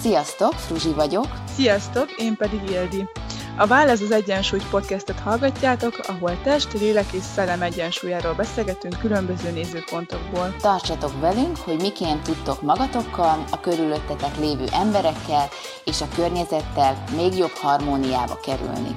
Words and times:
Sziasztok, 0.00 0.52
Fruzsi 0.52 0.92
vagyok. 0.92 1.26
Sziasztok, 1.54 2.10
én 2.18 2.36
pedig 2.36 2.70
Ildi. 2.70 3.08
A 3.56 3.66
Válasz 3.66 4.00
az 4.00 4.10
Egyensúly 4.10 4.60
podcastet 4.70 5.18
hallgatjátok, 5.18 5.98
ahol 6.08 6.40
test, 6.42 6.72
lélek 6.72 7.12
és 7.12 7.22
szellem 7.22 7.62
egyensúlyáról 7.62 8.34
beszélgetünk 8.34 8.98
különböző 8.98 9.50
nézőpontokból. 9.50 10.56
Tartsatok 10.60 11.20
velünk, 11.20 11.56
hogy 11.56 11.80
miként 11.80 12.22
tudtok 12.22 12.62
magatokkal, 12.62 13.44
a 13.50 13.60
körülöttetek 13.60 14.36
lévő 14.38 14.64
emberekkel 14.72 15.48
és 15.84 16.00
a 16.00 16.08
környezettel 16.14 17.04
még 17.16 17.36
jobb 17.36 17.54
harmóniába 17.54 18.40
kerülni. 18.42 18.94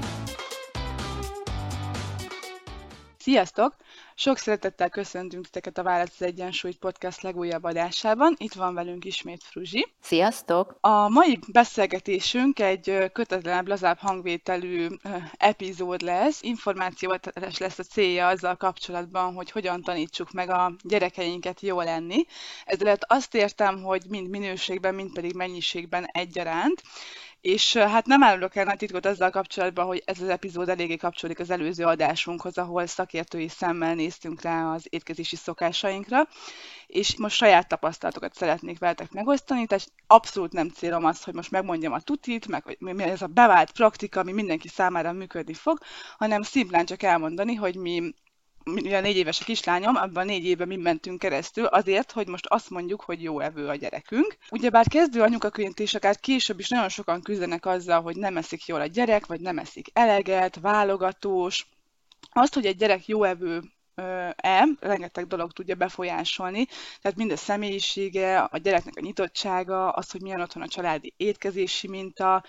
Sziasztok! 3.18 3.76
Sok 4.24 4.38
szeretettel 4.38 4.90
köszöntünk 4.90 5.46
titeket 5.46 5.78
a 5.78 5.84
Válasz 5.84 6.16
az 6.20 6.26
Egyensúlyt 6.26 6.78
podcast 6.78 7.22
legújabb 7.22 7.64
adásában. 7.64 8.36
Itt 8.38 8.54
van 8.54 8.74
velünk 8.74 9.06
ismét 9.06 9.44
Fruzsi. 9.44 9.88
Sziasztok! 10.02 10.78
A 10.82 11.10
mai 11.10 11.40
beszélgetésünk 11.52 12.60
egy 12.60 13.10
kötetlenebb, 13.14 13.68
lazább 13.68 13.98
hangvételű 13.98 14.88
epizód 15.38 16.02
lesz. 16.02 16.42
Információadás 16.42 17.58
lesz 17.58 17.80
a 17.80 17.84
célja 17.84 18.28
azzal 18.28 18.56
kapcsolatban, 18.56 19.34
hogy 19.34 19.52
hogyan 19.52 19.82
tanítsuk 19.82 20.32
meg 20.32 20.50
a 20.50 20.76
gyerekeinket 20.84 21.62
jól 21.62 21.84
lenni. 21.84 22.26
Ezzel 22.66 22.98
azt 23.00 23.36
értem, 23.36 23.82
hogy 23.82 24.04
mind 24.10 24.30
minőségben, 24.30 24.96
mind 24.96 25.14
pedig 25.14 25.34
mennyiségben 25.36 26.06
egyaránt. 26.06 26.82
És 27.44 27.74
hát 27.78 28.06
nem 28.06 28.24
árulok 28.24 28.56
el 28.56 28.64
nagy 28.64 28.78
titkot 28.78 29.06
azzal 29.06 29.30
kapcsolatban, 29.30 29.86
hogy 29.86 30.04
ez 30.06 30.22
az 30.22 30.30
epizód 30.30 30.70
eléggé 30.70 30.96
kapcsolódik 30.96 31.42
az 31.42 31.50
előző 31.50 31.86
adásunkhoz, 31.86 32.58
ahol 32.58 32.86
szakértői 32.86 33.48
szemmel 33.48 33.96
néztünk 33.96 34.42
rá 34.42 34.74
az 34.74 34.86
étkezési 34.90 35.36
szokásainkra, 35.36 36.28
és 36.88 37.18
most 37.18 37.36
saját 37.36 37.68
tapasztalatokat 37.68 38.34
szeretnék 38.34 38.80
veletek 38.80 39.12
megosztani, 39.12 39.66
tehát 39.66 39.92
abszolút 40.08 40.52
nem 40.52 40.70
célom 40.70 41.06
az, 41.06 41.24
hogy 41.24 41.34
most 41.34 41.52
megmondjam 41.52 41.94
a 41.94 42.00
tutit, 42.00 42.48
meg 42.48 42.64
hogy 42.64 42.78
mi 42.80 43.04
ez 43.04 43.22
a 43.22 43.28
bevált 43.28 43.72
praktika, 43.72 44.20
ami 44.20 44.32
mindenki 44.32 44.68
számára 44.68 45.12
működni 45.12 45.54
fog, 45.54 45.80
hanem 46.18 46.42
szimplán 46.42 46.86
csak 46.86 47.04
elmondani, 47.04 47.56
hogy 47.56 47.76
mi 47.76 48.14
mivel 48.64 49.02
négy 49.02 49.18
éves 49.18 49.42
a 49.42 49.44
kislányom, 49.44 49.96
abban 49.96 50.26
négy 50.26 50.46
évben 50.46 50.68
mi 50.68 50.76
mentünk 50.76 51.20
keresztül 51.20 51.66
azért, 51.66 52.12
hogy 52.12 52.28
most 52.28 52.46
azt 52.46 52.70
mondjuk, 52.70 53.02
hogy 53.02 53.24
jó 53.24 53.40
evő 53.40 53.68
a 53.68 53.76
gyerekünk. 53.76 54.38
Ugyebár 54.50 54.88
kezdő 54.88 55.22
anyukaként 55.22 55.80
is 55.80 55.94
akár 55.94 56.20
később 56.20 56.60
is 56.60 56.70
nagyon 56.70 56.90
sokan 56.90 57.22
küzdenek 57.22 57.66
azzal, 57.66 58.02
hogy 58.02 58.16
nem 58.16 58.38
eszik 58.38 58.66
jól 58.66 58.82
a 58.82 58.86
gyerek, 58.86 59.26
vagy 59.26 59.40
nem 59.40 59.58
eszik 59.58 59.88
eleget, 59.94 60.60
válogatós. 60.60 61.68
Azt, 62.32 62.54
hogy 62.54 62.66
egy 62.66 62.78
gyerek 62.78 63.08
jó 63.08 63.24
evő 63.24 63.62
e, 63.96 64.66
rengeteg 64.80 65.28
dolog 65.28 65.52
tudja 65.52 65.76
befolyásolni, 65.76 66.66
tehát 67.02 67.18
mind 67.18 67.32
a 67.32 67.38
személyisége, 67.38 68.40
a 68.40 68.58
gyereknek 68.58 68.94
a 68.98 69.02
nyitottsága, 69.02 69.90
az, 69.90 70.12
hogy 70.12 70.22
milyen 70.22 70.42
otthon 70.42 70.64
a 70.64 70.68
családi 70.68 71.14
étkezési 71.18 71.88
minta, 71.88 72.44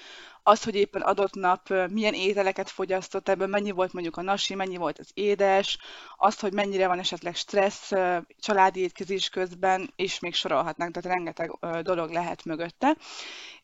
az, 0.47 0.65
hogy 0.65 0.75
éppen 0.75 1.03
adott 1.03 1.35
nap 1.35 1.69
milyen 1.91 2.15
ételeket 2.15 2.71
fogyasztott, 2.71 3.29
ebből 3.29 3.47
mennyi 3.47 3.71
volt 3.71 3.93
mondjuk 3.93 4.17
a 4.17 4.23
nasi, 4.23 4.55
mennyi 4.55 4.77
volt 4.77 4.99
az 4.99 5.11
édes, 5.15 5.79
az, 6.17 6.41
hogy 6.41 6.53
mennyire 6.53 6.87
van 6.87 6.99
esetleg 6.99 7.37
stressz 7.37 7.93
családi 8.41 8.81
étkezés 8.81 9.29
közben, 9.29 9.93
és 9.97 10.19
még 10.19 10.35
sorolhatnánk, 10.35 10.95
tehát 10.95 11.17
rengeteg 11.17 11.59
dolog 11.83 12.11
lehet 12.11 12.45
mögötte. 12.45 12.97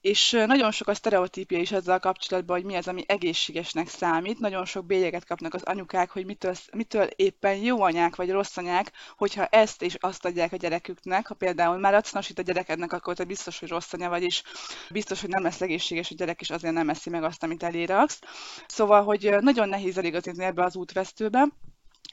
És 0.01 0.31
nagyon 0.47 0.71
sok 0.71 0.89
a 0.89 0.95
sztereotípia 0.95 1.59
is 1.59 1.73
ezzel 1.73 2.01
kapcsolatban, 2.01 2.57
hogy 2.57 2.67
mi 2.67 2.77
az, 2.77 2.89
ami 2.89 3.05
egészségesnek 3.07 3.89
számít. 3.89 4.39
Nagyon 4.39 4.65
sok 4.65 4.87
bélyeget 4.87 5.25
kapnak 5.25 5.55
az 5.55 5.63
anyukák, 5.63 6.11
hogy 6.11 6.27
mitől, 6.27 6.55
mitől 6.73 7.09
éppen 7.17 7.57
jó 7.57 7.83
anyák 7.83 8.17
vagy 8.17 8.31
rossz 8.31 8.57
anyák, 8.57 8.93
hogyha 9.17 9.47
ezt 9.47 9.83
és 9.83 9.97
azt 10.01 10.25
adják 10.25 10.53
a 10.53 10.57
gyereküknek. 10.57 11.27
Ha 11.27 11.35
például 11.35 11.79
már 11.79 11.95
adsz 11.95 12.15
a 12.15 12.43
gyerekednek, 12.43 12.93
akkor 12.93 13.15
te 13.15 13.25
biztos, 13.25 13.59
hogy 13.59 13.69
rossz 13.69 13.93
anya 13.93 14.09
vagy, 14.09 14.23
és 14.23 14.43
biztos, 14.91 15.21
hogy 15.21 15.31
nem 15.31 15.43
lesz 15.43 15.61
egészséges 15.61 16.11
a 16.11 16.15
gyerek, 16.15 16.41
és 16.41 16.51
azért 16.51 16.70
nem 16.71 16.89
eszi 16.89 17.11
meg 17.11 17.25
azt, 17.25 17.43
amit 17.43 17.63
eléraksz. 17.63 18.19
Szóval, 18.67 19.03
hogy 19.03 19.37
nagyon 19.41 19.69
nehéz 19.69 19.99
eligazítani 19.99 20.45
ebbe 20.45 20.65
az 20.65 20.77
útvesztőbe 20.77 21.49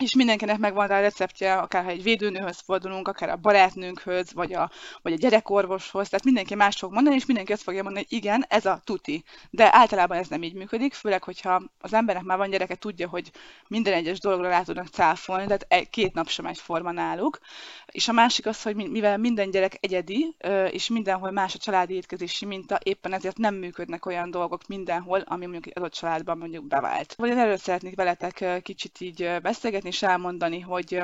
és 0.03 0.15
mindenkinek 0.15 0.57
megvan 0.57 0.87
rá 0.87 0.97
a 0.97 1.01
receptje, 1.01 1.53
akár 1.53 1.83
ha 1.83 1.89
egy 1.89 2.03
védőnőhöz 2.03 2.59
fordulunk, 2.59 3.07
akár 3.07 3.29
a 3.29 3.35
barátnőnkhöz, 3.35 4.33
vagy 4.33 4.53
a, 4.53 4.71
vagy 5.01 5.13
a 5.13 5.17
gyerekorvoshoz, 5.17 6.09
tehát 6.09 6.25
mindenki 6.25 6.55
más 6.55 6.75
fog 6.75 6.93
mondani, 6.93 7.15
és 7.15 7.25
mindenki 7.25 7.51
azt 7.51 7.63
fogja 7.63 7.83
mondani, 7.83 8.05
hogy 8.09 8.17
igen, 8.17 8.45
ez 8.47 8.65
a 8.65 8.81
tuti. 8.83 9.23
De 9.49 9.75
általában 9.75 10.17
ez 10.17 10.27
nem 10.27 10.43
így 10.43 10.53
működik, 10.53 10.93
főleg, 10.93 11.23
hogyha 11.23 11.61
az 11.79 11.93
embernek 11.93 12.23
már 12.23 12.37
van 12.37 12.49
gyereke, 12.49 12.75
tudja, 12.75 13.09
hogy 13.09 13.31
minden 13.67 13.93
egyes 13.93 14.19
dologra 14.19 14.49
rá 14.49 14.61
tudnak 14.61 14.87
cáfolni, 14.87 15.45
tehát 15.45 15.89
két 15.89 16.13
nap 16.13 16.29
sem 16.29 16.45
egyforma 16.45 16.91
náluk. 16.91 17.39
És 17.85 18.07
a 18.07 18.11
másik 18.11 18.45
az, 18.45 18.61
hogy 18.61 18.75
mivel 18.75 19.17
minden 19.17 19.49
gyerek 19.49 19.77
egyedi, 19.79 20.35
és 20.69 20.89
mindenhol 20.89 21.31
más 21.31 21.55
a 21.55 21.57
családi 21.57 21.93
étkezési 21.93 22.45
minta, 22.45 22.79
éppen 22.83 23.13
ezért 23.13 23.37
nem 23.37 23.55
működnek 23.55 24.05
olyan 24.05 24.31
dolgok 24.31 24.67
mindenhol, 24.67 25.19
ami 25.19 25.41
mondjuk 25.41 25.67
egy 25.67 25.73
adott 25.75 25.93
családban 25.93 26.37
mondjuk 26.37 26.67
bevált. 26.67 27.13
Vagy 27.15 27.29
erről 27.29 27.57
szeretnék 27.57 27.95
veletek 27.95 28.61
kicsit 28.63 29.01
így 29.01 29.37
beszélgetni, 29.41 29.86
is 29.87 30.01
elmondani, 30.01 30.59
hogy 30.59 31.03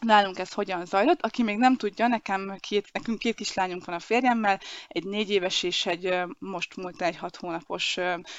nálunk 0.00 0.38
ez 0.38 0.52
hogyan 0.52 0.84
zajlott. 0.84 1.22
Aki 1.22 1.42
még 1.42 1.56
nem 1.56 1.76
tudja, 1.76 2.06
nekem 2.06 2.56
két, 2.60 2.88
nekünk 2.92 3.18
két 3.18 3.34
kislányunk 3.34 3.84
van 3.84 3.94
a 3.94 3.98
férjemmel, 3.98 4.60
egy 4.88 5.04
négy 5.04 5.30
éves 5.30 5.62
és 5.62 5.86
egy 5.86 6.14
most 6.38 6.76
múlt 6.76 7.02
egy 7.02 7.16
hat 7.16 7.36
hónapos 7.36 7.96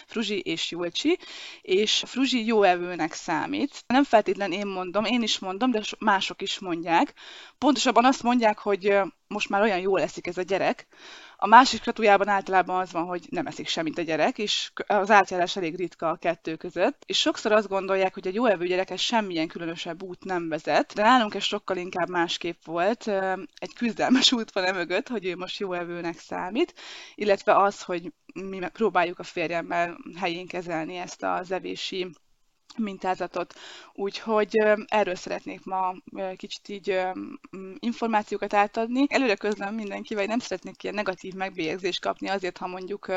Fruzsi 0.07 0.39
és 0.39 0.71
Julcsi, 0.71 1.19
és 1.61 2.03
Fruzsi 2.05 2.45
jó 2.45 2.63
evőnek 2.63 3.13
számít. 3.13 3.83
Nem 3.87 4.03
feltétlen 4.03 4.51
én 4.51 4.67
mondom, 4.67 5.05
én 5.05 5.21
is 5.21 5.39
mondom, 5.39 5.71
de 5.71 5.81
mások 5.99 6.41
is 6.41 6.59
mondják. 6.59 7.13
Pontosabban 7.57 8.05
azt 8.05 8.23
mondják, 8.23 8.59
hogy 8.59 8.99
most 9.27 9.49
már 9.49 9.61
olyan 9.61 9.79
jól 9.79 10.01
eszik 10.01 10.27
ez 10.27 10.37
a 10.37 10.41
gyerek, 10.41 10.87
a 11.43 11.47
másik 11.47 11.81
kratujában 11.81 12.27
általában 12.27 12.79
az 12.79 12.91
van, 12.91 13.05
hogy 13.05 13.27
nem 13.29 13.45
eszik 13.45 13.67
semmit 13.67 13.97
a 13.97 14.01
gyerek, 14.01 14.37
és 14.37 14.71
az 14.87 15.11
átjárás 15.11 15.55
elég 15.55 15.75
ritka 15.75 16.09
a 16.09 16.15
kettő 16.15 16.55
között. 16.55 17.03
És 17.05 17.19
sokszor 17.19 17.51
azt 17.51 17.67
gondolják, 17.67 18.13
hogy 18.13 18.27
egy 18.27 18.33
jó 18.33 18.45
evő 18.45 18.65
gyerekes 18.65 19.05
semmilyen 19.05 19.47
különösebb 19.47 20.03
út 20.03 20.23
nem 20.23 20.49
vezet, 20.49 20.93
de 20.93 21.01
nálunk 21.01 21.35
ez 21.35 21.43
sokkal 21.43 21.77
inkább 21.77 22.09
másképp 22.09 22.65
volt. 22.65 23.07
Egy 23.55 23.73
küzdelmes 23.75 24.31
út 24.37 24.51
van 24.51 24.63
emögött, 24.63 25.07
hogy 25.07 25.25
ő 25.25 25.35
most 25.35 25.59
jó 25.59 25.73
evőnek 25.73 26.19
számít, 26.19 26.73
illetve 27.15 27.57
az, 27.57 27.81
hogy 27.81 28.13
mi 28.33 28.59
próbáljuk 28.73 29.19
a 29.19 29.23
férjemmel 29.23 29.97
helyén 30.19 30.47
kezelni 30.47 30.95
ezt 30.95 31.23
az 31.23 31.51
evési 31.51 32.07
mintázatot. 32.77 33.53
Úgyhogy 33.93 34.57
erről 34.87 35.15
szeretnék 35.15 35.63
ma 35.65 35.95
kicsit 36.37 36.67
így 36.69 36.99
információkat 37.79 38.53
átadni. 38.53 39.05
Előre 39.09 39.35
közlöm 39.35 39.75
mindenki, 39.75 40.15
vagy 40.15 40.27
nem 40.27 40.39
szeretnék 40.39 40.83
ilyen 40.83 40.95
negatív 40.95 41.33
megbélyegzést 41.33 42.01
kapni 42.01 42.29
azért, 42.29 42.57
ha 42.57 42.67
mondjuk 42.67 43.11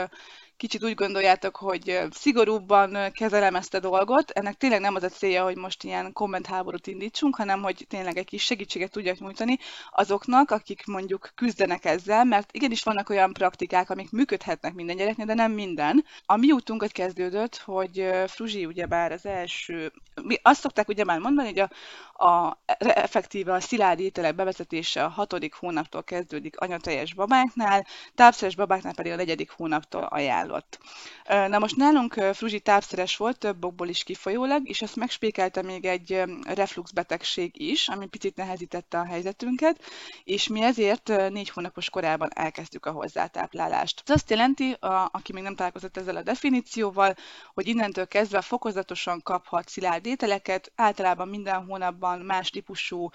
kicsit 0.56 0.84
úgy 0.84 0.94
gondoljátok, 0.94 1.56
hogy 1.56 2.00
szigorúbban 2.11 3.12
kezelem 3.12 3.55
ezt 3.55 3.75
a 3.75 3.81
dolgot. 3.81 4.31
Ennek 4.31 4.55
tényleg 4.55 4.81
nem 4.81 4.94
az 4.94 5.03
a 5.03 5.09
célja, 5.09 5.44
hogy 5.44 5.56
most 5.56 5.84
ilyen 5.84 6.12
kommentháborút 6.12 6.87
indítsunk, 6.87 7.37
hanem 7.37 7.62
hogy 7.62 7.87
tényleg 7.89 8.17
egy 8.17 8.25
kis 8.25 8.44
segítséget 8.44 8.91
tudjak 8.91 9.19
nyújtani 9.19 9.59
azoknak, 9.91 10.50
akik 10.50 10.87
mondjuk 10.87 11.31
küzdenek 11.34 11.84
ezzel, 11.84 12.25
mert 12.25 12.53
igenis 12.53 12.83
vannak 12.83 13.09
olyan 13.09 13.33
praktikák, 13.33 13.91
amik 13.91 14.11
működhetnek 14.11 14.75
minden 14.75 14.97
gyereknél, 14.97 15.27
de 15.27 15.34
nem 15.34 15.53
minden. 15.53 16.05
A 16.27 16.37
mi 16.37 16.53
útunkat 16.53 16.93
kezdődött, 16.93 17.56
hogy 17.56 18.09
Fruzsi 18.27 18.66
ugyebár 18.66 19.12
az 19.12 19.27
első, 19.27 19.93
mi 20.22 20.39
azt 20.43 20.61
szokták 20.61 20.89
ugye 20.89 21.05
már 21.05 21.19
mondani, 21.19 21.49
hogy 21.49 21.59
a, 21.59 21.71
a 22.19 22.59
effektíve 22.78 23.53
a 23.53 23.60
szilárd 23.60 24.00
ételek 24.00 24.34
bevezetése 24.34 25.04
a 25.04 25.09
hatodik 25.09 25.54
hónaptól 25.54 26.04
kezdődik 26.04 26.59
anyateljes 26.59 27.15
babáknál, 27.15 27.87
tápszeres 28.15 28.56
babáknál 28.56 28.94
pedig 28.94 29.12
a 29.12 29.16
negyedik 29.16 29.50
hónaptól 29.50 30.03
ajánlott. 30.03 30.78
Na 31.27 31.59
most 31.59 31.77
nálunk 31.77 32.12
Fruzsi 32.12 32.60
tápszeres 32.60 33.16
volt 33.16 33.38
több 33.38 33.65
okból 33.65 33.88
is 33.88 34.04
kifolyólag, 34.04 34.69
és 34.69 34.82
ezt 34.82 34.97
megspékelte 34.97 35.62
még 35.62 35.84
egy 35.84 36.22
reflux 36.44 36.91
betegség 36.91 37.60
is, 37.60 37.89
ami 37.89 38.07
picit 38.07 38.36
nehezítette 38.36 38.98
a 38.98 39.04
helyzetünket, 39.04 39.80
és 40.24 40.48
mi 40.48 40.63
ezért 40.63 41.09
négy 41.28 41.51
hónapos 41.51 41.91
korában 41.91 42.30
elkezdtük 42.34 42.86
a 42.86 42.91
hozzátáplálást. 42.91 44.03
Ez 44.07 44.15
azt 44.15 44.30
jelenti, 44.30 44.72
a, 44.72 45.09
aki 45.13 45.33
még 45.33 45.42
nem 45.42 45.54
találkozott 45.54 45.97
ezzel 45.97 46.16
a 46.16 46.22
definícióval, 46.22 47.15
hogy 47.54 47.66
innentől 47.68 48.07
kezdve 48.07 48.41
fokozatosan 48.41 49.22
kaphat 49.22 49.68
szilárd 49.68 50.07
ételeket, 50.07 50.72
általában 50.74 51.28
minden 51.28 51.65
hónapban 51.65 52.05
korábban 52.06 52.26
más 52.26 52.50
típusú 52.50 53.10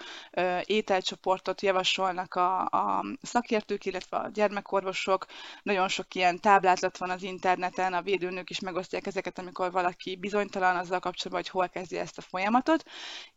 ételcsoportot 0.64 1.60
javasolnak 1.60 2.34
a, 2.34 2.60
a 2.60 3.04
szakértők, 3.22 3.84
illetve 3.84 4.16
a 4.16 4.28
gyermekorvosok. 4.28 5.26
Nagyon 5.62 5.88
sok 5.88 6.14
ilyen 6.14 6.40
táblázat 6.40 6.98
van 6.98 7.10
az 7.10 7.22
interneten, 7.22 7.92
a 7.92 8.02
védőnők 8.02 8.50
is 8.50 8.60
megosztják 8.60 9.06
ezeket, 9.06 9.38
amikor 9.38 9.72
valaki 9.72 10.16
bizonytalan 10.16 10.76
azzal 10.76 11.00
kapcsolatban, 11.00 11.42
hogy 11.42 11.48
hol 11.48 11.68
kezdje 11.68 12.00
ezt 12.00 12.18
a 12.18 12.22
folyamatot, 12.22 12.84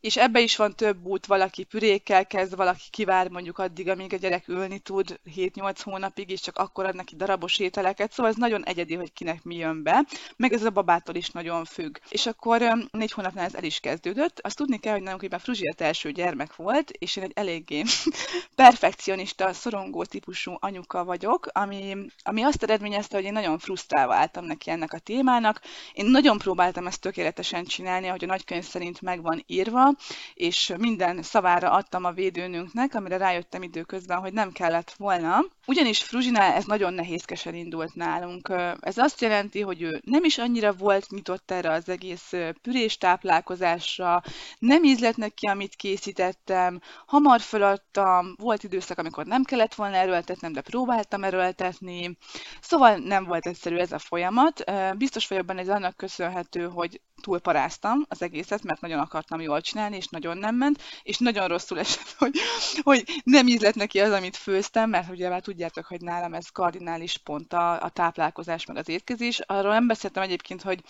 és 0.00 0.16
ebbe 0.16 0.40
is 0.40 0.56
van 0.56 0.74
több 0.74 1.04
út, 1.04 1.26
valaki 1.26 1.64
pürékkel 1.64 2.26
kezd, 2.26 2.56
valaki 2.56 2.84
kivár 2.90 3.28
mondjuk 3.28 3.58
addig, 3.58 3.88
amíg 3.88 4.12
a 4.12 4.16
gyerek 4.16 4.48
ülni 4.48 4.78
tud 4.78 5.20
7-8 5.36 5.78
hónapig, 5.82 6.30
és 6.30 6.40
csak 6.40 6.58
akkor 6.58 6.84
ad 6.84 6.94
neki 6.94 7.16
darabos 7.16 7.58
ételeket, 7.58 8.12
szóval 8.12 8.32
ez 8.32 8.38
nagyon 8.38 8.64
egyedi, 8.64 8.94
hogy 8.94 9.12
kinek 9.12 9.42
mi 9.42 9.56
jön 9.56 9.82
be, 9.82 10.04
meg 10.36 10.52
ez 10.52 10.64
a 10.64 10.70
babától 10.70 11.14
is 11.14 11.30
nagyon 11.30 11.64
függ. 11.64 11.96
És 12.08 12.26
akkor 12.26 12.86
négy 12.90 13.12
hónapnál 13.12 13.44
ez 13.44 13.54
el 13.54 13.64
is 13.64 13.80
kezdődött. 13.80 14.40
Azt 14.40 14.56
tudni 14.56 14.78
kell, 14.78 14.92
hogy 14.92 15.02
nálunk 15.02 15.22
Fruzsiát 15.46 15.80
első 15.80 16.12
gyermek 16.12 16.56
volt, 16.56 16.90
és 16.90 17.16
én 17.16 17.24
egy 17.24 17.32
eléggé 17.34 17.82
perfekcionista, 18.54 19.52
szorongó 19.52 20.04
típusú 20.04 20.56
anyuka 20.58 21.04
vagyok, 21.04 21.46
ami, 21.52 21.96
ami 22.22 22.42
azt 22.42 22.62
eredményezte, 22.62 23.16
hogy 23.16 23.24
én 23.24 23.32
nagyon 23.32 23.58
frusztrálva 23.58 24.14
álltam 24.14 24.44
neki 24.44 24.70
ennek 24.70 24.92
a 24.92 24.98
témának. 24.98 25.60
Én 25.92 26.06
nagyon 26.06 26.38
próbáltam 26.38 26.86
ezt 26.86 27.00
tökéletesen 27.00 27.64
csinálni, 27.64 28.06
hogy 28.06 28.24
a 28.24 28.26
nagykönyv 28.26 28.64
szerint 28.64 29.00
meg 29.00 29.22
van 29.22 29.42
írva, 29.46 29.92
és 30.34 30.72
minden 30.78 31.22
szavára 31.22 31.70
adtam 31.70 32.04
a 32.04 32.12
védőnőnknek, 32.12 32.94
amire 32.94 33.16
rájöttem 33.16 33.62
időközben, 33.62 34.18
hogy 34.18 34.32
nem 34.32 34.52
kellett 34.52 34.94
volna. 34.96 35.44
Ugyanis 35.66 36.02
Fruzsinál 36.02 36.52
ez 36.52 36.64
nagyon 36.64 36.94
nehézkesen 36.94 37.54
indult 37.54 37.94
nálunk. 37.94 38.52
Ez 38.80 38.96
azt 38.96 39.20
jelenti, 39.20 39.60
hogy 39.60 39.82
ő 39.82 40.00
nem 40.04 40.24
is 40.24 40.38
annyira 40.38 40.72
volt 40.72 41.10
nyitott 41.10 41.50
erre 41.50 41.70
az 41.70 41.88
egész 41.88 42.32
pürés 42.62 42.98
táplálkozásra, 42.98 44.22
nem 44.58 44.84
ízlett 44.84 45.16
amit 45.40 45.74
készítettem, 45.74 46.80
hamar 47.06 47.40
feladtam, 47.40 48.34
volt 48.38 48.62
időszak, 48.62 48.98
amikor 48.98 49.26
nem 49.26 49.42
kellett 49.42 49.74
volna 49.74 49.96
erőltetnem, 49.96 50.52
de 50.52 50.60
próbáltam 50.60 51.24
erőltetni. 51.24 52.16
Szóval 52.60 52.96
nem 52.96 53.24
volt 53.24 53.46
egyszerű 53.46 53.76
ez 53.76 53.92
a 53.92 53.98
folyamat. 53.98 54.64
Biztos 54.98 55.28
vagyok 55.28 55.44
benne, 55.44 55.60
ez 55.60 55.68
annak 55.68 55.96
köszönhető, 55.96 56.68
hogy 56.68 57.00
túlparáztam 57.22 58.04
az 58.08 58.22
egészet, 58.22 58.62
mert 58.62 58.80
nagyon 58.80 58.98
akartam 58.98 59.40
jól 59.40 59.60
csinálni, 59.60 59.96
és 59.96 60.06
nagyon 60.06 60.38
nem 60.38 60.54
ment, 60.54 60.82
és 61.02 61.18
nagyon 61.18 61.48
rosszul 61.48 61.78
esett, 61.78 62.14
hogy, 62.18 62.38
hogy 62.82 63.04
nem 63.24 63.46
ízlett 63.46 63.74
neki 63.74 64.00
az, 64.00 64.12
amit 64.12 64.36
főztem, 64.36 64.90
mert 64.90 65.10
ugye 65.10 65.28
már 65.28 65.40
tudjátok, 65.40 65.86
hogy 65.86 66.00
nálam 66.00 66.34
ez 66.34 66.48
kardinális 66.48 67.16
pont 67.16 67.52
a, 67.52 67.82
a 67.82 67.88
táplálkozás, 67.88 68.66
meg 68.66 68.76
az 68.76 68.88
étkezés. 68.88 69.40
Arról 69.40 69.72
nem 69.72 69.86
beszéltem 69.86 70.22
egyébként, 70.22 70.62
hogy 70.62 70.80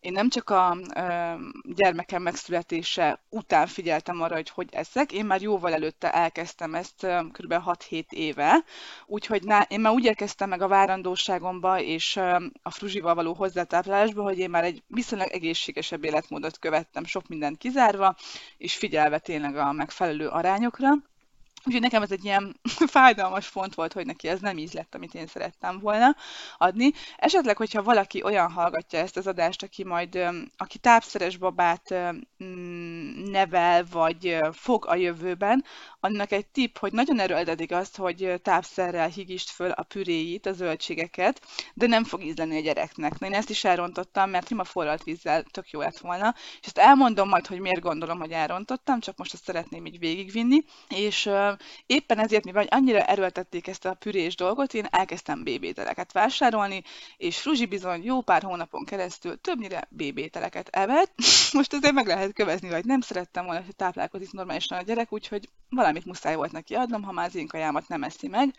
én 0.00 0.12
nem 0.12 0.28
csak 0.28 0.50
a 0.50 0.76
ö, 0.94 1.32
gyermekem 1.74 2.22
megszületése 2.22 3.22
után 3.28 3.66
figyeltem 3.66 4.20
arra, 4.20 4.34
hogy 4.34 4.50
hogy 4.50 4.68
eszek, 4.72 5.12
én 5.12 5.24
már 5.24 5.42
jóval 5.42 5.72
előtte 5.72 6.12
elkezdtem 6.12 6.74
ezt 6.74 7.06
kb. 7.32 7.54
6-7 7.66 8.04
éve, 8.08 8.64
úgyhogy 9.06 9.42
ná, 9.42 9.66
én 9.68 9.80
már 9.80 9.92
úgy 9.92 10.04
érkeztem 10.04 10.48
meg 10.48 10.62
a 10.62 10.68
várandóságomba 10.68 11.80
és 11.80 12.16
ö, 12.16 12.46
a 12.62 12.70
fruzsival 12.70 13.14
való 13.14 13.32
hozzátáplálásba, 13.32 14.22
hogy 14.22 14.38
én 14.38 14.50
már 14.50 14.64
egy 14.64 14.82
viszonylag 14.86 15.28
egészségesebb 15.74 16.04
életmódot 16.04 16.58
követtem, 16.58 17.04
sok 17.04 17.28
mindent 17.28 17.58
kizárva, 17.58 18.16
és 18.56 18.76
figyelve 18.76 19.18
tényleg 19.18 19.56
a 19.56 19.72
megfelelő 19.72 20.28
arányokra. 20.28 20.92
Úgyhogy 21.66 21.82
nekem 21.82 22.02
ez 22.02 22.10
egy 22.10 22.24
ilyen 22.24 22.60
fájdalmas 22.86 23.46
font 23.46 23.74
volt, 23.74 23.92
hogy 23.92 24.06
neki 24.06 24.28
ez 24.28 24.40
nem 24.40 24.58
íz 24.58 24.72
lett, 24.72 24.94
amit 24.94 25.14
én 25.14 25.26
szerettem 25.26 25.78
volna 25.78 26.16
adni. 26.58 26.92
Esetleg, 27.16 27.56
hogyha 27.56 27.82
valaki 27.82 28.22
olyan 28.22 28.50
hallgatja 28.50 28.98
ezt 28.98 29.16
az 29.16 29.26
adást, 29.26 29.62
aki 29.62 29.84
majd, 29.84 30.18
aki 30.56 30.78
tápszeres 30.78 31.36
babát 31.36 31.94
nevel, 33.30 33.84
vagy 33.90 34.38
fog 34.52 34.86
a 34.86 34.94
jövőben, 34.94 35.64
annak 36.00 36.32
egy 36.32 36.46
tipp, 36.46 36.76
hogy 36.76 36.92
nagyon 36.92 37.20
erőltetik 37.20 37.72
azt, 37.72 37.96
hogy 37.96 38.40
tápszerrel 38.42 39.08
higist 39.08 39.50
föl 39.50 39.70
a 39.70 39.82
püréit, 39.82 40.46
a 40.46 40.52
zöldségeket, 40.52 41.40
de 41.74 41.86
nem 41.86 42.04
fog 42.04 42.24
ízleni 42.24 42.56
a 42.56 42.60
gyereknek. 42.60 43.18
Na, 43.18 43.26
én 43.26 43.34
ezt 43.34 43.50
is 43.50 43.64
elrontottam, 43.64 44.30
mert 44.30 44.48
sima 44.48 44.64
forralt 44.64 45.02
vízzel 45.02 45.42
tök 45.42 45.70
jó 45.70 45.80
lett 45.80 45.98
volna, 45.98 46.34
és 46.60 46.66
ezt 46.66 46.78
elmondom 46.78 47.28
majd, 47.28 47.46
hogy 47.46 47.60
miért 47.60 47.80
gondolom, 47.80 48.18
hogy 48.18 48.30
elrontottam, 48.30 49.00
csak 49.00 49.16
most 49.16 49.34
ezt 49.34 49.44
szeretném 49.44 49.86
így 49.86 49.98
végigvinni, 49.98 50.64
és 50.88 51.30
éppen 51.86 52.18
ezért, 52.18 52.44
mivel 52.44 52.66
annyira 52.70 53.04
erőltették 53.04 53.66
ezt 53.66 53.84
a 53.84 53.94
pürés 53.94 54.34
dolgot, 54.34 54.74
én 54.74 54.86
elkezdtem 54.90 55.42
bébételeket 55.42 56.12
vásárolni, 56.12 56.82
és 57.16 57.40
Fruzsi 57.40 57.66
bizony 57.66 58.04
jó 58.04 58.20
pár 58.20 58.42
hónapon 58.42 58.84
keresztül 58.84 59.40
többnyire 59.40 59.88
bébételeket 59.88 60.68
evett. 60.68 61.14
Most 61.52 61.72
azért 61.72 61.94
meg 61.94 62.06
lehet 62.06 62.32
kövezni, 62.32 62.68
vagy 62.68 62.84
nem 62.84 63.00
szerettem 63.00 63.44
volna, 63.44 63.62
hogy 63.64 63.76
táplálkozik 63.76 64.32
normálisan 64.32 64.78
a 64.78 64.82
gyerek, 64.82 65.12
úgyhogy 65.12 65.48
valamit 65.74 66.04
muszáj 66.04 66.36
volt 66.36 66.52
neki 66.52 66.74
adnom, 66.74 67.02
ha 67.02 67.12
már 67.12 67.26
az 67.26 67.34
én 67.34 67.46
kajámat 67.46 67.88
nem 67.88 68.02
eszi 68.02 68.28
meg. 68.28 68.54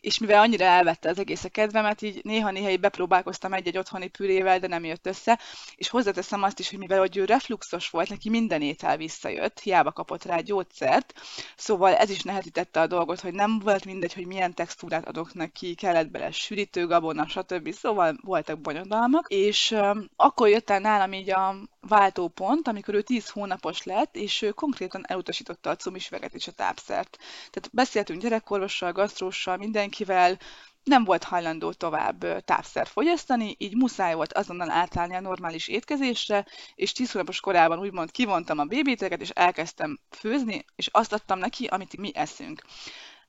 És 0.00 0.18
mivel 0.18 0.40
annyira 0.40 0.64
elvette 0.64 1.08
az 1.08 1.18
egész 1.18 1.44
a 1.44 1.48
kedvemet, 1.48 2.02
így 2.02 2.20
néha-néha 2.24 2.70
így 2.70 2.80
bepróbálkoztam 2.80 3.52
egy-egy 3.52 3.78
otthoni 3.78 4.08
pürével, 4.08 4.58
de 4.58 4.66
nem 4.66 4.84
jött 4.84 5.06
össze. 5.06 5.40
És 5.74 5.88
hozzáteszem 5.88 6.42
azt 6.42 6.58
is, 6.58 6.70
hogy 6.70 6.78
mivel 6.78 6.98
hogy 6.98 7.16
ő 7.16 7.24
refluxos 7.24 7.90
volt, 7.90 8.08
neki 8.08 8.28
minden 8.28 8.62
étel 8.62 8.96
visszajött, 8.96 9.60
hiába 9.60 9.92
kapott 9.92 10.24
rá 10.24 10.40
gyógyszert, 10.40 11.12
szóval 11.56 11.94
ez 11.94 12.10
is 12.10 12.22
nehezítette 12.22 12.80
a 12.80 12.86
dolgot, 12.86 13.20
hogy 13.20 13.32
nem 13.32 13.58
volt 13.58 13.84
mindegy, 13.84 14.14
hogy 14.14 14.26
milyen 14.26 14.54
textúrát 14.54 15.08
adok 15.08 15.34
neki, 15.34 15.74
kellett 15.74 16.10
bele 16.10 16.30
sűrítő, 16.30 16.86
gabona, 16.86 17.28
stb. 17.28 17.72
Szóval 17.72 18.16
voltak 18.22 18.60
bonyodalmak, 18.60 19.28
és 19.28 19.70
um, 19.70 20.08
akkor 20.16 20.48
jött 20.48 20.70
el 20.70 20.78
nálam 20.80 21.12
így 21.12 21.30
a 21.30 21.54
váltópont, 21.80 22.68
amikor 22.68 22.94
ő 22.94 23.02
10 23.02 23.28
hónapos 23.28 23.82
lett, 23.82 24.16
és 24.16 24.42
ő 24.42 24.50
konkrétan 24.50 25.04
elutasította 25.06 25.70
a 25.70 25.76
cumisüveget 25.76 26.34
és 26.34 26.46
a 26.50 26.54
tápszert. 26.54 27.16
Tehát 27.36 27.70
beszéltünk 27.72 28.22
gyerekkorvossal, 28.22 28.92
gasztróssal, 28.92 29.56
mindenkivel, 29.56 30.38
nem 30.84 31.04
volt 31.04 31.24
hajlandó 31.24 31.72
tovább 31.72 32.44
tápszer 32.44 32.86
fogyasztani, 32.86 33.54
így 33.58 33.76
muszáj 33.76 34.14
volt 34.14 34.32
azonnal 34.32 34.70
átállni 34.70 35.14
a 35.14 35.20
normális 35.20 35.68
étkezésre, 35.68 36.46
és 36.74 36.92
10 36.92 37.12
hónapos 37.12 37.40
korában 37.40 37.78
úgymond 37.78 38.10
kivontam 38.10 38.58
a 38.58 38.64
bébéteket, 38.64 39.20
és 39.20 39.30
elkezdtem 39.30 39.98
főzni, 40.10 40.64
és 40.76 40.88
azt 40.92 41.12
adtam 41.12 41.38
neki, 41.38 41.66
amit 41.66 41.96
mi 41.96 42.10
eszünk. 42.14 42.62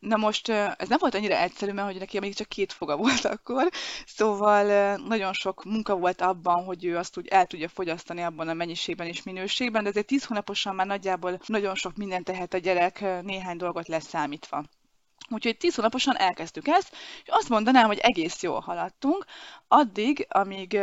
Na 0.02 0.18
most 0.18 0.50
ez 0.50 0.88
nem 0.88 0.98
volt 1.00 1.16
annyira 1.16 1.38
egyszerű, 1.38 1.72
mert 1.72 1.88
hogy 1.88 2.00
neki 2.00 2.20
még 2.20 2.36
csak 2.36 2.48
két 2.48 2.74
foga 2.74 2.98
volt 2.98 3.26
akkor, 3.26 3.70
szóval 4.06 4.96
nagyon 4.96 5.34
sok 5.34 5.64
munka 5.64 5.96
volt 5.96 6.22
abban, 6.22 6.64
hogy 6.64 6.86
ő 6.86 6.98
azt 6.98 7.18
úgy 7.18 7.28
el 7.28 7.46
tudja 7.46 7.68
fogyasztani 7.68 8.22
abban 8.22 8.48
a 8.48 8.54
mennyiségben 8.54 9.08
és 9.08 9.24
minőségben, 9.24 9.84
de 9.84 9.90
azért 9.90 10.06
10 10.06 10.26
hónaposan 10.26 10.76
már 10.76 10.86
nagyjából 10.86 11.40
nagyon 11.46 11.76
sok 11.76 11.96
mindent 11.96 12.26
tehet 12.26 12.54
a 12.54 12.58
gyerek, 12.58 13.22
néhány 13.22 13.58
dolgot 13.58 13.88
leszámítva. 13.88 14.64
Úgyhogy 15.30 15.58
10 15.58 15.76
hónaposan 15.76 16.18
elkezdtük 16.18 16.68
ezt, 16.68 16.96
és 17.24 17.30
azt 17.30 17.50
mondanám, 17.50 17.86
hogy 17.86 18.00
egész 18.00 18.42
jól 18.42 18.60
haladtunk, 18.60 19.26
addig, 19.68 20.26
amíg 20.30 20.80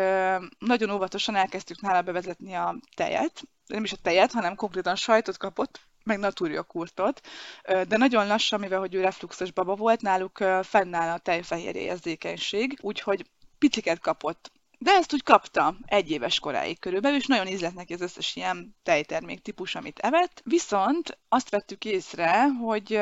nagyon 0.58 0.90
óvatosan 0.90 1.34
elkezdtük 1.34 1.80
nála 1.80 2.02
bevezetni 2.02 2.54
a 2.54 2.76
tejet, 2.96 3.42
nem 3.66 3.84
is 3.84 3.92
a 3.92 3.96
tejet, 4.02 4.32
hanem 4.32 4.54
konkrétan 4.54 4.96
sajtot 4.96 5.36
kapott, 5.36 5.87
meg 6.08 6.18
natúria 6.18 6.62
kurtot, 6.62 7.20
de 7.64 7.96
nagyon 7.96 8.26
lassan, 8.26 8.60
mivel 8.60 8.78
hogy 8.78 8.94
ő 8.94 9.00
refluxos 9.00 9.52
baba 9.52 9.74
volt, 9.74 10.00
náluk 10.00 10.38
fennáll 10.62 11.14
a 11.14 11.18
tejfehérje 11.18 11.80
érzékenység, 11.80 12.78
úgyhogy 12.80 13.26
piciket 13.58 13.98
kapott 13.98 14.50
de 14.80 14.90
ezt 14.90 15.12
úgy 15.12 15.22
kapta 15.22 15.76
egy 15.86 16.10
éves 16.10 16.38
koráig 16.38 16.78
körülbelül, 16.78 17.18
és 17.18 17.26
nagyon 17.26 17.46
ízlett 17.46 17.74
neki 17.74 17.92
az 17.92 18.00
összes 18.00 18.36
ilyen 18.36 18.76
tejtermék 18.82 19.40
típus, 19.40 19.74
amit 19.74 19.98
evett. 19.98 20.40
Viszont 20.44 21.18
azt 21.28 21.50
vettük 21.50 21.84
észre, 21.84 22.48
hogy 22.48 23.00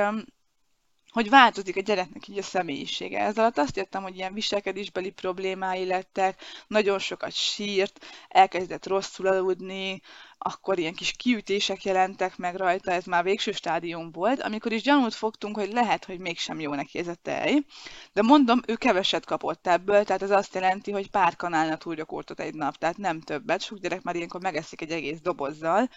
hogy 1.16 1.30
változik 1.30 1.76
a 1.76 1.80
gyereknek 1.80 2.28
így 2.28 2.38
a 2.38 2.42
személyisége. 2.42 3.20
Ez 3.20 3.38
alatt 3.38 3.58
azt 3.58 3.76
értem, 3.76 4.02
hogy 4.02 4.16
ilyen 4.16 4.32
viselkedésbeli 4.32 5.10
problémái 5.10 5.84
lettek, 5.84 6.40
nagyon 6.66 6.98
sokat 6.98 7.32
sírt, 7.32 8.04
elkezdett 8.28 8.86
rosszul 8.86 9.26
aludni, 9.26 10.02
akkor 10.38 10.78
ilyen 10.78 10.94
kis 10.94 11.12
kiütések 11.12 11.84
jelentek 11.84 12.36
meg 12.36 12.54
rajta, 12.54 12.90
ez 12.90 13.04
már 13.04 13.24
végső 13.24 13.52
stádium 13.52 14.10
volt, 14.12 14.42
amikor 14.42 14.72
is 14.72 14.82
gyanút 14.82 15.14
fogtunk, 15.14 15.56
hogy 15.56 15.72
lehet, 15.72 16.04
hogy 16.04 16.18
mégsem 16.18 16.60
jó 16.60 16.74
neki 16.74 16.98
ez 16.98 17.08
a 17.08 17.14
tej. 17.22 17.64
De 18.12 18.22
mondom, 18.22 18.60
ő 18.66 18.74
keveset 18.74 19.24
kapott 19.24 19.66
ebből, 19.66 20.04
tehát 20.04 20.22
ez 20.22 20.30
azt 20.30 20.54
jelenti, 20.54 20.90
hogy 20.90 21.10
pár 21.10 21.36
kanálna 21.36 21.76
túlgyakortott 21.76 22.40
egy 22.40 22.54
nap, 22.54 22.76
tehát 22.76 22.96
nem 22.96 23.20
többet. 23.20 23.62
Sok 23.62 23.78
gyerek 23.78 24.02
már 24.02 24.16
ilyenkor 24.16 24.40
megeszik 24.40 24.80
egy 24.80 24.90
egész 24.90 25.20
dobozzal. 25.20 25.88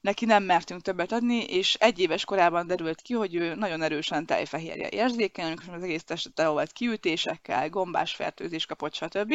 Neki 0.00 0.24
nem 0.24 0.42
mertünk 0.42 0.82
többet 0.82 1.12
adni, 1.12 1.44
és 1.44 1.74
egy 1.74 1.98
éves 1.98 2.24
korában 2.24 2.66
derült 2.66 3.00
ki, 3.00 3.14
hogy 3.14 3.34
ő 3.34 3.54
nagyon 3.54 3.82
erősen 3.82 4.26
tejfehérje 4.26 4.88
érzékeny, 4.88 5.46
amikor 5.46 5.74
az 5.74 5.82
egész 5.82 6.04
testet 6.04 6.34
tele 6.34 6.48
volt 6.48 6.72
kiütésekkel, 6.72 7.68
gombás 7.68 8.14
fertőzés 8.14 8.66
kapott, 8.66 8.94
stb. 8.94 9.34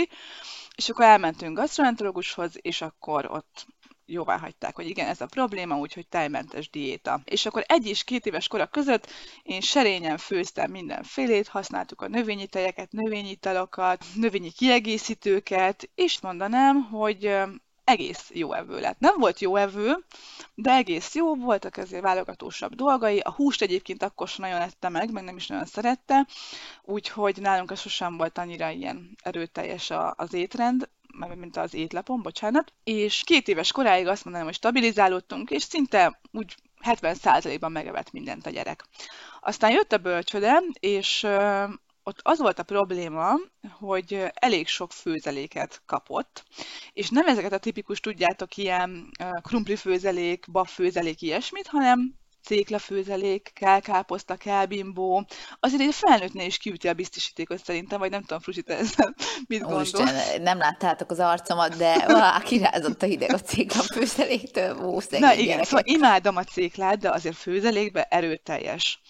És 0.76 0.90
akkor 0.90 1.06
elmentünk 1.06 1.58
gasztroenterológushoz, 1.58 2.54
és 2.62 2.82
akkor 2.82 3.32
ott 3.32 3.66
jóvá 4.06 4.38
hagyták, 4.38 4.76
hogy 4.76 4.88
igen, 4.88 5.08
ez 5.08 5.22
a 5.22 5.26
probléma, 5.26 5.78
úgyhogy 5.78 6.08
tejmentes 6.08 6.70
diéta. 6.70 7.22
És 7.26 7.46
akkor 7.46 7.64
egy 7.68 7.86
és 7.86 8.04
két 8.04 8.26
éves 8.26 8.48
kora 8.48 8.68
között 8.68 9.08
én 9.44 9.62
serényen 9.62 10.18
főztem 10.18 10.72
mindenfélét, 10.72 11.48
használtuk 11.48 12.02
a 12.02 12.08
növényi 12.08 12.48
tejeket, 12.48 12.92
növényi 12.92 13.30
italokat, 13.30 14.06
növényi 14.16 14.52
kiegészítőket, 14.52 15.90
és 15.96 16.22
mondanám, 16.22 16.84
hogy 16.84 17.36
egész 17.84 18.30
jó 18.34 18.54
evő 18.54 18.80
lett. 18.80 19.00
Nem 19.00 19.16
volt 19.18 19.40
jó 19.40 19.56
evő, 19.56 20.06
de 20.56 20.72
egész 20.72 21.16
jó, 21.16 21.36
voltak 21.36 21.78
ezért 21.78 22.04
válogatósabb 22.04 22.76
dolgai. 22.76 23.20
A 23.20 23.32
húst 23.32 23.62
egyébként 23.62 24.04
akkor 24.04 24.28
sem 24.28 24.46
nagyon 24.46 24.62
ette 24.62 24.90
meg, 24.90 25.12
meg 25.12 25.24
nem 25.24 25.36
is 25.36 25.48
nagyon 25.48 25.66
szerette, 25.66 26.28
úgyhogy 26.84 27.38
nálunk 27.42 27.72
ez 27.72 27.80
sosem 27.80 28.18
volt 28.18 28.38
annyira 28.38 28.70
ilyen 28.70 29.18
erőteljes 29.24 29.92
az 30.16 30.34
étrend, 30.34 30.90
mint 31.36 31.58
az 31.58 31.74
étlapon, 31.74 32.22
bocsánat. 32.22 32.74
És 32.84 33.22
két 33.26 33.48
éves 33.48 33.72
koráig 33.72 34.08
azt 34.08 34.24
mondanám, 34.24 34.48
hogy 34.48 34.58
stabilizálódtunk, 34.58 35.52
és 35.52 35.64
szinte 35.64 36.20
úgy 36.32 36.56
70%-ban 36.86 37.72
megevett 37.72 38.12
mindent 38.12 38.46
a 38.46 38.50
gyerek. 38.50 38.86
Aztán 39.42 39.72
jött 39.72 39.92
a 39.92 39.98
bölcsöde, 39.98 40.64
és 40.80 41.28
ott 42.04 42.20
az 42.22 42.40
volt 42.40 42.60
a 42.60 42.64
probléma, 42.64 43.34
hogy 43.80 44.26
elég 44.34 44.68
sok 44.68 44.92
főzeléket 44.92 45.82
kapott, 45.86 46.44
és 46.94 47.10
nem 47.10 47.28
ezeket 47.28 47.54
a 47.54 47.58
tipikus, 47.58 48.00
tudjátok, 48.00 48.58
ilyen 48.58 49.12
krumpli 49.42 49.76
főzelék, 49.76 50.46
bab 50.52 50.68
főzelék, 50.68 51.22
ilyesmit, 51.22 51.68
hanem 51.68 52.22
céklafőzelék, 52.44 53.52
kell 53.54 53.80
káposzta, 53.80 54.36
kell 54.36 54.66
bimbó. 54.66 55.26
Azért 55.60 55.82
egy 55.82 55.96
felnőttnél 55.96 56.46
is 56.46 56.58
kiüti 56.58 56.88
a 56.88 56.94
biztosítékot 56.94 57.64
szerintem, 57.66 58.00
vagy 58.00 58.10
nem 58.10 58.22
tudom, 58.22 58.40
Frusi, 58.40 58.62
te 58.62 58.78
ezzel 58.78 59.16
mit 59.48 59.60
gondol? 59.60 59.78
Úristen, 59.78 60.42
nem 60.42 60.58
láttátok 60.58 61.12
az 61.12 61.20
arcomat, 61.20 61.78
de 61.78 62.06
vá, 62.08 62.42
kirázott 62.44 63.04
a 63.04 63.06
hideg 63.06 63.34
a 63.34 63.40
céklafőzeléktől. 63.40 64.86
Ó, 64.86 65.00
Na 65.10 65.34
igen, 65.34 65.64
szóval 65.64 65.84
imádom 65.86 66.36
a 66.36 66.44
céklát, 66.44 66.98
de 66.98 67.10
azért 67.10 67.36
főzelékbe 67.36 68.04
erőteljes. 68.04 69.02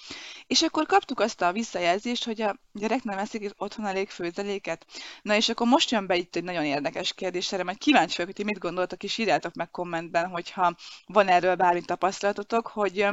És 0.48 0.62
akkor 0.62 0.86
kaptuk 0.86 1.20
azt 1.20 1.42
a 1.42 1.52
visszajelzést, 1.52 2.26
hogy 2.26 2.42
a 2.42 2.56
gyerek 2.72 3.04
nem 3.04 3.18
eszik 3.18 3.54
otthon 3.58 3.86
elég 3.86 4.10
főzeléket. 4.10 4.86
Na 5.22 5.36
és 5.36 5.50
akkor 5.50 5.68
most 5.68 5.92
jön 5.92 6.08
be 6.08 6.16
itt 6.16 6.36
egy 6.36 6.44
nagyon 6.44 6.66
érdekes 6.66 7.14
kérdés, 7.14 7.52
erre 7.52 7.64
majd 7.64 7.78
kíváncsi 7.78 8.18
vagyok, 8.18 8.36
hogy 8.36 8.46
mit 8.46 8.60
gondoltok, 8.60 9.04
és 9.04 9.18
írjátok 9.18 9.54
meg 9.54 9.72
kommentben, 9.72 10.28
hogyha 10.28 10.76
van 11.06 11.28
erről 11.28 11.56
bármi 11.56 11.82
tapasztalatotok, 11.82 12.68
hogy 12.68 13.08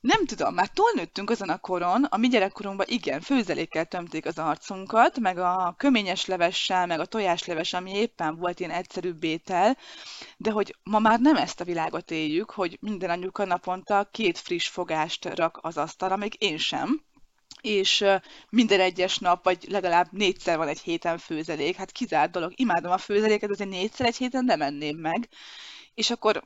nem 0.00 0.26
tudom, 0.26 0.54
már 0.54 0.68
túlnőttünk 0.68 1.30
azon 1.30 1.48
a 1.48 1.58
koron, 1.58 2.04
a 2.04 2.16
mi 2.16 2.28
gyerekkorunkban 2.28 2.86
igen, 2.88 3.20
főzelékkel 3.20 3.84
tömték 3.84 4.26
az 4.26 4.38
arcunkat, 4.38 5.18
meg 5.18 5.38
a 5.38 5.74
köményes 5.76 6.26
levessel, 6.26 6.86
meg 6.86 7.00
a 7.00 7.06
tojásleves, 7.06 7.72
ami 7.72 7.94
éppen 7.94 8.36
volt 8.36 8.60
ilyen 8.60 8.70
egyszerű 8.70 9.12
bétel, 9.12 9.76
de 10.36 10.50
hogy 10.50 10.76
ma 10.82 10.98
már 10.98 11.20
nem 11.20 11.36
ezt 11.36 11.60
a 11.60 11.64
világot 11.64 12.10
éljük, 12.10 12.50
hogy 12.50 12.78
minden 12.80 13.10
anyuka 13.10 13.44
naponta 13.44 14.08
két 14.12 14.38
friss 14.38 14.68
fogást 14.68 15.24
rak 15.24 15.58
az 15.62 15.76
asztalra, 15.76 16.16
még 16.16 16.34
én 16.38 16.58
sem, 16.58 17.02
és 17.60 18.04
minden 18.48 18.80
egyes 18.80 19.18
nap, 19.18 19.44
vagy 19.44 19.66
legalább 19.68 20.06
négyszer 20.10 20.56
van 20.56 20.68
egy 20.68 20.80
héten 20.80 21.18
főzelék. 21.18 21.76
Hát 21.76 21.92
kizárt 21.92 22.30
dolog. 22.30 22.52
Imádom 22.56 22.92
a 22.92 22.98
főzeléket, 22.98 23.50
azért 23.50 23.70
négyszer 23.70 24.06
egy 24.06 24.16
héten 24.16 24.44
nem 24.44 24.62
enném 24.62 24.96
meg. 24.96 25.28
És 25.94 26.10
akkor 26.10 26.42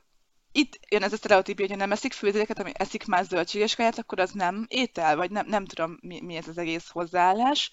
itt 0.57 0.79
jön 0.89 1.03
ez 1.03 1.13
a 1.13 1.17
sztereotípia, 1.17 1.67
hogy 1.67 1.77
nem 1.77 1.91
eszik 1.91 2.13
főzeléket, 2.13 2.59
ami 2.59 2.71
eszik 2.73 3.05
más 3.05 3.25
zöldséges 3.25 3.75
kaját, 3.75 3.97
akkor 3.97 4.19
az 4.19 4.31
nem 4.31 4.65
étel, 4.69 5.15
vagy 5.15 5.31
nem, 5.31 5.45
nem 5.47 5.65
tudom, 5.65 5.97
mi, 6.01 6.21
mi 6.21 6.35
ez 6.35 6.47
az 6.47 6.57
egész 6.57 6.89
hozzáállás. 6.89 7.71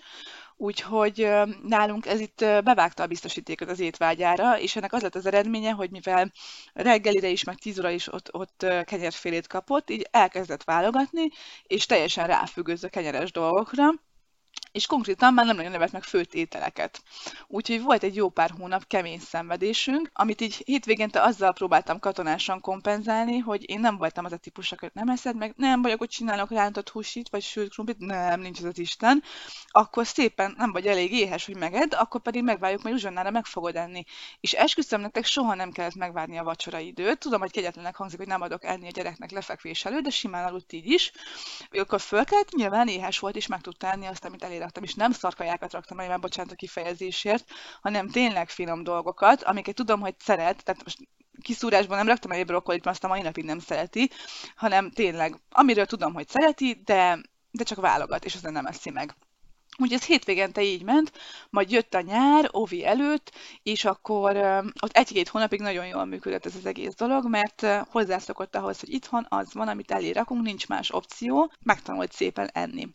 Úgyhogy 0.56 1.28
nálunk 1.62 2.06
ez 2.06 2.20
itt 2.20 2.38
bevágta 2.38 3.02
a 3.02 3.06
biztosítékot 3.06 3.70
az 3.70 3.80
étvágyára, 3.80 4.58
és 4.58 4.76
ennek 4.76 4.92
az 4.92 5.02
lett 5.02 5.14
az 5.14 5.26
eredménye, 5.26 5.70
hogy 5.70 5.90
mivel 5.90 6.32
reggelire 6.72 7.28
is, 7.28 7.44
meg 7.44 7.56
10 7.56 7.78
óra 7.78 7.90
is 7.90 8.12
ott, 8.12 8.34
ott 8.34 8.66
kenyerfélét 8.84 9.46
kapott, 9.46 9.90
így 9.90 10.08
elkezdett 10.10 10.64
válogatni, 10.64 11.28
és 11.62 11.86
teljesen 11.86 12.26
ráfüggöző 12.26 12.88
kenyeres 12.88 13.32
dolgokra 13.32 13.90
és 14.72 14.86
konkrétan 14.86 15.34
már 15.34 15.46
nem 15.46 15.56
nagyon 15.56 15.70
nevet 15.70 15.92
meg 15.92 16.02
főtt 16.02 16.34
ételeket. 16.34 17.02
Úgyhogy 17.46 17.82
volt 17.82 18.02
egy 18.02 18.14
jó 18.14 18.28
pár 18.28 18.50
hónap 18.58 18.86
kemény 18.86 19.18
szenvedésünk, 19.18 20.10
amit 20.12 20.40
így 20.40 20.62
hétvégente 20.64 21.22
azzal 21.22 21.52
próbáltam 21.52 21.98
katonásan 21.98 22.60
kompenzálni, 22.60 23.38
hogy 23.38 23.70
én 23.70 23.80
nem 23.80 23.96
voltam 23.96 24.24
az 24.24 24.32
a 24.32 24.36
típus, 24.36 24.68
hogy 24.68 24.90
nem 24.92 25.08
eszed 25.08 25.36
meg, 25.36 25.54
nem 25.56 25.82
vagyok, 25.82 25.98
hogy 25.98 26.08
csinálok 26.08 26.50
rántott 26.50 26.88
húsit, 26.88 27.28
vagy 27.28 27.42
sült 27.42 27.72
krumplit, 27.72 27.98
nem, 27.98 28.40
nincs 28.40 28.58
az 28.58 28.64
az 28.64 28.78
Isten, 28.78 29.22
akkor 29.66 30.06
szépen 30.06 30.54
nem 30.56 30.72
vagy 30.72 30.86
elég 30.86 31.12
éhes, 31.12 31.46
hogy 31.46 31.56
meged, 31.56 31.94
akkor 31.94 32.20
pedig 32.20 32.42
megvárjuk, 32.42 32.82
majd 32.82 32.94
uzsonnára 32.94 33.30
meg 33.30 33.44
fogod 33.44 33.76
enni. 33.76 34.04
És 34.40 34.52
esküszöm 34.52 35.00
nektek, 35.00 35.24
soha 35.24 35.54
nem 35.54 35.70
kellett 35.70 35.94
megvárni 35.94 36.38
a 36.38 36.44
vacsora 36.44 36.78
időt. 36.78 37.18
Tudom, 37.18 37.40
hogy 37.40 37.50
kegyetlenek 37.50 37.96
hangzik, 37.96 38.18
hogy 38.18 38.28
nem 38.28 38.42
adok 38.42 38.64
enni 38.64 38.86
a 38.86 38.90
gyereknek 38.90 39.30
lefekvés 39.30 39.84
előtt, 39.84 40.02
de 40.02 40.10
simán 40.10 40.44
aludt 40.44 40.72
így 40.72 40.86
is. 40.86 41.12
Akkor 41.70 42.00
fölkelt, 42.00 42.54
nyilván 42.54 42.88
éhes 42.88 43.18
volt, 43.18 43.36
és 43.36 43.46
meg 43.46 43.60
tudta 43.60 43.90
enni 43.90 44.06
azt, 44.06 44.24
amit 44.24 44.42
elér 44.42 44.61
raktam, 44.62 44.82
és 44.82 44.94
nem 44.94 45.12
szarkajákat 45.12 45.72
raktam 45.72 45.96
már 45.96 46.20
bocsánat 46.20 46.52
a 46.52 46.56
kifejezésért, 46.56 47.50
hanem 47.80 48.08
tényleg 48.08 48.48
finom 48.48 48.82
dolgokat, 48.82 49.42
amiket 49.42 49.74
tudom, 49.74 50.00
hogy 50.00 50.14
szeret, 50.18 50.64
tehát 50.64 50.84
most 50.84 50.98
kiszúrásban 51.42 51.96
nem 51.96 52.06
raktam 52.06 52.30
egy 52.30 52.46
brokkolit, 52.46 52.84
mert 52.84 52.96
azt 52.96 53.04
a 53.04 53.08
mai 53.08 53.22
napig 53.22 53.44
nem 53.44 53.58
szereti, 53.58 54.10
hanem 54.56 54.90
tényleg, 54.90 55.40
amiről 55.50 55.86
tudom, 55.86 56.14
hogy 56.14 56.28
szereti, 56.28 56.82
de, 56.84 57.18
de 57.50 57.64
csak 57.64 57.80
válogat, 57.80 58.24
és 58.24 58.34
aztán 58.34 58.52
nem 58.52 58.66
eszi 58.66 58.90
meg. 58.90 59.16
Úgyhogy 59.78 59.96
ez 59.96 60.04
hétvégente 60.04 60.62
így 60.62 60.82
ment, 60.82 61.12
majd 61.50 61.70
jött 61.70 61.94
a 61.94 62.00
nyár, 62.00 62.48
Ovi 62.50 62.86
előtt, 62.86 63.32
és 63.62 63.84
akkor 63.84 64.36
ott 64.80 64.92
egy-két 64.96 65.28
hónapig 65.28 65.60
nagyon 65.60 65.86
jól 65.86 66.04
működött 66.04 66.46
ez 66.46 66.56
az 66.56 66.66
egész 66.66 66.94
dolog, 66.94 67.28
mert 67.28 67.66
hozzászokott 67.90 68.56
ahhoz, 68.56 68.80
hogy 68.80 68.92
itthon 68.92 69.26
az 69.28 69.54
van, 69.54 69.68
amit 69.68 69.90
elé 69.90 70.10
rakunk, 70.10 70.42
nincs 70.42 70.68
más 70.68 70.90
opció, 70.90 71.52
megtanult 71.62 72.12
szépen 72.12 72.50
enni. 72.52 72.90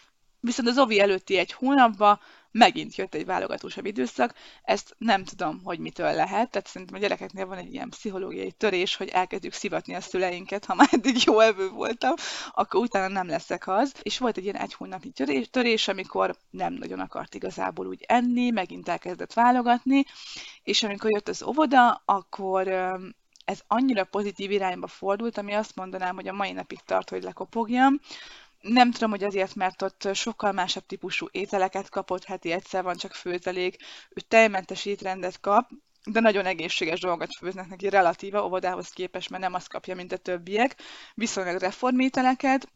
Viszont 0.47 0.67
az 0.67 0.77
OVI 0.77 0.99
előtti 0.99 1.37
egy 1.37 1.51
hónapban 1.51 2.19
megint 2.51 2.95
jött 2.95 3.13
egy 3.13 3.25
válogatósabb 3.25 3.85
időszak, 3.85 4.33
ezt 4.63 4.95
nem 4.97 5.23
tudom, 5.23 5.61
hogy 5.63 5.79
mitől 5.79 6.13
lehet, 6.13 6.49
tehát 6.49 6.67
szerintem 6.67 6.95
a 6.95 6.99
gyerekeknél 6.99 7.45
van 7.45 7.57
egy 7.57 7.73
ilyen 7.73 7.89
pszichológiai 7.89 8.51
törés, 8.51 8.95
hogy 8.95 9.09
elkezdjük 9.09 9.53
szivatni 9.53 9.93
a 9.95 10.01
szüleinket, 10.01 10.65
ha 10.65 10.75
már 10.75 10.87
eddig 10.91 11.15
jó 11.25 11.39
evő 11.39 11.69
voltam, 11.69 12.13
akkor 12.53 12.81
utána 12.81 13.07
nem 13.07 13.27
leszek 13.27 13.67
az. 13.67 13.93
És 14.01 14.17
volt 14.17 14.37
egy 14.37 14.43
ilyen 14.43 14.55
egy 14.55 14.73
hónapi 14.73 15.09
törés, 15.09 15.49
törés, 15.49 15.87
amikor 15.87 16.35
nem 16.49 16.73
nagyon 16.73 16.99
akart 16.99 17.35
igazából 17.35 17.87
úgy 17.87 18.03
enni, 18.07 18.49
megint 18.49 18.89
elkezdett 18.89 19.33
válogatni, 19.33 20.05
és 20.63 20.83
amikor 20.83 21.11
jött 21.11 21.27
az 21.27 21.43
óvoda, 21.43 22.01
akkor 22.05 22.67
ez 23.45 23.59
annyira 23.67 24.03
pozitív 24.03 24.51
irányba 24.51 24.87
fordult, 24.87 25.37
ami 25.37 25.53
azt 25.53 25.75
mondanám, 25.75 26.15
hogy 26.15 26.27
a 26.27 26.33
mai 26.33 26.51
napig 26.51 26.79
tart, 26.85 27.09
hogy 27.09 27.23
lekopogjam, 27.23 27.99
nem 28.67 28.91
tudom, 28.91 29.09
hogy 29.09 29.23
azért, 29.23 29.55
mert 29.55 29.81
ott 29.81 30.09
sokkal 30.13 30.51
másabb 30.51 30.85
típusú 30.85 31.27
ételeket 31.31 31.89
kapott, 31.89 32.23
heti 32.23 32.51
egyszer 32.51 32.83
van 32.83 32.95
csak 32.95 33.13
főzelék, 33.13 33.77
ő 34.09 34.21
tejmentes 34.27 34.85
étrendet 34.85 35.39
kap, 35.39 35.69
de 36.11 36.19
nagyon 36.19 36.45
egészséges 36.45 36.99
dolgokat 36.99 37.35
főznek 37.35 37.67
neki 37.67 37.89
relatíva 37.89 38.45
óvodához 38.45 38.89
képest, 38.89 39.29
mert 39.29 39.43
nem 39.43 39.53
azt 39.53 39.69
kapja, 39.69 39.95
mint 39.95 40.11
a 40.11 40.17
többiek. 40.17 40.75
Viszonylag 41.13 41.59
reformételeket, 41.59 42.67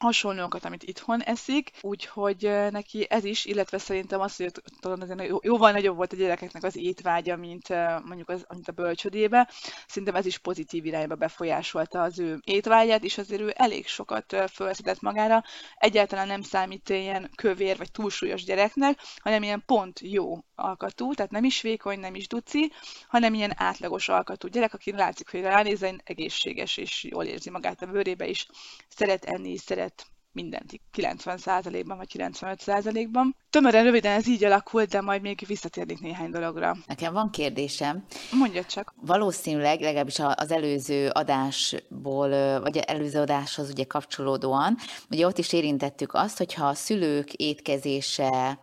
hasonlókat, 0.00 0.64
amit 0.64 0.82
itthon 0.82 1.22
eszik, 1.22 1.70
úgyhogy 1.80 2.50
neki 2.70 3.06
ez 3.08 3.24
is, 3.24 3.44
illetve 3.44 3.78
szerintem 3.78 4.20
az, 4.20 4.36
hogy 4.36 4.52
talán 4.80 5.38
jóval 5.42 5.72
nagyobb 5.72 5.96
volt 5.96 6.12
a 6.12 6.16
gyerekeknek 6.16 6.62
az 6.64 6.76
étvágya, 6.76 7.36
mint 7.36 7.68
mondjuk 8.04 8.28
az, 8.28 8.44
mint 8.48 8.68
a 8.68 8.72
bölcsödébe, 8.72 9.50
szerintem 9.86 10.14
ez 10.14 10.26
is 10.26 10.38
pozitív 10.38 10.84
irányba 10.86 11.14
befolyásolta 11.14 12.02
az 12.02 12.18
ő 12.18 12.40
étvágyát, 12.44 13.04
és 13.04 13.18
azért 13.18 13.40
ő 13.40 13.52
elég 13.56 13.86
sokat 13.86 14.36
felszedett 14.46 15.00
magára, 15.00 15.42
egyáltalán 15.74 16.26
nem 16.26 16.42
számít 16.42 16.88
ilyen 16.88 17.30
kövér 17.36 17.76
vagy 17.76 17.90
túlsúlyos 17.90 18.44
gyereknek, 18.44 18.98
hanem 19.16 19.42
ilyen 19.42 19.62
pont 19.66 20.00
jó 20.02 20.38
alkatú, 20.60 21.14
tehát 21.14 21.30
nem 21.30 21.44
is 21.44 21.60
vékony, 21.60 21.98
nem 21.98 22.14
is 22.14 22.28
duci, 22.28 22.72
hanem 23.08 23.34
ilyen 23.34 23.52
átlagos 23.56 24.08
alkatú 24.08 24.48
gyerek, 24.48 24.74
aki 24.74 24.92
látszik, 24.92 25.30
hogy 25.30 25.40
ránézzen 25.40 26.00
egészséges 26.04 26.76
és 26.76 27.04
jól 27.04 27.24
érzi 27.24 27.50
magát 27.50 27.82
a 27.82 27.86
bőrébe 27.86 28.26
is, 28.26 28.46
szeret 28.88 29.24
enni, 29.24 29.56
szeret 29.56 30.06
mindent 30.32 30.80
90%-ban 30.96 31.96
vagy 31.96 32.10
95%-ban. 32.18 33.36
Tömören 33.50 33.84
röviden 33.84 34.12
ez 34.12 34.26
így 34.26 34.44
alakult, 34.44 34.88
de 34.88 35.00
majd 35.00 35.22
még 35.22 35.44
visszatérnék 35.46 36.00
néhány 36.00 36.30
dologra. 36.30 36.76
Nekem 36.86 37.12
van 37.12 37.30
kérdésem. 37.30 38.04
Mondja 38.32 38.64
csak. 38.64 38.94
Valószínűleg, 38.96 39.80
legalábbis 39.80 40.18
az 40.34 40.50
előző 40.50 41.08
adásból, 41.08 42.60
vagy 42.60 42.76
előző 42.76 43.20
adáshoz 43.20 43.70
ugye 43.70 43.84
kapcsolódóan, 43.84 44.76
ugye 45.10 45.26
ott 45.26 45.38
is 45.38 45.52
érintettük 45.52 46.14
azt, 46.14 46.38
hogyha 46.38 46.66
a 46.66 46.74
szülők 46.74 47.32
étkezése 47.32 48.58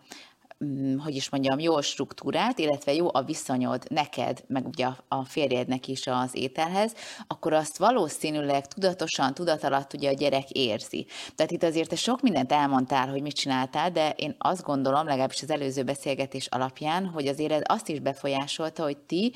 hogy 1.04 1.16
is 1.16 1.30
mondjam, 1.30 1.60
jó 1.60 1.82
struktúrát, 1.82 2.60
illetve 2.60 2.94
jó 2.94 3.08
a 3.12 3.24
viszonyod 3.24 3.84
neked, 3.90 4.44
meg 4.48 4.68
ugye 4.68 4.88
a 5.08 5.24
férjednek 5.26 5.88
is 5.88 6.08
az 6.08 6.30
ételhez, 6.36 6.94
akkor 7.28 7.54
azt 7.54 7.78
valószínűleg 7.78 8.68
tudatosan, 8.68 9.34
tudatalatt 9.34 9.94
ugye 9.94 10.10
a 10.10 10.14
gyerek 10.14 10.50
érzi. 10.50 11.06
Tehát 11.36 11.52
itt 11.52 11.64
azért 11.64 11.90
te 11.90 11.96
sok 11.96 12.22
mindent 12.22 12.52
elmondtál, 12.52 13.10
hogy 13.10 13.22
mit 13.22 13.36
csináltál, 13.36 13.92
de 13.92 14.10
én 14.10 14.36
azt 14.38 14.64
gondolom, 14.64 15.06
legalábbis 15.06 15.42
az 15.42 15.50
előző 15.50 15.84
beszélgetés 15.84 16.48
alapján, 16.48 17.06
hogy 17.06 17.28
azért 17.28 17.52
ez 17.52 17.62
azt 17.64 17.90
is 17.90 18.00
befolyásolta, 18.00 18.84
hogy 18.84 18.98
ti 18.98 19.34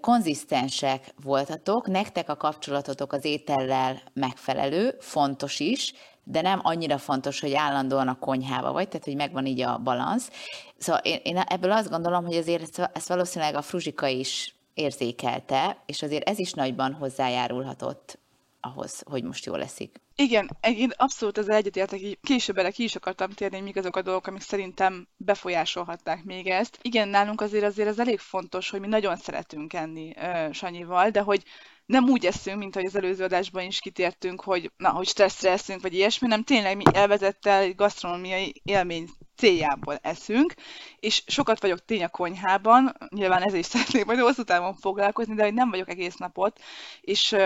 konzisztensek 0.00 1.14
voltatok, 1.22 1.86
nektek 1.86 2.28
a 2.28 2.36
kapcsolatotok 2.36 3.12
az 3.12 3.24
étellel 3.24 4.02
megfelelő, 4.12 4.94
fontos 4.98 5.60
is, 5.60 5.94
de 6.28 6.40
nem 6.40 6.60
annyira 6.62 6.98
fontos, 6.98 7.40
hogy 7.40 7.54
állandóan 7.54 8.08
a 8.08 8.18
konyhába 8.18 8.72
vagy, 8.72 8.88
tehát 8.88 9.04
hogy 9.04 9.16
megvan 9.16 9.46
így 9.46 9.60
a 9.60 9.78
balansz. 9.78 10.30
Szóval 10.78 11.00
én, 11.04 11.20
én 11.22 11.36
ebből 11.36 11.72
azt 11.72 11.90
gondolom, 11.90 12.24
hogy 12.24 12.36
azért 12.36 12.78
ezt, 12.92 13.08
valószínűleg 13.08 13.54
a 13.54 13.62
Fruzsika 13.62 14.06
is 14.06 14.54
érzékelte, 14.74 15.82
és 15.86 16.02
azért 16.02 16.28
ez 16.28 16.38
is 16.38 16.52
nagyban 16.52 16.92
hozzájárulhatott 16.92 18.18
ahhoz, 18.60 19.02
hogy 19.10 19.22
most 19.22 19.44
jól 19.44 19.58
leszik. 19.58 20.00
Igen, 20.16 20.50
én 20.60 20.92
abszolút 20.96 21.38
ezzel 21.38 21.56
egyetértek, 21.56 22.00
később 22.22 22.58
erre 22.58 22.70
ki 22.70 22.82
is 22.82 22.96
akartam 22.96 23.30
térni, 23.30 23.60
mik 23.60 23.76
azok 23.76 23.96
a 23.96 24.02
dolgok, 24.02 24.26
amik 24.26 24.40
szerintem 24.40 25.08
befolyásolhatták 25.16 26.24
még 26.24 26.46
ezt. 26.46 26.78
Igen, 26.82 27.08
nálunk 27.08 27.40
azért 27.40 27.64
azért 27.64 27.88
ez 27.88 27.98
elég 27.98 28.18
fontos, 28.18 28.70
hogy 28.70 28.80
mi 28.80 28.86
nagyon 28.86 29.16
szeretünk 29.16 29.72
enni 29.72 30.14
uh, 30.16 30.52
Sanyival, 30.52 31.10
de 31.10 31.20
hogy 31.20 31.42
nem 31.86 32.08
úgy 32.08 32.26
eszünk, 32.26 32.58
mint 32.58 32.76
ahogy 32.76 32.88
az 32.88 32.96
előző 32.96 33.24
adásban 33.24 33.64
is 33.64 33.80
kitértünk, 33.80 34.42
hogy 34.42 34.72
na, 34.76 34.90
hogy 34.90 35.06
stresszre 35.06 35.50
eszünk, 35.50 35.82
vagy 35.82 35.94
ilyesmi, 35.94 36.26
nem 36.26 36.42
tényleg 36.42 36.76
mi 36.76 36.84
elvezettel 36.92 37.72
gasztronómiai 37.72 38.60
élmény 38.64 39.08
céljából 39.36 39.98
eszünk, 40.02 40.54
és 40.98 41.22
sokat 41.26 41.60
vagyok 41.60 41.84
tény 41.84 42.04
a 42.04 42.08
konyhában, 42.08 42.96
nyilván 43.08 43.42
ezért 43.42 43.60
is 43.60 43.66
szeretnék 43.66 44.04
majd 44.04 44.18
hosszú 44.18 44.42
távon 44.42 44.74
foglalkozni, 44.74 45.34
de 45.34 45.42
hogy 45.42 45.54
nem 45.54 45.70
vagyok 45.70 45.88
egész 45.88 46.16
napot, 46.16 46.60
és 47.00 47.36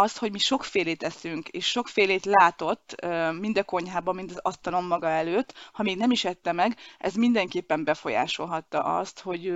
az, 0.00 0.16
hogy 0.16 0.32
mi 0.32 0.38
sokfélét 0.38 1.02
eszünk, 1.02 1.48
és 1.48 1.66
sokfélét 1.66 2.24
látott 2.24 3.06
mind 3.40 3.58
a 3.58 3.64
konyhában, 3.64 4.14
mind 4.14 4.30
az 4.30 4.38
asztalon 4.42 4.84
maga 4.84 5.08
előtt, 5.08 5.54
ha 5.72 5.82
még 5.82 5.96
nem 5.96 6.10
is 6.10 6.24
ette 6.24 6.52
meg, 6.52 6.76
ez 6.98 7.14
mindenképpen 7.14 7.84
befolyásolhatta 7.84 8.82
azt, 8.82 9.20
hogy 9.20 9.52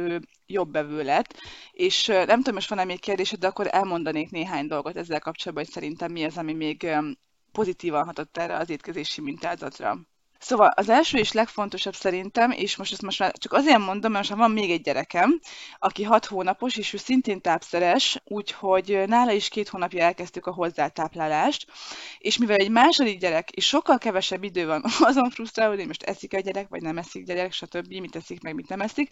jobb 0.46 0.70
bevő 0.70 1.02
lett. 1.02 1.34
És 1.72 2.06
nem 2.06 2.36
tudom, 2.36 2.54
most 2.54 2.68
van-e 2.68 2.84
még 2.84 3.00
kérdésed, 3.00 3.38
de 3.38 3.46
akkor 3.46 3.66
elmondanék 3.70 4.30
néhány 4.30 4.66
dolgot 4.66 4.96
ezzel 4.96 5.20
kapcsolatban, 5.20 5.64
hogy 5.64 5.74
szerintem 5.74 6.12
mi 6.12 6.24
az, 6.24 6.36
ami 6.36 6.52
még 6.52 6.90
pozitívan 7.52 8.04
hatott 8.04 8.36
erre 8.36 8.56
az 8.56 8.70
étkezési 8.70 9.20
mintázatra. 9.20 9.98
Szóval 10.44 10.70
az 10.74 10.88
első 10.88 11.18
és 11.18 11.32
legfontosabb 11.32 11.94
szerintem, 11.94 12.50
és 12.50 12.76
most 12.76 12.92
ezt 12.92 13.02
most 13.02 13.18
már 13.18 13.32
csak 13.32 13.52
azért 13.52 13.78
mondom, 13.78 14.12
mert 14.12 14.28
most 14.28 14.40
van 14.40 14.50
még 14.50 14.70
egy 14.70 14.80
gyerekem, 14.80 15.40
aki 15.78 16.02
hat 16.02 16.26
hónapos, 16.26 16.76
és 16.76 16.92
ő 16.92 16.96
szintén 16.96 17.40
tápszeres, 17.40 18.20
úgyhogy 18.24 19.02
nála 19.06 19.32
is 19.32 19.48
két 19.48 19.68
hónapja 19.68 20.04
elkezdtük 20.04 20.46
a 20.46 20.52
hozzátáplálást, 20.52 21.66
és 22.18 22.38
mivel 22.38 22.56
egy 22.56 22.70
második 22.70 23.18
gyerek, 23.18 23.50
és 23.50 23.66
sokkal 23.66 23.98
kevesebb 23.98 24.42
idő 24.42 24.66
van 24.66 24.84
azon 25.10 25.30
frusztrálódni, 25.30 25.78
hogy 25.78 25.86
most 25.86 26.02
eszik 26.02 26.34
a 26.34 26.40
gyerek, 26.40 26.68
vagy 26.68 26.82
nem 26.82 26.98
eszik 26.98 27.24
gyerek, 27.24 27.52
stb., 27.52 27.92
mit 27.92 28.16
eszik, 28.16 28.42
meg 28.42 28.54
mit 28.54 28.68
nem 28.68 28.80
eszik, 28.80 29.10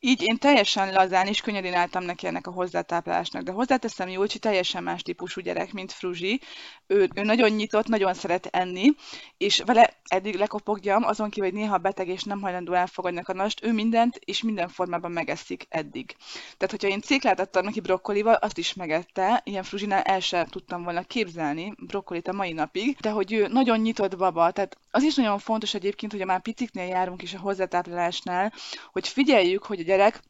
így 0.00 0.22
én 0.22 0.38
teljesen 0.38 0.92
lazán 0.92 1.26
és 1.26 1.40
könnyedén 1.40 1.74
álltam 1.74 2.04
neki 2.04 2.26
ennek 2.26 2.46
a 2.46 2.52
hozzátáplálásnak, 2.52 3.42
de 3.42 3.52
hozzáteszem, 3.52 4.08
Júlcsi 4.08 4.38
teljesen 4.38 4.82
más 4.82 5.02
típusú 5.02 5.40
gyerek, 5.40 5.72
mint 5.72 5.92
Fruzsi, 5.92 6.40
ő, 6.86 7.08
ő 7.14 7.22
nagyon 7.22 7.50
nyitott, 7.50 7.86
nagyon 7.86 8.14
szeret 8.14 8.46
enni, 8.46 8.94
és 9.36 9.62
vele 9.66 10.00
eddig 10.04 10.34
lekop 10.34 10.63
kopogjam, 10.64 11.04
azon 11.04 11.30
kívül, 11.30 11.50
hogy 11.50 11.58
néha 11.58 11.78
beteg 11.78 12.08
és 12.08 12.22
nem 12.22 12.40
hajlandó 12.40 12.72
elfogadni 12.72 13.18
a 13.18 13.22
kanast, 13.22 13.64
ő 13.64 13.72
mindent 13.72 14.16
és 14.24 14.42
minden 14.42 14.68
formában 14.68 15.10
megeszik 15.10 15.66
eddig. 15.68 16.16
Tehát, 16.56 16.70
hogyha 16.70 16.88
én 16.88 17.00
céklát 17.00 17.40
adtam 17.40 17.64
neki 17.64 17.80
brokkolival, 17.80 18.34
azt 18.34 18.58
is 18.58 18.74
megette, 18.74 19.40
ilyen 19.44 19.62
fruzsinál 19.62 20.02
el 20.02 20.20
sem 20.20 20.46
tudtam 20.46 20.82
volna 20.82 21.02
képzelni 21.02 21.74
brokkolit 21.86 22.28
a 22.28 22.32
mai 22.32 22.52
napig, 22.52 22.96
de 22.96 23.10
hogy 23.10 23.32
ő 23.32 23.46
nagyon 23.46 23.80
nyitott 23.80 24.16
baba, 24.16 24.50
tehát 24.50 24.76
az 24.90 25.02
is 25.02 25.14
nagyon 25.14 25.38
fontos 25.38 25.74
egyébként, 25.74 26.12
hogy 26.12 26.24
már 26.24 26.42
piciknél 26.42 26.86
járunk 26.86 27.22
is 27.22 27.34
a 27.34 27.40
hozzátáplálásnál, 27.40 28.52
hogy 28.92 29.08
figyeljük, 29.08 29.64
hogy 29.64 29.80
a 29.80 29.84
gyerek 29.84 30.22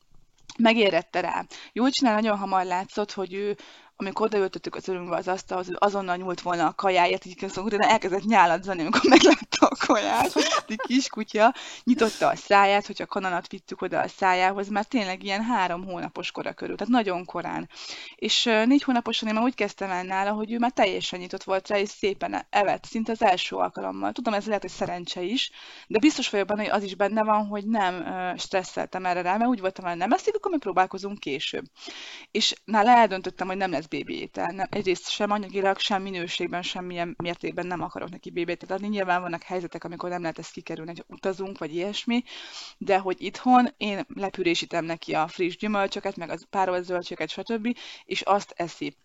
megérette 0.58 1.20
rá. 1.20 1.44
Jól 1.72 1.90
csinál, 1.90 2.14
nagyon 2.14 2.38
hamar 2.38 2.64
látszott, 2.64 3.12
hogy 3.12 3.34
ő 3.34 3.56
amikor 3.96 4.26
odaültöttük 4.26 4.74
az 4.74 4.88
örünkbe 4.88 5.16
az 5.16 5.28
asztalhoz, 5.28 5.68
azonnal 5.74 6.16
nyúlt 6.16 6.40
volna 6.40 6.66
a 6.66 6.74
kajáért, 6.74 7.24
így 7.24 7.48
szóval 7.48 7.64
utána 7.64 7.92
elkezdett 7.92 8.24
nyáladzani, 8.24 8.80
amikor 8.80 9.00
meglátta 9.08 9.66
a 9.66 9.76
kaját, 9.86 10.32
egy 10.66 10.80
kis 10.86 11.08
kutya, 11.08 11.54
nyitotta 11.84 12.28
a 12.28 12.36
száját, 12.36 12.86
hogyha 12.86 13.06
kananat 13.06 13.48
vittük 13.48 13.82
oda 13.82 14.00
a 14.00 14.08
szájához, 14.08 14.68
már 14.68 14.84
tényleg 14.84 15.22
ilyen 15.22 15.42
három 15.42 15.84
hónapos 15.84 16.30
kora 16.30 16.52
körül, 16.52 16.76
tehát 16.76 16.92
nagyon 16.92 17.24
korán. 17.24 17.68
És 18.14 18.44
négy 18.44 18.82
hónaposan 18.82 19.28
én 19.28 19.34
már 19.34 19.42
úgy 19.42 19.54
kezdtem 19.54 19.90
el 19.90 20.02
nála, 20.02 20.30
hogy 20.30 20.52
ő 20.52 20.58
már 20.58 20.72
teljesen 20.72 21.18
nyitott 21.18 21.42
volt 21.42 21.68
rá, 21.68 21.78
és 21.78 21.88
szépen 21.88 22.46
evett, 22.50 22.84
szinte 22.84 23.12
az 23.12 23.22
első 23.22 23.56
alkalommal. 23.56 24.12
Tudom, 24.12 24.34
ez 24.34 24.46
lehet, 24.46 24.62
hogy 24.62 24.70
szerencse 24.70 25.22
is, 25.22 25.50
de 25.86 25.98
biztos 25.98 26.30
vagyok 26.30 26.46
benne, 26.46 26.62
hogy 26.62 26.70
az 26.70 26.82
is 26.82 26.94
benne 26.94 27.22
van, 27.22 27.46
hogy 27.46 27.66
nem 27.66 28.04
stresszeltem 28.38 29.06
erre 29.06 29.22
rá, 29.22 29.36
mert 29.36 29.50
úgy 29.50 29.60
voltam, 29.60 29.84
hogy 29.84 29.96
nem 29.96 30.12
eszik, 30.12 30.36
akkor 30.36 30.50
mi 30.50 30.58
próbálkozunk 30.58 31.18
később. 31.18 31.64
És 32.30 32.54
nála 32.64 32.90
eldöntöttem, 32.90 33.46
hogy 33.46 33.56
nem 33.56 33.70
lesz 33.70 33.83
BB 33.86 34.08
étel. 34.08 34.52
Nem, 34.52 34.66
egyrészt 34.70 35.10
sem 35.10 35.30
anyagilag, 35.30 35.78
sem 35.78 36.02
minőségben, 36.02 36.62
semmilyen 36.62 37.14
mértékben 37.22 37.66
nem 37.66 37.82
akarok 37.82 38.10
neki 38.10 38.30
BB 38.30 38.48
ételt 38.48 38.70
adni. 38.70 38.88
Nyilván 38.88 39.20
vannak 39.20 39.42
helyzetek, 39.42 39.84
amikor 39.84 40.10
nem 40.10 40.20
lehet 40.20 40.38
ezt 40.38 40.52
kikerülni, 40.52 40.90
hogy 40.90 41.04
utazunk, 41.08 41.58
vagy 41.58 41.74
ilyesmi, 41.74 42.22
de 42.78 42.98
hogy 42.98 43.22
itthon 43.22 43.68
én 43.76 44.06
lepürésítem 44.14 44.84
neki 44.84 45.14
a 45.14 45.28
friss 45.28 45.56
gyümölcsöket, 45.56 46.16
meg 46.16 46.30
a 46.30 46.36
párolt 46.50 46.84
zöldségeket, 46.84 47.30
stb., 47.30 47.76
és 48.04 48.20
azt 48.20 48.52
eszi. 48.56 48.96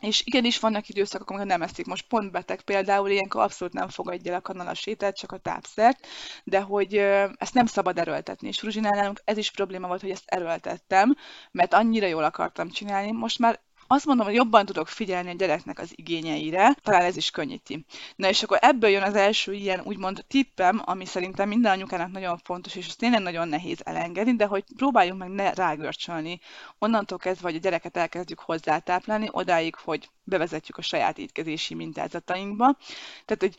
És 0.00 0.22
igenis 0.24 0.58
vannak 0.58 0.88
időszakok, 0.88 1.30
amikor 1.30 1.46
nem 1.46 1.62
eszik. 1.62 1.86
Most 1.86 2.08
pont 2.08 2.30
beteg 2.30 2.62
például, 2.62 3.08
ilyenkor 3.08 3.42
abszolút 3.42 3.74
nem 3.74 3.88
fogadja 3.88 4.32
el 4.32 4.38
a 4.38 4.42
kanalas 4.42 4.86
ételt, 4.86 5.16
csak 5.16 5.32
a 5.32 5.38
tápszert, 5.38 6.06
de 6.44 6.60
hogy 6.60 6.94
ezt 7.36 7.54
nem 7.54 7.66
szabad 7.66 7.98
erőltetni. 7.98 8.48
És 8.48 8.62
Ruzsinál 8.62 9.12
ez 9.24 9.36
is 9.36 9.50
probléma 9.50 9.86
volt, 9.86 10.00
hogy 10.00 10.10
ezt 10.10 10.24
erőltettem, 10.26 11.16
mert 11.50 11.74
annyira 11.74 12.06
jól 12.06 12.24
akartam 12.24 12.70
csinálni. 12.70 13.12
Most 13.12 13.38
már 13.38 13.60
azt 13.92 14.06
mondom, 14.06 14.26
hogy 14.26 14.34
jobban 14.34 14.66
tudok 14.66 14.88
figyelni 14.88 15.30
a 15.30 15.34
gyereknek 15.34 15.78
az 15.78 15.92
igényeire, 15.94 16.74
talán 16.82 17.02
ez 17.02 17.16
is 17.16 17.30
könnyíti. 17.30 17.84
Na 18.16 18.28
és 18.28 18.42
akkor 18.42 18.58
ebből 18.60 18.90
jön 18.90 19.02
az 19.02 19.14
első 19.14 19.52
ilyen 19.52 19.80
úgymond 19.84 20.24
tippem, 20.28 20.82
ami 20.84 21.04
szerintem 21.04 21.48
minden 21.48 21.72
anyukának 21.72 22.10
nagyon 22.10 22.38
fontos, 22.38 22.74
és 22.74 22.86
ez 22.86 22.96
tényleg 22.96 23.22
nagyon 23.22 23.48
nehéz 23.48 23.78
elengedni, 23.84 24.36
de 24.36 24.46
hogy 24.46 24.64
próbáljunk 24.76 25.18
meg 25.18 25.28
ne 25.28 25.52
rágörcsölni. 25.52 26.40
Onnantól 26.78 27.18
kezdve, 27.18 27.48
hogy 27.48 27.56
a 27.56 27.60
gyereket 27.60 27.96
elkezdjük 27.96 28.38
hozzátáplálni, 28.38 29.28
odáig, 29.30 29.74
hogy 29.74 30.08
bevezetjük 30.24 30.76
a 30.76 30.82
saját 30.82 31.18
étkezési 31.18 31.74
mintázatainkba. 31.74 32.76
Tehát, 33.24 33.40
hogy 33.40 33.54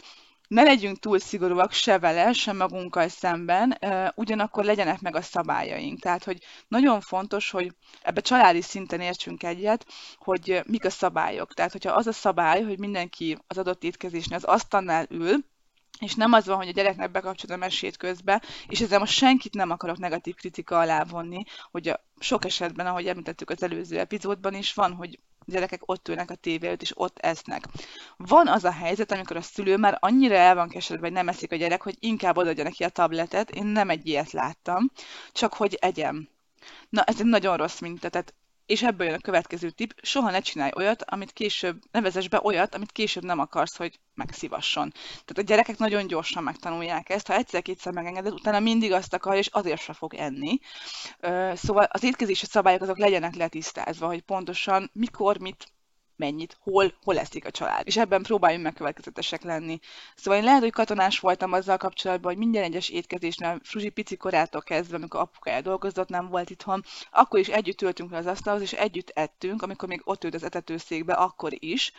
ne 0.54 0.64
legyünk 0.64 1.00
túl 1.00 1.20
szigorúak 1.20 1.72
se 1.72 2.00
vele, 2.00 2.34
se 2.34 2.54
magunkkal 2.54 3.08
szemben, 3.08 3.78
ugyanakkor 4.16 4.64
legyenek 4.64 5.02
meg 5.02 5.16
a 5.16 5.22
szabályaink. 5.22 6.00
Tehát, 6.00 6.24
hogy 6.24 6.44
nagyon 6.68 7.02
fontos, 7.02 7.52
hogy 7.52 7.76
ebbe 8.02 8.22
családi 8.22 8.62
szinten 8.62 9.00
értsünk 9.02 9.44
egyet, 9.44 9.86
hogy 10.18 10.62
mik 10.66 10.86
a 10.86 10.90
szabályok. 10.90 11.54
Tehát, 11.54 11.72
hogyha 11.72 11.92
az 11.92 12.08
a 12.08 12.12
szabály, 12.12 12.64
hogy 12.64 12.80
mindenki 12.80 13.38
az 13.48 13.58
adott 13.58 13.84
étkezésnél 13.84 14.38
az 14.38 14.44
asztalnál 14.44 15.06
ül, 15.10 15.36
és 16.00 16.16
nem 16.16 16.34
az 16.34 16.46
van, 16.46 16.58
hogy 16.58 16.68
a 16.68 16.72
gyereknek 16.72 17.12
bekapcsolod 17.12 17.56
a 17.56 17.60
mesét 17.60 17.98
közbe, 17.98 18.42
és 18.68 18.82
ezzel 18.82 19.00
most 19.00 19.14
senkit 19.14 19.54
nem 19.54 19.72
akarok 19.72 19.98
negatív 19.98 20.36
kritika 20.36 20.80
alá 20.80 21.04
vonni, 21.04 21.44
hogy 21.72 21.88
a 21.88 22.00
sok 22.20 22.46
esetben, 22.46 22.86
ahogy 22.86 23.08
említettük 23.08 23.50
az 23.50 23.64
előző 23.64 24.00
epizódban 24.00 24.54
is, 24.54 24.74
van, 24.74 24.94
hogy 24.94 25.20
gyerekek 25.46 25.82
ott 25.86 26.08
ülnek 26.08 26.32
a 26.32 26.36
tévé 26.36 26.68
előtt, 26.68 26.82
és 26.82 26.92
ott 26.96 27.18
esznek. 27.20 27.64
Van 28.18 28.48
az 28.48 28.64
a 28.64 28.72
helyzet, 28.72 29.12
amikor 29.12 29.36
a 29.36 29.42
szülő 29.42 29.78
már 29.78 29.98
annyira 30.00 30.36
el 30.36 30.56
van 30.56 30.70
keseredve, 30.70 31.08
hogy 31.08 31.16
nem 31.16 31.28
eszik 31.28 31.52
a 31.52 31.56
gyerek, 31.56 31.82
hogy 31.82 31.96
inkább 32.00 32.38
odaadja 32.38 32.64
neki 32.64 32.84
a 32.84 32.90
tabletet. 32.90 33.50
Én 33.50 33.66
nem 33.66 33.90
egy 33.90 34.08
ilyet 34.08 34.32
láttam, 34.32 34.92
csak 35.32 35.54
hogy 35.54 35.78
egyem. 35.82 36.28
Na, 36.90 37.04
ez 37.04 37.20
egy 37.20 37.26
nagyon 37.26 37.58
rossz 37.58 37.80
minta, 37.80 38.10
tehát 38.10 38.34
és 38.66 38.84
ebből 38.84 39.08
jön 39.08 39.16
a 39.16 39.22
következő 39.22 39.70
tipp, 39.70 39.90
soha 40.02 40.32
ne 40.32 40.40
csinálj 40.40 40.72
olyat, 40.76 41.04
amit 41.04 41.32
később, 41.32 41.82
nevezes 41.92 42.28
be 42.28 42.40
olyat, 42.44 42.76
amit 42.76 42.92
később 42.92 43.24
nem 43.24 43.40
akarsz, 43.40 43.78
hogy 43.78 44.00
megszívasson. 44.14 44.92
Tehát 44.92 45.38
a 45.38 45.42
gyerekek 45.42 45.78
nagyon 45.78 46.08
gyorsan 46.08 46.44
megtanulják 46.44 47.10
ezt, 47.10 47.28
ha 47.28 47.36
egyszer-kétszer 47.36 47.94
megengeded, 47.94 48.34
utána 48.34 48.60
mindig 48.60 48.92
azt 48.92 49.14
akar, 49.14 49.36
és 49.36 49.48
azért 49.48 49.82
se 49.82 49.94
fog 49.94 50.14
enni. 50.14 50.60
Szóval 51.54 51.84
az 51.84 52.04
étkezési 52.04 52.46
szabályok 52.46 52.82
azok 52.82 52.98
legyenek 52.98 53.36
letisztázva, 53.36 54.08
hogy 54.08 54.22
pontosan 54.22 54.90
mikor, 54.94 55.38
mit 55.38 55.73
mennyit, 56.16 56.58
hol, 56.60 56.94
hol 57.04 57.20
eszik 57.20 57.46
a 57.46 57.52
család. 57.52 57.88
És 57.88 57.98
ebben 57.98 58.22
próbáljunk 58.22 58.80
meg 58.80 58.96
lenni. 59.42 59.80
Szóval 60.16 60.40
én 60.40 60.46
lehet, 60.46 60.62
hogy 60.62 60.72
katonás 60.72 61.20
voltam 61.20 61.52
azzal 61.52 61.78
kapcsolatban, 61.78 62.32
hogy 62.32 62.46
minden 62.46 62.64
egyes 62.64 62.90
étkezésnél 62.90 63.60
Fruzsi 63.64 63.90
pici 63.90 64.18
korától 64.18 64.62
kezdve, 64.62 64.96
amikor 64.96 65.20
apukája 65.20 65.62
dolgozott, 65.62 66.10
nem 66.10 66.28
volt 66.28 66.50
itthon, 66.50 66.84
akkor 67.12 67.40
is 67.40 67.48
együtt 67.48 67.82
ültünk 67.82 68.12
le 68.12 68.18
az 68.18 68.26
asztalhoz, 68.26 68.62
és 68.62 68.74
együtt 68.74 69.10
ettünk, 69.10 69.62
amikor 69.62 69.88
még 69.88 70.02
ott 70.04 70.24
ült 70.24 70.34
az 70.34 70.44
etetőszékbe, 70.44 71.14
akkor 71.14 71.52
is, 71.56 71.92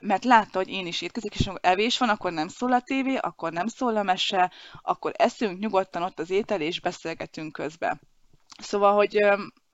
mert 0.00 0.24
látta, 0.24 0.58
hogy 0.58 0.68
én 0.68 0.86
is 0.86 1.02
étkezik, 1.02 1.34
és 1.34 1.46
amikor 1.46 1.70
evés 1.70 1.98
van, 1.98 2.08
akkor 2.08 2.32
nem 2.32 2.48
szól 2.48 2.72
a 2.72 2.80
tévé, 2.80 3.16
akkor 3.16 3.52
nem 3.52 3.66
szól 3.66 3.96
a 3.96 4.02
mese, 4.02 4.52
akkor 4.82 5.12
eszünk 5.16 5.58
nyugodtan 5.58 6.02
ott 6.02 6.18
az 6.18 6.30
étel, 6.30 6.60
és 6.60 6.80
beszélgetünk 6.80 7.52
közben. 7.52 8.00
Szóval, 8.58 8.94
hogy 8.94 9.18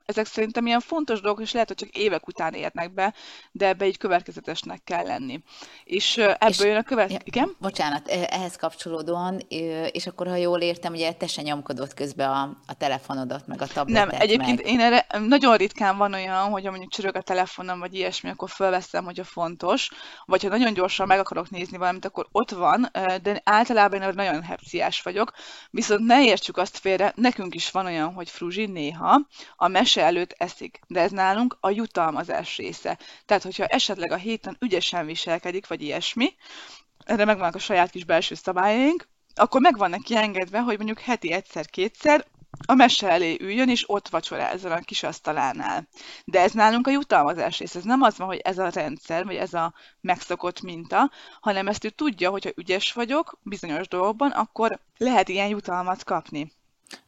ezek 0.05 0.25
szerintem 0.25 0.65
ilyen 0.65 0.79
fontos 0.79 1.21
dolgok, 1.21 1.41
és 1.41 1.51
lehet, 1.51 1.67
hogy 1.67 1.77
csak 1.77 1.89
évek 1.89 2.27
után 2.27 2.53
érnek 2.53 2.93
be, 2.93 3.13
de 3.51 3.67
ebbe 3.67 3.87
így 3.87 3.97
következetesnek 3.97 4.83
kell 4.83 5.05
lenni. 5.05 5.43
És 5.83 6.17
ebből 6.17 6.49
és, 6.49 6.59
jön 6.59 6.75
a 6.75 6.83
követ... 6.83 7.11
Ja, 7.11 7.19
Igen? 7.23 7.55
Bocsánat, 7.59 8.07
ehhez 8.07 8.55
kapcsolódóan, 8.55 9.39
és 9.91 10.07
akkor, 10.07 10.27
ha 10.27 10.35
jól 10.35 10.59
értem, 10.59 10.93
ugye 10.93 11.13
te 11.13 11.27
se 11.27 11.41
nyomkodott 11.41 11.93
közben 11.93 12.29
a, 12.29 12.57
a 12.67 12.73
telefonodat, 12.73 13.47
meg 13.47 13.61
a 13.61 13.67
tabletet. 13.67 14.11
Nem, 14.11 14.21
egyébként 14.21 14.63
meg. 14.63 14.71
én 14.71 14.79
erre 14.79 15.05
nagyon 15.19 15.57
ritkán 15.57 15.97
van 15.97 16.13
olyan, 16.13 16.49
hogy 16.49 16.63
mondjuk 16.63 16.91
csörög 16.91 17.15
a 17.15 17.21
telefonom, 17.21 17.79
vagy 17.79 17.93
ilyesmi, 17.93 18.29
akkor 18.29 18.49
felveszem, 18.49 19.05
hogy 19.05 19.19
a 19.19 19.23
fontos, 19.23 19.89
vagy 20.25 20.43
ha 20.43 20.49
nagyon 20.49 20.73
gyorsan 20.73 21.07
meg 21.07 21.19
akarok 21.19 21.49
nézni 21.49 21.77
valamit, 21.77 22.05
akkor 22.05 22.27
ott 22.31 22.51
van, 22.51 22.89
de 23.21 23.41
általában 23.43 24.01
én 24.01 24.09
nagyon 24.15 24.43
hepciás 24.43 25.01
vagyok, 25.01 25.31
viszont 25.69 26.05
ne 26.05 26.23
értsük 26.23 26.57
azt 26.57 26.77
félre, 26.77 27.13
nekünk 27.15 27.55
is 27.55 27.71
van 27.71 27.85
olyan, 27.85 28.13
hogy 28.13 28.29
fruzsi 28.29 28.65
néha, 28.65 29.21
a 29.55 29.67
mes 29.67 29.94
mese 29.95 30.07
előtt 30.07 30.35
eszik, 30.37 30.79
de 30.87 30.99
ez 30.99 31.11
nálunk 31.11 31.57
a 31.59 31.69
jutalmazás 31.69 32.57
része. 32.57 32.97
Tehát, 33.25 33.43
hogyha 33.43 33.65
esetleg 33.65 34.11
a 34.11 34.15
héten 34.15 34.57
ügyesen 34.59 35.05
viselkedik, 35.05 35.67
vagy 35.67 35.81
ilyesmi, 35.81 36.35
erre 37.05 37.25
megvannak 37.25 37.55
a 37.55 37.59
saját 37.59 37.89
kis 37.89 38.05
belső 38.05 38.35
szabályaink, 38.35 39.07
akkor 39.35 39.61
meg 39.61 39.77
van 39.77 39.89
neki 39.89 40.15
engedve, 40.15 40.59
hogy 40.59 40.75
mondjuk 40.75 40.99
heti 40.99 41.31
egyszer-kétszer 41.31 42.25
a 42.65 42.73
mese 42.73 43.09
elé 43.09 43.37
üljön, 43.41 43.69
és 43.69 43.89
ott 43.89 44.07
vacsorázzon 44.07 44.71
a 44.71 44.79
kis 44.79 45.03
asztalánál. 45.03 45.87
De 46.25 46.39
ez 46.41 46.51
nálunk 46.51 46.87
a 46.87 46.91
jutalmazás 46.91 47.59
rész. 47.59 47.75
Ez 47.75 47.83
nem 47.83 48.01
az 48.01 48.17
van, 48.17 48.27
hogy 48.27 48.39
ez 48.43 48.57
a 48.57 48.69
rendszer, 48.69 49.25
vagy 49.25 49.35
ez 49.35 49.53
a 49.53 49.73
megszokott 50.01 50.61
minta, 50.61 51.11
hanem 51.41 51.67
ezt 51.67 51.83
ő 51.83 51.89
tudja, 51.89 52.29
hogyha 52.29 52.51
ügyes 52.55 52.93
vagyok 52.93 53.39
bizonyos 53.43 53.87
dolgokban, 53.87 54.31
akkor 54.31 54.79
lehet 54.97 55.29
ilyen 55.29 55.47
jutalmat 55.47 56.03
kapni. 56.03 56.51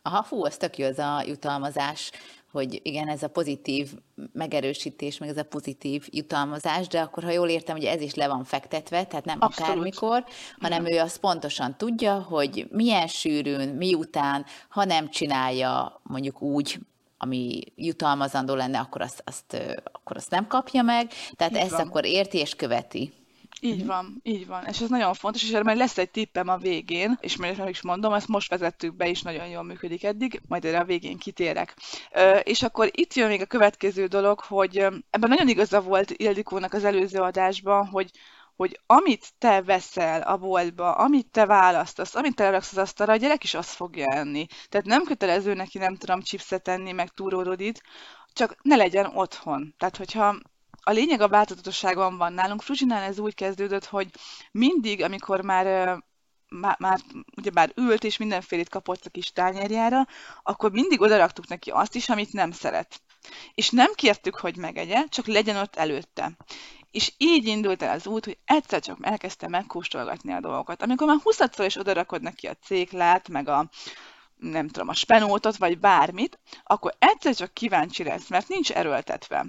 Aha, 0.02 0.24
fú, 0.24 0.46
az 0.46 0.58
tök 0.58 0.78
jó 0.78 0.86
ez 0.86 1.00
a 1.00 1.24
jutalmazás 1.26 2.12
hogy 2.52 2.80
igen, 2.84 3.08
ez 3.08 3.24
a 3.24 3.28
pozitív 3.28 3.94
megerősítés, 4.34 5.18
meg 5.18 5.30
ez 5.30 5.38
a 5.38 5.44
pozitív 5.44 6.08
jutalmazás, 6.12 6.88
de 6.88 7.00
akkor, 7.02 7.24
ha 7.24 7.32
jól 7.32 7.50
értem, 7.50 7.76
hogy 7.76 7.86
ez 7.86 8.02
is 8.02 8.14
le 8.14 8.28
van 8.28 8.44
fektetve, 8.44 9.04
tehát 9.06 9.26
nem 9.26 9.38
Abszolút. 9.40 9.70
akármikor, 9.70 10.26
hanem 10.60 10.86
igen. 10.86 10.98
ő 10.98 11.02
azt 11.02 11.18
pontosan 11.20 11.78
tudja, 11.78 12.20
hogy 12.20 12.68
milyen 12.72 13.08
sűrűn, 13.08 13.70
miután, 13.70 14.46
ha 14.70 14.86
nem 14.86 15.10
csinálja 15.10 16.00
mondjuk 16.04 16.42
úgy, 16.42 16.80
ami 17.18 17.60
jutalmazandó 17.76 18.56
lenne, 18.56 18.80
akkor 18.80 19.02
azt, 19.02 19.22
azt, 19.26 19.58
akkor 19.92 20.18
azt 20.18 20.30
nem 20.30 20.48
kapja 20.48 20.82
meg, 20.82 21.12
tehát 21.36 21.54
Így 21.54 21.60
ezt 21.60 21.72
van. 21.72 21.88
akkor 21.88 22.06
érti 22.06 22.38
és 22.38 22.56
követi. 22.56 23.14
Így 23.62 23.74
uh-huh. 23.74 23.88
van, 23.88 24.20
így 24.24 24.48
van. 24.48 24.66
És 24.66 24.82
ez 24.82 24.90
nagyon 24.90 25.14
fontos, 25.14 25.44
és 25.44 25.52
erre 25.52 25.64
majd 25.64 25.78
lesz 25.78 25.98
egy 25.98 26.12
tippem 26.12 26.48
a 26.48 26.58
végén, 26.58 27.18
és 27.22 27.38
majd 27.38 27.70
is 27.70 27.82
mondom, 27.82 28.14
ezt 28.14 28.28
most 28.28 28.50
vezettük 28.50 28.96
be, 28.96 29.10
és 29.10 29.22
nagyon 29.22 29.48
jól 29.48 29.64
működik 29.64 30.04
eddig, 30.04 30.42
majd 30.48 30.66
erre 30.66 30.80
a 30.80 30.86
végén 30.86 31.18
kitérek. 31.18 31.78
Ö, 32.12 32.38
és 32.38 32.64
akkor 32.64 32.90
itt 32.92 33.14
jön 33.14 33.28
még 33.28 33.42
a 33.42 33.46
következő 33.46 34.06
dolog, 34.06 34.40
hogy 34.40 34.78
ebben 35.10 35.30
nagyon 35.30 35.48
igaza 35.48 35.82
volt 35.82 36.12
Ildikónak 36.12 36.74
az 36.74 36.84
előző 36.84 37.20
adásban, 37.20 37.86
hogy 37.86 38.12
hogy 38.58 38.80
amit 38.86 39.34
te 39.38 39.62
veszel 39.62 40.22
a 40.22 40.38
boltba, 40.38 40.92
amit 40.92 41.32
te 41.32 41.46
választasz, 41.46 42.16
amit 42.16 42.36
te 42.36 42.44
leraksz 42.44 42.72
az 42.72 42.78
asztalra, 42.78 43.14
a 43.14 43.16
gyerek 43.16 43.44
is 43.44 43.54
azt 43.54 43.70
fogja 43.70 44.06
enni. 44.06 44.46
Tehát 44.70 44.86
nem 44.86 45.04
kötelező 45.04 45.54
neki, 45.54 45.78
nem 45.78 45.96
tudom, 45.96 46.22
chipset 46.22 46.68
enni, 46.68 46.92
meg 46.92 47.10
túrórodit, 47.10 47.84
csak 48.34 48.56
ne 48.62 48.76
legyen 48.76 49.06
otthon. 49.16 49.74
Tehát, 49.78 49.98
hogyha 49.98 50.36
a 50.88 50.92
lényeg 50.92 51.22
a 51.22 51.28
változatosságban 51.28 52.18
van 52.18 52.34
nálunk. 52.34 52.62
Fruzsinál 52.62 53.04
ez 53.04 53.20
úgy 53.20 53.36
kezdődött, 53.36 53.86
hogy 53.86 54.08
mindig, 54.52 55.04
amikor 55.04 55.42
már 55.42 55.98
már, 56.50 56.76
már 56.80 57.00
ugyebár 57.38 57.72
ült, 57.76 58.04
és 58.04 58.18
mindenfélét 58.18 58.70
kapott 58.70 59.06
a 59.06 59.10
kis 59.10 59.32
tányérjára, 59.32 60.08
akkor 60.44 60.72
mindig 60.72 61.02
odaraktuk 61.02 61.48
neki 61.48 61.70
azt 61.70 61.96
is, 61.96 62.10
amit 62.10 62.34
nem 62.34 62.52
szeret. 62.52 63.02
És 63.54 63.70
nem 63.70 63.92
kértük, 63.94 64.36
hogy 64.36 64.58
megegye, 64.58 65.08
csak 65.08 65.26
legyen 65.26 65.56
ott 65.56 65.76
előtte. 65.76 66.32
És 66.92 67.14
így 67.18 67.46
indult 67.48 67.82
el 67.82 67.96
az 67.96 68.08
út, 68.08 68.26
hogy 68.26 68.38
egyszer 68.46 68.82
csak 68.82 68.98
elkezdte 69.02 69.48
megkóstolgatni 69.48 70.34
a 70.34 70.40
dolgokat. 70.40 70.82
Amikor 70.82 71.08
már 71.08 71.20
20 71.24 71.40
is 71.58 71.76
odarakod 71.76 72.22
neki 72.22 72.48
a 72.48 72.58
céklát, 72.64 73.30
meg 73.30 73.48
a, 73.48 73.70
nem 74.36 74.68
tudom, 74.68 74.88
a 74.88 74.94
spenótot, 74.94 75.58
vagy 75.58 75.80
bármit, 75.80 76.40
akkor 76.64 76.96
egyszer 77.00 77.36
csak 77.36 77.54
kíváncsi 77.54 78.04
lesz, 78.04 78.30
mert 78.30 78.48
nincs 78.48 78.72
erőltetve. 78.72 79.46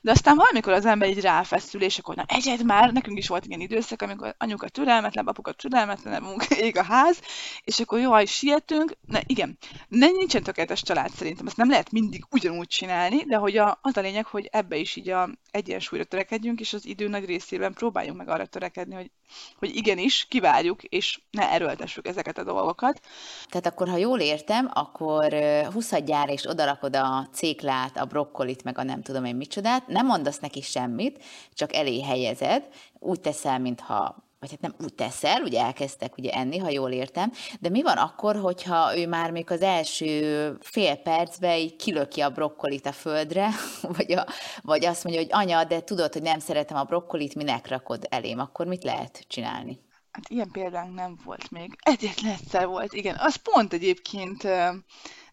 De 0.00 0.10
aztán 0.10 0.36
valamikor 0.36 0.72
az 0.72 0.86
ember 0.86 1.08
így 1.08 1.20
ráfeszül, 1.20 1.82
és 1.82 1.98
akkor 1.98 2.14
na 2.14 2.24
egyed 2.26 2.64
már, 2.64 2.92
nekünk 2.92 3.18
is 3.18 3.28
volt 3.28 3.46
ilyen 3.46 3.60
időszak, 3.60 4.02
amikor 4.02 4.34
anyuka 4.38 4.68
türelmetlen, 4.68 5.26
apuka 5.26 5.52
türelmetlen, 5.52 6.24
ég 6.60 6.76
a 6.76 6.84
ház, 6.84 7.20
és 7.64 7.80
akkor 7.80 8.04
hogy 8.04 8.28
sietünk, 8.28 8.96
na 9.06 9.20
igen, 9.26 9.58
nem 9.88 10.12
nincsen 10.12 10.42
tökéletes 10.42 10.82
család 10.82 11.10
szerintem, 11.10 11.46
ezt 11.46 11.56
nem 11.56 11.70
lehet 11.70 11.90
mindig 11.90 12.24
ugyanúgy 12.30 12.66
csinálni, 12.66 13.24
de 13.24 13.36
hogy 13.36 13.56
a, 13.56 13.78
az 13.82 13.96
a 13.96 14.00
lényeg, 14.00 14.26
hogy 14.26 14.48
ebbe 14.52 14.76
is 14.76 14.96
így 14.96 15.10
a 15.10 15.30
egyensúlyra 15.50 16.04
törekedjünk, 16.04 16.60
és 16.60 16.72
az 16.72 16.86
idő 16.86 17.08
nagy 17.08 17.24
részében 17.24 17.72
próbáljunk 17.72 18.18
meg 18.18 18.28
arra 18.28 18.46
törekedni, 18.46 18.94
hogy, 18.94 19.10
hogy 19.58 19.76
igenis, 19.76 20.26
kivárjuk, 20.28 20.82
és 20.82 21.20
ne 21.30 21.50
erőltessük 21.50 22.06
ezeket 22.06 22.38
a 22.38 22.44
dolgokat. 22.44 23.00
Tehát 23.48 23.66
akkor, 23.66 23.88
ha 23.88 23.96
jól 23.96 24.20
értem, 24.20 24.70
akkor 24.72 25.34
huszadjára 25.72 26.32
és 26.32 26.48
odarakod 26.48 26.96
a 26.96 27.28
céklát, 27.32 27.96
a 27.96 28.04
brokkolit, 28.04 28.64
meg 28.64 28.78
a 28.78 28.82
nem 28.82 29.02
tudom 29.02 29.24
én 29.24 29.36
micsodát, 29.66 29.86
nem 29.86 30.06
mondasz 30.06 30.38
neki 30.38 30.60
semmit, 30.60 31.24
csak 31.54 31.74
elé 31.74 32.02
helyezed, 32.02 32.68
úgy 32.98 33.20
teszel, 33.20 33.58
mintha 33.58 34.24
vagy 34.38 34.50
hát 34.50 34.60
nem 34.60 34.74
úgy 34.84 34.94
teszel, 34.94 35.42
ugye 35.42 35.60
elkezdtek 35.60 36.16
ugye 36.16 36.30
enni, 36.30 36.58
ha 36.58 36.70
jól 36.70 36.90
értem, 36.90 37.32
de 37.60 37.68
mi 37.68 37.82
van 37.82 37.96
akkor, 37.96 38.36
hogyha 38.36 38.98
ő 38.98 39.06
már 39.06 39.30
még 39.30 39.50
az 39.50 39.62
első 39.62 40.56
fél 40.60 40.94
percben 40.96 41.56
így 41.58 41.76
kilöki 41.76 42.20
a 42.20 42.30
brokkolit 42.30 42.86
a 42.86 42.92
földre, 42.92 43.48
vagy, 43.96 44.12
a, 44.12 44.26
vagy 44.62 44.84
azt 44.84 45.04
mondja, 45.04 45.22
hogy 45.22 45.30
anya, 45.32 45.64
de 45.64 45.80
tudod, 45.80 46.12
hogy 46.12 46.22
nem 46.22 46.38
szeretem 46.38 46.76
a 46.76 46.84
brokkolit, 46.84 47.34
minek 47.34 47.68
rakod 47.68 48.06
elém, 48.08 48.38
akkor 48.38 48.66
mit 48.66 48.84
lehet 48.84 49.24
csinálni? 49.28 49.78
Hát 50.10 50.28
ilyen 50.28 50.50
példánk 50.50 50.94
nem 50.94 51.18
volt 51.24 51.50
még. 51.50 51.76
Egyetlen 51.82 52.32
egyszer 52.32 52.66
volt, 52.66 52.92
igen. 52.92 53.16
Az 53.18 53.36
pont 53.36 53.72
egyébként 53.72 54.48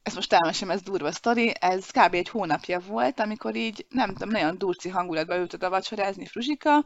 ezt 0.04 0.16
most 0.16 0.34
elmesem, 0.34 0.70
ez 0.70 0.82
durva 0.82 1.12
sztori, 1.12 1.54
ez 1.60 1.90
kb. 1.90 2.14
egy 2.14 2.30
hónapja 2.30 2.80
volt, 2.80 3.20
amikor 3.20 3.56
így, 3.56 3.86
nem 3.90 4.14
tudom, 4.14 4.30
nagyon 4.30 4.58
durci 4.58 4.90
hangulatba 4.90 5.38
ült 5.38 5.54
oda 5.54 5.70
vacsorázni 5.70 6.26
Fruzsika, 6.26 6.86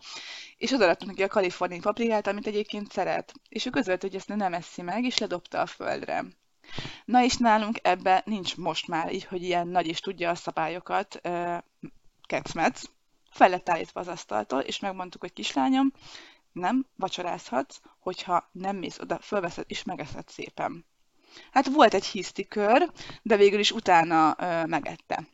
és 0.58 0.72
odaadtuk 0.72 1.08
neki 1.08 1.24
a 1.24 1.28
kaliforniai 1.28 1.80
paprikát, 1.80 2.28
amit 2.28 2.48
egyébként 2.48 2.92
szeret. 2.92 3.34
És 3.50 3.66
ő 3.66 3.70
közölt, 3.70 4.02
hogy 4.02 4.16
ezt 4.16 4.28
nem 4.28 4.54
eszi 4.54 4.82
meg, 4.82 5.04
és 5.04 5.18
ledobta 5.18 5.60
a 5.60 5.66
földre. 5.66 6.26
Na 7.06 7.24
és 7.24 7.38
nálunk 7.38 7.80
ebbe 7.82 8.22
nincs 8.26 8.58
most 8.58 8.88
már 8.88 9.14
így, 9.14 9.24
hogy 9.24 9.44
ilyen 9.44 9.68
nagy 9.68 9.88
is 9.88 10.00
tudja 10.00 10.30
a 10.30 10.36
szabályokat, 10.36 11.20
uh, 11.24 11.58
kecmec, 12.26 12.82
fel 13.32 13.50
lett 13.50 13.70
állítva 13.70 14.00
az 14.00 14.08
asztaltól, 14.08 14.60
és 14.60 14.80
megmondtuk, 14.80 15.22
hogy 15.22 15.34
kislányom, 15.34 15.92
nem 16.52 16.86
vacsorázhatsz, 16.96 17.80
hogyha 18.00 18.50
nem 18.52 18.76
mész 18.76 19.00
oda, 19.00 19.20
fölveszed 19.20 19.64
és 19.68 19.84
megeszed 19.84 20.30
szépen. 20.30 20.86
Hát 21.52 21.68
volt 21.68 21.94
egy 21.94 22.06
hiszti 22.06 22.48
kör, 22.48 22.92
de 23.22 23.38
végül 23.38 23.60
is 23.60 23.72
utána 23.72 24.36
ö, 24.40 24.66
megette. 24.66 25.28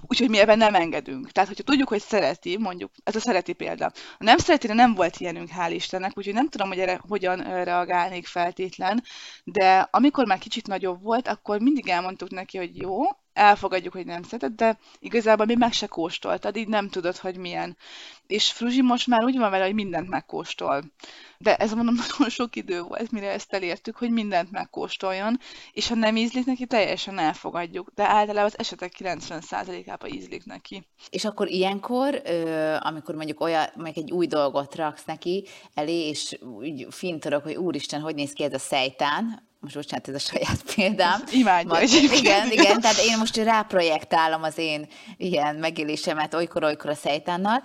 Úgyhogy 0.00 0.28
mi 0.28 0.38
ebben 0.38 0.58
nem 0.58 0.74
engedünk. 0.74 1.30
Tehát, 1.30 1.48
hogyha 1.48 1.64
tudjuk, 1.64 1.88
hogy 1.88 2.00
szereti, 2.00 2.56
mondjuk, 2.58 2.90
ez 3.04 3.16
a 3.16 3.20
szereti 3.20 3.52
példa. 3.52 3.92
A 4.18 4.24
nem 4.24 4.38
szereti, 4.38 4.66
nem 4.66 4.94
volt 4.94 5.16
ilyenünk, 5.16 5.48
hál' 5.58 5.70
Istennek, 5.74 6.18
úgyhogy 6.18 6.34
nem 6.34 6.48
tudom, 6.48 6.68
hogy 6.68 6.78
erre 6.78 7.00
hogyan 7.08 7.64
reagálnék 7.64 8.26
feltétlen, 8.26 9.02
de 9.44 9.88
amikor 9.90 10.26
már 10.26 10.38
kicsit 10.38 10.66
nagyobb 10.66 11.02
volt, 11.02 11.28
akkor 11.28 11.60
mindig 11.60 11.88
elmondtuk 11.88 12.30
neki, 12.30 12.58
hogy 12.58 12.76
jó, 12.76 13.00
elfogadjuk, 13.32 13.92
hogy 13.92 14.06
nem 14.06 14.22
szereted, 14.22 14.52
de 14.52 14.78
igazából 14.98 15.46
még 15.46 15.58
meg 15.58 15.72
se 15.72 15.86
kóstoltad, 15.86 16.56
így 16.56 16.68
nem 16.68 16.88
tudod, 16.88 17.16
hogy 17.16 17.36
milyen. 17.36 17.76
És 18.26 18.52
Fruzsi 18.52 18.82
most 18.82 19.06
már 19.06 19.24
úgy 19.24 19.38
van 19.38 19.50
vele, 19.50 19.64
hogy 19.64 19.74
mindent 19.74 20.08
megkóstol. 20.08 20.82
De 21.42 21.56
ez 21.56 21.72
mondom, 21.72 21.94
nagyon 22.10 22.30
sok 22.30 22.56
idő 22.56 22.82
volt, 22.82 23.10
mire 23.10 23.30
ezt 23.30 23.52
elértük, 23.52 23.96
hogy 23.96 24.10
mindent 24.10 24.50
megkóstoljon, 24.50 25.38
és 25.72 25.88
ha 25.88 25.94
nem 25.94 26.16
ízlik 26.16 26.44
neki, 26.44 26.66
teljesen 26.66 27.18
elfogadjuk. 27.18 27.90
De 27.94 28.08
általában 28.08 28.44
az 28.44 28.58
esetek 28.58 28.92
90%-ában 28.98 30.10
ízlik 30.12 30.44
neki. 30.44 30.86
És 31.10 31.24
akkor 31.24 31.48
ilyenkor, 31.48 32.22
amikor 32.80 33.14
mondjuk 33.14 33.40
olyan, 33.40 33.66
meg 33.76 33.98
egy 33.98 34.12
új 34.12 34.26
dolgot 34.26 34.74
raksz 34.74 35.04
neki 35.04 35.46
elé, 35.74 36.08
és 36.08 36.38
úgy 36.40 36.86
fintorok, 36.90 37.42
hogy 37.42 37.56
úristen, 37.56 38.00
hogy 38.00 38.14
néz 38.14 38.32
ki 38.32 38.42
ez 38.42 38.54
a 38.54 38.58
szejtán, 38.58 39.48
most 39.60 39.74
bocsánat, 39.74 40.08
ez 40.08 40.14
a 40.14 40.18
saját 40.18 40.62
példám. 40.74 41.22
Imádja 41.32 41.72
Majd, 41.72 41.88
Igen, 42.12 42.50
igen, 42.50 42.80
tehát 42.80 42.98
én 42.98 43.18
most 43.18 43.36
ráprojektálom 43.36 44.42
az 44.42 44.58
én 44.58 44.88
ilyen 45.16 45.56
megélésemet 45.56 46.34
olykor-olykor 46.34 46.90
a 46.90 46.94
szejtánnal, 46.94 47.62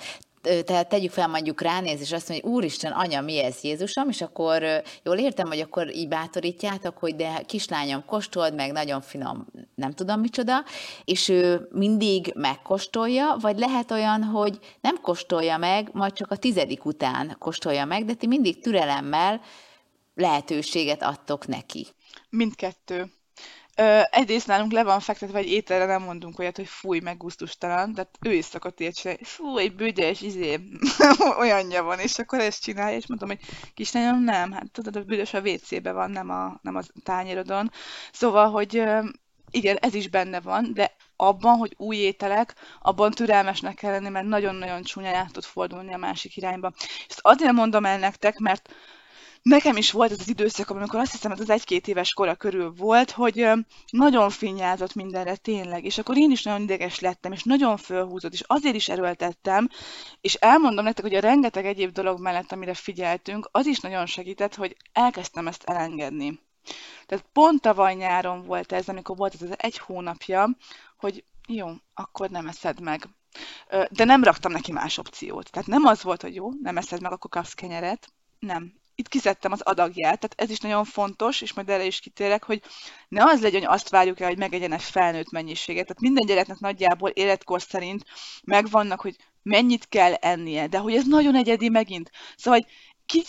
tehát 0.66 0.90
tegyük 0.90 1.12
fel 1.12 1.28
mondjuk 1.28 1.62
ránéz, 1.62 2.02
és 2.02 2.12
azt 2.12 2.30
mondja, 2.30 2.48
hogy 2.48 2.56
úristen, 2.56 2.92
anya, 2.92 3.22
mi 3.22 3.40
ez 3.40 3.62
Jézusom, 3.62 4.10
és 4.10 4.22
akkor 4.22 4.64
jól 5.04 5.18
értem, 5.18 5.48
hogy 5.48 5.60
akkor 5.60 5.96
így 5.96 6.08
bátorítjátok, 6.08 6.98
hogy 6.98 7.16
de 7.16 7.42
kislányom, 7.46 8.06
kóstold 8.06 8.56
meg, 8.56 8.72
nagyon 8.72 9.02
finom, 9.02 9.46
nem 9.76 9.92
tudom 9.92 10.20
micsoda, 10.20 10.64
és 11.04 11.30
ő 11.30 11.68
mindig 11.72 12.32
megkóstolja, 12.36 13.38
vagy 13.40 13.58
lehet 13.58 13.92
olyan, 13.92 14.24
hogy 14.24 14.60
nem 14.82 15.02
kóstolja 15.02 15.58
meg, 15.58 15.90
majd 15.94 16.14
csak 16.14 16.32
a 16.32 16.36
tizedik 16.36 16.86
után 16.86 17.36
kóstolja 17.40 17.86
meg, 17.86 18.06
de 18.06 18.14
ti 18.14 18.28
mindig 18.28 18.62
türelemmel 18.62 19.42
lehetőséget 20.16 21.04
adtok 21.04 21.48
neki? 21.48 21.88
Mindkettő. 22.30 23.12
Ö, 23.76 24.02
egyrészt 24.10 24.48
nálunk 24.48 24.72
le 24.72 24.84
van 24.84 25.00
fektetve, 25.00 25.38
hogy 25.38 25.52
ételre 25.52 25.86
nem 25.86 26.02
mondunk 26.02 26.40
olyat, 26.40 26.56
hogy 26.56 26.68
fúj, 26.68 27.00
meg 27.00 27.18
gusztustalan, 27.18 27.94
de 27.94 28.10
ő 28.22 28.34
is 28.34 28.46
szokott 28.46 28.80
ilyet 28.80 28.96
csinálni, 28.96 29.24
fú, 29.24 29.58
egy 29.58 29.76
büdös, 29.76 30.22
izé, 30.22 30.60
olyanja 31.40 31.84
van, 31.84 32.00
és 32.00 32.20
akkor 32.20 32.40
ezt 32.40 32.64
csinálja, 32.64 32.98
és 32.98 33.08
mondom, 33.08 33.28
hogy 33.28 33.40
kislányom, 33.74 34.24
nem, 34.24 34.52
hát 34.52 34.72
tudod, 34.72 34.96
a 34.96 35.04
büdös 35.04 35.34
a 35.34 35.42
WC-be 35.42 35.92
van, 35.92 36.12
nem 36.12 36.30
a, 36.30 36.60
nem 36.62 36.76
a 36.76 36.82
tányérodon. 37.04 37.72
Szóval, 38.12 38.50
hogy 38.50 38.84
igen, 39.52 39.78
ez 39.78 39.94
is 39.94 40.08
benne 40.10 40.40
van, 40.40 40.74
de 40.74 40.96
abban, 41.16 41.58
hogy 41.58 41.74
új 41.78 41.96
ételek, 41.96 42.56
abban 42.80 43.12
türelmesnek 43.12 43.76
kell 43.76 43.92
lenni, 43.92 44.10
mert 44.10 44.26
nagyon-nagyon 44.26 44.84
csúnyán 44.84 45.16
át 45.16 45.32
tud 45.32 45.44
fordulni 45.44 45.94
a 45.94 45.98
másik 45.98 46.38
irányba. 46.38 46.72
Ezt 47.10 47.20
azért 47.22 47.52
mondom 47.52 47.86
el 47.86 48.00
nektek, 48.00 48.38
mert 48.38 48.70
nekem 49.50 49.78
is 49.78 49.92
volt 49.92 50.12
ez 50.12 50.20
az 50.20 50.30
időszak, 50.30 50.70
amikor 50.70 51.00
azt 51.00 51.12
hiszem, 51.12 51.32
hogy 51.32 51.42
az 51.42 51.50
egy-két 51.50 51.88
éves 51.88 52.14
kora 52.14 52.36
körül 52.36 52.74
volt, 52.78 53.12
hogy 53.12 53.50
nagyon 53.90 54.30
finnyázott 54.30 54.94
mindenre 54.94 55.36
tényleg, 55.36 55.86
és 55.86 55.98
akkor 55.98 56.18
én 56.18 56.32
is 56.32 56.44
nagyon 56.44 56.62
ideges 56.62 57.00
lettem, 57.00 57.32
és 57.32 57.44
nagyon 57.44 57.78
fölhúzott, 57.78 58.34
és 58.34 58.44
azért 58.48 58.76
is 58.76 58.90
erőltettem, 58.90 59.70
és 60.22 60.34
elmondom 60.34 60.84
nektek, 60.84 61.04
hogy 61.04 61.16
a 61.16 61.20
rengeteg 61.20 61.66
egyéb 61.66 61.92
dolog 61.92 62.20
mellett, 62.20 62.52
amire 62.52 62.74
figyeltünk, 62.74 63.50
az 63.52 63.66
is 63.66 63.80
nagyon 63.80 64.06
segített, 64.06 64.56
hogy 64.56 64.76
elkezdtem 64.94 65.48
ezt 65.48 65.64
elengedni. 65.64 66.40
Tehát 67.06 67.26
pont 67.34 67.62
tavaly 67.62 67.94
nyáron 67.94 68.46
volt 68.46 68.72
ez, 68.72 68.88
amikor 68.88 69.18
volt 69.18 69.34
ez 69.34 69.42
az 69.42 69.56
egy 69.58 69.78
hónapja, 69.78 70.50
hogy 70.98 71.24
jó, 71.48 71.68
akkor 71.94 72.30
nem 72.30 72.48
eszed 72.48 72.80
meg. 72.80 73.08
De 73.90 74.04
nem 74.04 74.24
raktam 74.24 74.52
neki 74.52 74.72
más 74.72 74.98
opciót. 74.98 75.52
Tehát 75.52 75.68
nem 75.68 75.86
az 75.86 76.04
volt, 76.04 76.22
hogy 76.22 76.36
jó, 76.36 76.50
nem 76.62 76.78
eszed 76.78 77.02
meg, 77.02 77.12
akkor 77.12 77.30
kapsz 77.30 77.54
kenyeret. 77.54 78.08
Nem. 78.40 78.84
Itt 78.96 79.08
kizettem 79.08 79.52
az 79.52 79.62
adagját, 79.62 80.20
tehát 80.20 80.34
ez 80.36 80.50
is 80.50 80.60
nagyon 80.60 80.86
fontos, 80.86 81.42
és 81.42 81.54
majd 81.54 81.70
erre 81.70 81.86
is 81.86 82.00
kitérek, 82.00 82.44
hogy 82.44 82.62
ne 83.08 83.24
az 83.24 83.42
legyen, 83.42 83.62
hogy 83.62 83.74
azt 83.74 83.90
várjuk 83.90 84.20
el, 84.20 84.28
hogy 84.28 84.38
megegyen 84.38 84.72
egy 84.72 84.84
felnőtt 84.84 85.32
mennyiséget. 85.32 85.86
Tehát 85.86 86.02
minden 86.02 86.26
gyereknek 86.26 86.60
nagyjából 86.60 87.10
életkor 87.10 87.62
szerint 87.62 88.06
megvannak, 88.44 89.02
hogy 89.02 89.16
mennyit 89.42 89.88
kell 89.90 90.14
ennie, 90.14 90.68
de 90.68 90.78
hogy 90.78 90.96
ez 90.96 91.08
nagyon 91.08 91.36
egyedi 91.36 91.70
megint. 91.70 92.12
Szóval, 92.36 92.60
hogy 92.60 92.70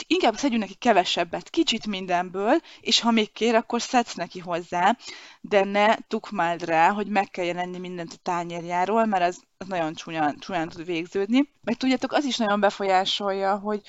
inkább 0.06 0.36
szedjünk 0.36 0.62
neki 0.62 0.74
kevesebbet, 0.74 1.50
kicsit 1.50 1.86
mindenből, 1.86 2.60
és 2.80 3.00
ha 3.00 3.10
még 3.10 3.32
kér, 3.32 3.54
akkor 3.54 3.82
szedsz 3.82 4.14
neki 4.14 4.38
hozzá, 4.38 4.96
de 5.40 5.64
ne 5.64 5.96
tukmáld 5.96 6.64
rá, 6.64 6.90
hogy 6.90 7.06
meg 7.06 7.30
kell 7.30 7.44
jelenni 7.44 7.78
mindent 7.78 8.12
a 8.12 8.22
tányérjáról, 8.22 9.04
mert 9.04 9.22
az, 9.22 9.42
az 9.58 9.66
nagyon 9.66 9.94
csúnyán, 9.94 10.38
csúnyán 10.38 10.68
tud 10.68 10.84
végződni. 10.84 11.52
Meg 11.64 11.76
tudjátok, 11.76 12.12
az 12.12 12.24
is 12.24 12.36
nagyon 12.36 12.60
befolyásolja, 12.60 13.58
hogy, 13.58 13.80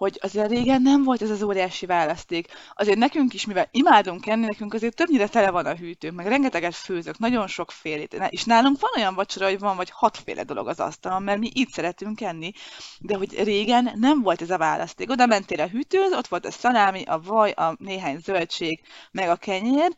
hogy 0.00 0.18
azért 0.22 0.50
régen 0.50 0.82
nem 0.82 1.02
volt 1.02 1.22
ez 1.22 1.30
az 1.30 1.42
óriási 1.42 1.86
választék. 1.86 2.46
Azért 2.74 2.98
nekünk 2.98 3.34
is, 3.34 3.46
mivel 3.46 3.68
imádunk 3.70 4.26
enni, 4.26 4.44
nekünk 4.44 4.74
azért 4.74 4.94
többnyire 4.94 5.28
tele 5.28 5.50
van 5.50 5.66
a 5.66 5.74
hűtőnk, 5.74 6.14
meg 6.14 6.26
rengeteget 6.26 6.74
főzök, 6.74 7.18
nagyon 7.18 7.46
sok 7.46 7.70
félét. 7.70 8.22
És 8.28 8.44
nálunk 8.44 8.80
van 8.80 8.90
olyan 8.96 9.14
vacsora, 9.14 9.46
hogy 9.46 9.58
van 9.58 9.76
vagy 9.76 9.90
hatféle 9.90 10.42
dolog 10.42 10.68
az 10.68 10.80
asztalon, 10.80 11.22
mert 11.22 11.38
mi 11.38 11.50
így 11.54 11.68
szeretünk 11.68 12.20
enni. 12.20 12.52
De 12.98 13.16
hogy 13.16 13.42
régen 13.42 13.92
nem 13.94 14.22
volt 14.22 14.42
ez 14.42 14.50
a 14.50 14.58
választék. 14.58 15.10
Oda 15.10 15.26
mentél 15.26 15.60
a 15.60 15.68
hűtőhöz, 15.68 16.12
ott 16.12 16.28
volt 16.28 16.46
a 16.46 16.50
szalámi, 16.50 17.02
a 17.04 17.20
vaj, 17.20 17.50
a 17.50 17.74
néhány 17.78 18.18
zöldség, 18.18 18.80
meg 19.10 19.28
a 19.28 19.36
kenyér, 19.36 19.94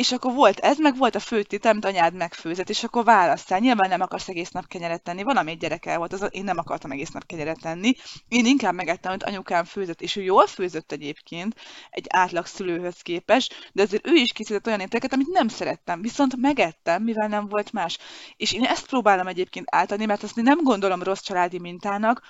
és 0.00 0.12
akkor 0.12 0.34
volt 0.34 0.58
ez, 0.58 0.78
meg 0.78 0.96
volt 0.96 1.14
a 1.14 1.20
főtit, 1.20 1.64
amit 1.64 1.84
anyád 1.84 2.14
megfőzött, 2.14 2.68
és 2.68 2.84
akkor 2.84 3.04
választál. 3.04 3.58
Nyilván 3.58 3.88
nem 3.88 4.00
akarsz 4.00 4.28
egész 4.28 4.50
nap 4.50 4.66
kenyeret 4.66 5.02
tenni. 5.02 5.22
Van, 5.22 5.36
ami 5.36 5.50
egy 5.50 5.58
gyereke 5.58 5.96
volt, 5.96 6.12
az, 6.12 6.28
én 6.30 6.44
nem 6.44 6.58
akartam 6.58 6.90
egész 6.90 7.10
nap 7.10 7.26
kenyeret 7.26 7.60
tenni. 7.60 7.94
Én 8.28 8.46
inkább 8.46 8.74
megettem, 8.74 9.10
amit 9.10 9.22
anyukám 9.22 9.64
főzött, 9.64 10.00
és 10.00 10.16
ő 10.16 10.22
jól 10.22 10.46
főzött 10.46 10.92
egyébként 10.92 11.54
egy 11.90 12.06
átlag 12.08 12.46
szülőhöz 12.46 13.00
képest, 13.00 13.70
de 13.72 13.82
azért 13.82 14.06
ő 14.06 14.14
is 14.14 14.32
készített 14.32 14.66
olyan 14.66 14.80
ételeket, 14.80 15.12
amit 15.12 15.32
nem 15.32 15.48
szerettem, 15.48 16.00
viszont 16.02 16.36
megettem, 16.36 17.02
mivel 17.02 17.28
nem 17.28 17.48
volt 17.48 17.72
más. 17.72 17.98
És 18.36 18.52
én 18.52 18.64
ezt 18.64 18.86
próbálom 18.86 19.26
egyébként 19.26 19.66
átadni, 19.70 20.04
mert 20.04 20.22
azt 20.22 20.36
nem 20.36 20.62
gondolom 20.62 21.02
rossz 21.02 21.22
családi 21.22 21.58
mintának, 21.58 22.22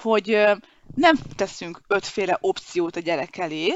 hogy 0.00 0.38
nem 0.94 1.16
teszünk 1.36 1.80
ötféle 1.86 2.38
opciót 2.40 2.96
a 2.96 3.00
gyerek 3.00 3.36
elé, 3.36 3.74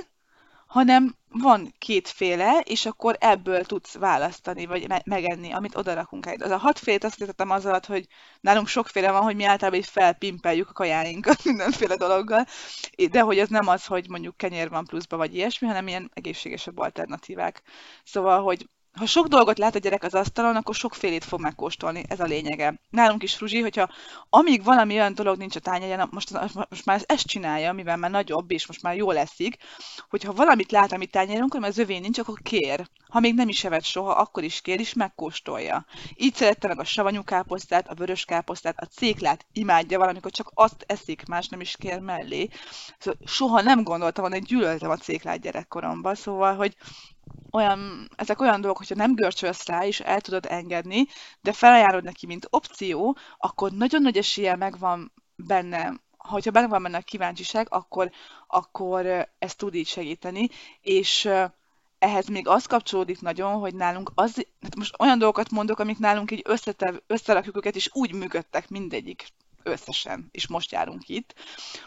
hanem 0.75 1.17
van 1.29 1.75
kétféle, 1.79 2.61
és 2.65 2.87
akkor 2.87 3.17
ebből 3.21 3.65
tudsz 3.65 3.95
választani, 3.95 4.67
vagy 4.67 4.89
me- 4.89 5.07
megenni, 5.07 5.53
amit 5.53 5.77
odarakunk 5.77 6.27
egy. 6.27 6.43
Az 6.43 6.51
a 6.51 6.57
hatfélét 6.57 7.05
azt 7.05 7.21
értettem 7.21 7.51
az 7.51 7.67
alatt, 7.67 7.87
hogy 7.87 8.07
nálunk 8.41 8.67
sokféle 8.67 9.11
van, 9.11 9.23
hogy 9.23 9.37
mi 9.37 9.45
általában 9.45 9.81
így 9.81 9.87
felpimpeljük 9.87 10.69
a 10.69 10.73
kajáinkat 10.73 11.45
mindenféle 11.51 11.97
dologgal, 11.97 12.47
de 13.11 13.21
hogy 13.21 13.39
ez 13.39 13.49
nem 13.49 13.69
az, 13.69 13.87
hogy 13.87 14.09
mondjuk 14.09 14.37
kenyér 14.37 14.69
van 14.69 14.85
pluszba, 14.85 15.17
vagy 15.17 15.35
ilyesmi, 15.35 15.67
hanem 15.67 15.89
ilyen 15.89 16.11
egészségesebb 16.15 16.79
alternatívák. 16.79 17.63
Szóval, 18.05 18.43
hogy 18.43 18.69
ha 18.95 19.07
sok 19.07 19.27
dolgot 19.27 19.59
lát 19.59 19.75
a 19.75 19.79
gyerek 19.79 20.03
az 20.03 20.15
asztalon, 20.15 20.57
akkor 20.57 20.75
sokfélét 20.75 21.25
fog 21.25 21.41
megkóstolni, 21.41 22.05
ez 22.09 22.21
a 22.21 22.25
lényege. 22.25 22.81
Nálunk 22.91 23.23
is 23.23 23.35
Fruzsi, 23.35 23.61
hogyha 23.61 23.89
amíg 24.31 24.65
valami 24.65 24.95
olyan 24.95 25.15
dolog 25.15 25.37
nincs 25.37 25.57
a 25.57 25.61
tányérján, 25.61 26.09
most, 26.11 26.31
most 26.69 26.85
már 26.85 27.03
ezt 27.07 27.27
csinálja, 27.27 27.73
mivel 27.73 27.97
már 27.97 28.11
nagyobb, 28.11 28.51
és 28.51 28.67
most 28.67 28.83
már 28.83 28.97
jól 28.97 29.15
leszik, 29.15 29.57
hogyha 30.09 30.33
valamit 30.33 30.73
lát 30.73 30.93
a 30.93 30.97
mi 30.97 31.07
tányérunkon, 31.07 31.61
mert 31.61 31.73
az 31.73 31.79
övé 31.79 31.99
nincs, 31.99 32.19
akkor 32.19 32.39
kér. 32.43 32.89
Ha 33.09 33.21
még 33.21 33.35
nem 33.35 33.49
is 33.49 33.65
evett 33.65 33.85
soha, 33.85 34.11
akkor 34.11 34.43
is 34.43 34.61
kér, 34.61 34.81
és 34.81 34.95
megkóstolja. 34.95 35.87
Így 36.17 36.35
szerette 36.35 36.69
meg 36.69 36.79
a 36.79 36.85
savanyú 36.85 37.23
káposztát, 37.23 37.89
a 37.89 37.95
vörös 37.95 38.25
káposztát, 38.25 38.81
a 38.81 38.87
céklát 38.87 39.47
imádja 39.53 39.99
valamikor, 39.99 40.31
csak 40.31 40.51
azt 40.55 40.85
eszik, 40.87 41.27
más 41.27 41.49
nem 41.49 41.61
is 41.61 41.77
kér 41.77 41.99
mellé. 41.99 42.49
Szóval 42.99 43.21
soha 43.25 43.61
nem 43.61 43.83
gondoltam, 43.83 44.31
hogy 44.31 44.43
gyűlöltem 44.43 44.91
a 44.91 44.97
céklát 44.97 45.41
gyerekkoromban, 45.41 46.15
szóval, 46.15 46.57
hogy 46.57 46.77
olyan, 47.51 48.11
ezek 48.17 48.41
olyan 48.41 48.61
dolgok, 48.61 48.79
hogyha 48.79 48.95
nem 48.95 49.15
görcsölsz 49.15 49.67
rá, 49.67 49.87
és 49.87 50.01
el 50.01 50.21
tudod 50.21 50.47
engedni, 50.49 51.07
de 51.41 51.53
felajánlod 51.53 52.05
neki, 52.05 52.27
mint 52.27 52.47
opció, 52.51 53.17
akkor 53.39 53.71
nagyon 53.71 54.03
nagy 54.03 54.17
esélye 54.17 54.57
megvan 54.57 55.13
benne, 55.37 55.93
hogyha 56.17 56.51
benne 56.51 56.67
van 56.69 56.83
benne 56.83 56.97
a 56.97 57.01
kíváncsiság, 57.01 57.67
akkor, 57.71 58.11
akkor 58.47 59.29
ez 59.39 59.55
tud 59.55 59.75
így 59.75 59.87
segíteni, 59.87 60.49
és 60.81 61.31
ehhez 61.99 62.27
még 62.27 62.49
az 62.49 62.67
kapcsolódik 62.67 63.21
nagyon, 63.21 63.53
hogy 63.53 63.75
nálunk 63.75 64.11
az, 64.15 64.47
hát 64.63 64.77
most 64.77 64.95
olyan 64.99 65.19
dolgokat 65.19 65.51
mondok, 65.51 65.79
amik 65.79 65.99
nálunk 65.99 66.31
így 66.31 66.43
összetev, 66.45 66.97
összerakjuk 67.07 67.57
őket, 67.57 67.77
és 67.77 67.91
úgy 67.93 68.15
működtek 68.15 68.69
mindegyik 68.69 69.29
összesen, 69.65 70.29
és 70.31 70.47
most 70.47 70.73
járunk 70.73 71.09
itt, 71.09 71.35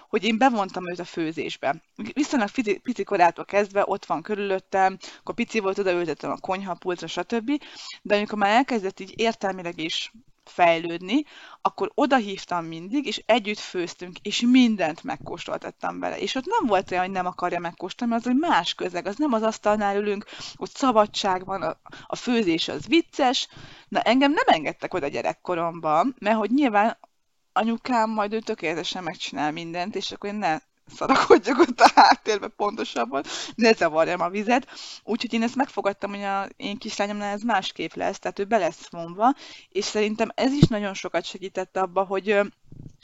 hogy 0.10 0.24
én 0.24 0.38
bevontam 0.38 0.90
őt 0.90 1.00
a 1.00 1.06
főzésbe. 1.06 1.76
Viszonylag 2.14 2.52
pici, 2.52 2.78
pici 2.78 3.04
korától 3.04 3.46
kezdve 3.46 3.84
ott 3.86 4.06
van 4.06 4.22
körülöttem, 4.22 4.98
akkor 5.20 5.36
pici 5.36 5.60
volt, 5.60 5.78
odaültettem 5.78 6.32
a 6.32 6.38
konyhapultra, 6.38 7.08
stb. 7.08 7.52
De 8.02 8.16
amikor 8.16 8.38
már 8.38 8.56
elkezdett 8.56 9.00
így 9.00 9.14
értelmileg 9.16 9.80
is 9.80 10.12
fejlődni, 10.48 11.24
akkor 11.62 11.92
oda 11.94 12.16
hívtam 12.16 12.66
mindig, 12.66 13.06
és 13.06 13.24
együtt 13.26 13.60
főztünk, 13.60 14.18
és 14.22 14.42
mindent 14.42 15.04
megkóstoltattam 15.04 16.00
vele. 16.00 16.20
És 16.20 16.36
ott 16.36 16.46
nem 16.46 16.68
volt 16.68 16.92
olyan, 16.92 17.04
hogy 17.04 17.14
nem 17.14 17.26
akarja 17.26 17.60
megkóstolni, 17.60 18.14
mert 18.14 18.26
az 18.26 18.32
egy 18.32 18.40
más 18.40 18.74
közeg, 18.74 19.06
az 19.06 19.16
nem 19.18 19.34
az 19.34 19.42
asztalnál 19.42 19.98
ülünk, 19.98 20.26
ott 20.56 20.76
szabadság 20.76 21.46
van, 21.46 21.62
a, 21.62 21.78
a 22.08 22.16
főzés 22.16 22.68
az 22.68 22.88
vicces. 22.88 23.48
Na 23.88 24.02
engem 24.02 24.32
nem 24.32 24.56
engedtek 24.56 24.94
oda 24.94 25.08
gyerekkoromban, 25.08 26.16
mert 26.20 26.38
hogy 26.38 26.52
nyilván 26.52 26.98
anyukám 27.58 28.10
majd 28.10 28.34
ő 28.34 28.40
tökéletesen 28.40 29.04
megcsinál 29.04 29.52
mindent, 29.52 29.96
és 29.96 30.12
akkor 30.12 30.30
én 30.30 30.36
ne 30.36 30.58
szarakodjak 30.96 31.60
ott 31.60 31.80
a 31.80 31.92
háttérbe 31.96 32.48
pontosabban, 32.48 33.24
ne 33.56 33.74
zavarjam 33.74 34.22
a 34.22 34.30
vizet. 34.30 34.68
Úgyhogy 35.04 35.34
én 35.34 35.44
ezt 35.44 35.56
megfogadtam, 35.56 36.10
hogy 36.10 36.24
a 36.24 36.48
én 36.58 36.78
kislányomnál 36.78 37.34
ez 37.34 37.42
másképp 37.42 37.94
lesz, 37.94 38.20
tehát 38.20 38.40
ő 38.40 38.44
be 38.44 38.58
lesz 38.58 38.88
vonva, 38.90 39.34
és 39.70 39.86
szerintem 39.86 40.30
ez 40.36 40.52
is 40.52 40.68
nagyon 40.68 40.94
sokat 40.94 41.26
segített 41.26 41.78
abba, 41.78 42.04
hogy, 42.04 42.40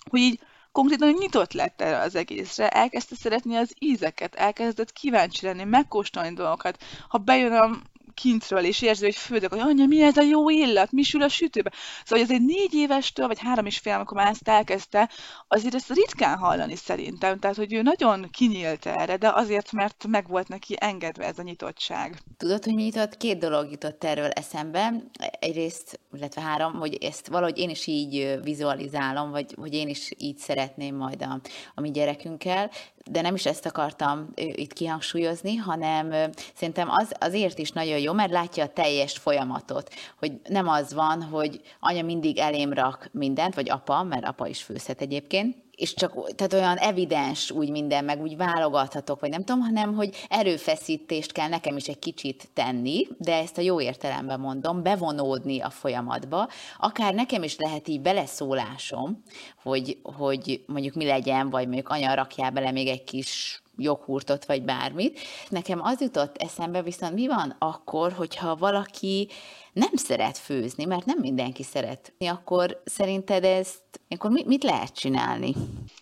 hogy 0.10 0.20
így 0.20 0.40
konkrétan 0.72 1.14
nyitott 1.20 1.54
lett 1.54 1.82
erre 1.82 2.00
az 2.00 2.16
egészre, 2.16 2.70
elkezdte 2.70 3.16
szeretni 3.16 3.56
az 3.56 3.74
ízeket, 3.80 4.36
elkezdett 4.36 4.94
kíváncsi 4.94 5.46
lenni, 5.46 5.64
megkóstolni 5.64 6.34
dolgokat. 6.34 6.84
Ha 7.08 7.18
bejön 7.18 7.54
a 7.54 7.70
kintről, 8.14 8.64
és 8.64 8.82
érzi, 8.82 9.04
hogy 9.06 9.16
fődök, 9.16 9.50
hogy 9.50 9.60
anya, 9.60 9.86
mi 9.86 10.02
ez 10.02 10.18
a 10.18 10.22
jó 10.22 10.50
illat, 10.50 10.92
mi 10.92 11.04
sül 11.04 11.22
a 11.22 11.28
sütőbe. 11.28 11.72
Szóval, 12.04 12.26
hogy 12.26 12.36
egy 12.36 12.46
négy 12.46 12.74
évestől, 12.74 13.28
vagy 13.28 13.40
három 13.40 13.66
és 13.66 13.78
fél, 13.78 13.94
amikor 13.94 14.18
már 14.18 14.28
ezt 14.28 14.48
elkezdte, 14.48 15.10
azért 15.48 15.76
ezt 15.76 15.94
ritkán 15.94 16.38
hallani 16.38 16.76
szerintem. 16.76 17.40
Tehát, 17.40 17.56
hogy 17.56 17.74
ő 17.74 17.82
nagyon 17.82 18.28
kinyílt 18.32 18.86
erre, 18.86 19.18
de 19.18 19.32
azért, 19.34 19.72
mert 19.72 20.06
meg 20.08 20.28
volt 20.28 20.48
neki 20.48 20.76
engedve 20.80 21.26
ez 21.26 21.40
a 21.40 21.44
nyitottság. 21.44 22.22
Tudod, 22.38 22.64
hogy 22.64 22.74
mi 22.74 22.84
nyitott? 22.84 23.18
Két 23.18 23.38
dolog 23.38 23.72
jutott 23.72 24.04
erről 24.04 24.30
eszembe. 24.30 24.94
Egyrészt, 25.40 26.00
illetve 26.14 26.42
három, 26.42 26.74
hogy 26.74 26.96
ezt 27.04 27.28
valahogy 27.28 27.58
én 27.58 27.70
is 27.70 27.88
így 27.88 28.40
vizualizálom, 28.44 29.32
vagy 29.32 29.54
hogy 29.56 29.74
én 29.74 29.88
is 29.88 30.10
így 30.18 30.38
szeretném 30.38 30.96
majd 30.96 31.22
a, 31.22 31.40
a 31.76 31.82
mi 31.82 31.92
gyerekünkkel 31.92 32.72
de 33.12 33.22
nem 33.22 33.36
is 33.36 33.46
ezt 33.46 33.66
akartam 33.66 34.30
itt 34.36 34.74
kihangsúlyozni, 34.74 35.56
hanem 35.56 36.32
szerintem 36.54 36.90
az 36.90 37.14
azért 37.20 37.58
is 37.58 37.72
nagyon 37.72 38.00
jó, 38.00 38.14
mert 38.14 38.32
látja 38.32 38.64
a 38.64 38.74
teljes 38.74 39.18
folyamatot, 39.18 39.94
hogy 40.20 40.32
nem 40.50 40.68
az 40.68 40.94
van, 40.94 41.24
hogy 41.24 41.62
anya 41.80 42.04
mindig 42.04 42.38
elém 42.38 42.74
rak 42.74 43.10
mindent, 43.12 43.56
vagy 43.56 43.70
apa, 43.70 44.04
mert 44.04 44.26
apa 44.26 44.48
is 44.48 44.64
főzhet 44.64 45.02
egyébként, 45.02 45.63
és 45.76 45.94
csak 45.94 46.36
tehát 46.36 46.54
olyan 46.54 46.78
evidens 46.78 47.52
úgy 47.52 47.70
minden, 47.70 48.06
meg 48.06 48.22
úgy 48.22 48.38
válogathatok, 48.38 49.20
vagy 49.20 49.30
nem 49.30 49.44
tudom, 49.44 49.62
hanem 49.62 49.94
hogy 49.94 50.26
erőfeszítést 50.30 51.32
kell 51.32 51.48
nekem 51.48 51.78
is 51.78 51.88
egy 51.88 52.00
kicsit 52.00 52.50
tenni, 52.54 53.08
de 53.18 53.36
ezt 53.36 53.58
a 53.58 53.62
jó 53.62 53.82
értelemben 53.82 54.40
mondom, 54.40 54.84
bevonódni 54.84 55.60
a 55.60 55.70
folyamatba. 55.70 56.50
Akár 56.78 57.14
nekem 57.14 57.44
is 57.44 57.56
lehet 57.58 57.88
így 57.88 58.02
beleszólásom, 58.02 59.24
hogy, 59.64 59.98
hogy 60.04 60.64
mondjuk 60.68 60.96
mi 60.96 61.06
legyen, 61.06 61.50
vagy 61.50 61.66
mondjuk 61.66 61.90
anya 61.90 62.14
rakjál 62.14 62.52
bele 62.52 62.72
még 62.72 62.88
egy 62.88 63.04
kis 63.04 63.62
joghurtot, 63.78 64.46
vagy 64.46 64.64
bármit. 64.64 65.20
Nekem 65.50 65.82
az 65.82 66.02
jutott 66.02 66.38
eszembe, 66.38 66.82
viszont 66.82 67.14
mi 67.14 67.28
van 67.28 67.56
akkor, 67.60 68.12
hogyha 68.12 68.56
valaki 68.56 69.28
nem 69.74 69.96
szeret 69.96 70.38
főzni, 70.38 70.86
mert 70.86 71.06
nem 71.06 71.18
mindenki 71.20 71.64
szeret, 71.64 72.14
akkor 72.20 72.82
szerinted 72.86 73.44
ezt, 73.44 73.82
akkor 74.08 74.32
mit 74.46 74.64
lehet 74.64 74.96
csinálni? 74.96 75.54